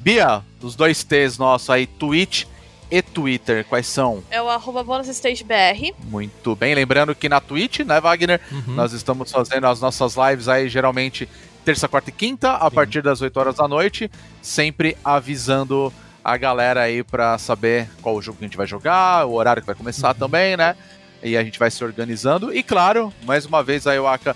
[0.00, 2.44] Bia, os dois T's nossos aí, Twitch
[2.90, 4.22] e Twitter, quais são?
[4.30, 5.94] É o arroba bonusstagebr.
[6.04, 6.74] Muito bem.
[6.74, 8.40] Lembrando que na Twitch, né, Wagner?
[8.50, 8.74] Uhum.
[8.74, 11.28] Nós estamos fazendo as nossas lives aí, geralmente
[11.64, 14.10] terça, quarta e quinta, a partir das 8 horas da noite,
[14.40, 15.92] sempre avisando
[16.24, 19.60] a galera aí pra saber qual o jogo que a gente vai jogar, o horário
[19.62, 20.74] que vai começar também, né?
[21.22, 22.54] E a gente vai se organizando.
[22.54, 24.34] E claro, mais uma vez aí, Waka,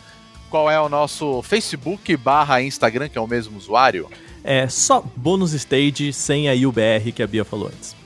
[0.51, 4.11] qual é o nosso Facebook barra Instagram, que é o mesmo usuário?
[4.45, 8.02] É só bônus stage sem a UBR que a Bia falou antes.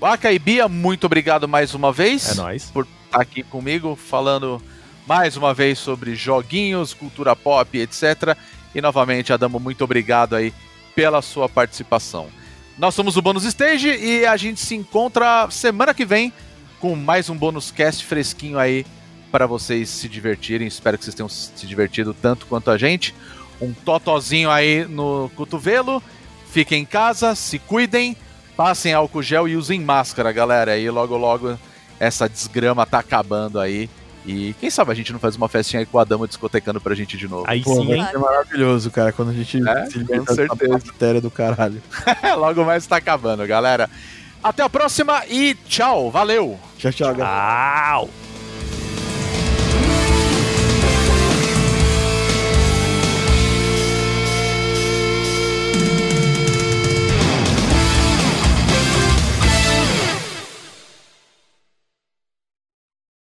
[0.00, 2.30] Waka e Bia, muito obrigado mais uma vez.
[2.30, 2.70] É nóis.
[2.70, 4.62] por estar aqui comigo falando
[5.06, 8.36] mais uma vez sobre joguinhos, cultura pop, etc.
[8.72, 10.54] E novamente, Adamo, muito obrigado aí
[10.94, 12.28] pela sua participação.
[12.78, 16.32] Nós somos o Bônus Stage e a gente se encontra semana que vem
[16.78, 18.86] com mais um bônus cast fresquinho aí
[19.32, 20.68] para vocês se divertirem.
[20.68, 23.12] Espero que vocês tenham se divertido tanto quanto a gente.
[23.60, 26.00] Um totozinho aí no cotovelo.
[26.52, 28.16] Fiquem em casa, se cuidem,
[28.58, 30.76] passem álcool gel e usem máscara, galera.
[30.76, 31.56] E logo logo
[32.00, 33.88] essa desgrama tá acabando aí.
[34.26, 36.92] E quem sabe a gente não faz uma festinha aí com a dama discotecando pra
[36.92, 37.44] gente de novo.
[37.46, 38.06] Aí Pô, sim, vai hein?
[38.10, 40.72] ser maravilhoso, cara, quando a gente É, se com liberta certeza.
[40.72, 41.80] bactéria do caralho.
[42.36, 43.88] logo mais tá acabando, galera.
[44.42, 46.58] Até a próxima e tchau, valeu!
[46.78, 48.00] Tchau, tchau, galera.
[48.00, 48.27] Tchau!